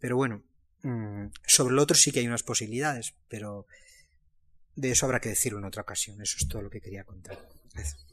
Pero 0.00 0.16
bueno, 0.16 0.42
Mm, 0.84 1.30
sobre 1.46 1.72
el 1.72 1.78
otro 1.78 1.96
sí 1.96 2.12
que 2.12 2.20
hay 2.20 2.26
unas 2.26 2.42
posibilidades, 2.42 3.14
pero 3.28 3.66
de 4.76 4.90
eso 4.90 5.06
habrá 5.06 5.18
que 5.18 5.30
decirlo 5.30 5.58
en 5.58 5.64
otra 5.64 5.82
ocasión. 5.82 6.20
Eso 6.20 6.36
es 6.38 6.46
todo 6.46 6.62
lo 6.62 6.70
que 6.70 6.80
quería 6.80 7.04
contar. 7.04 7.38
Gracias. 7.72 8.04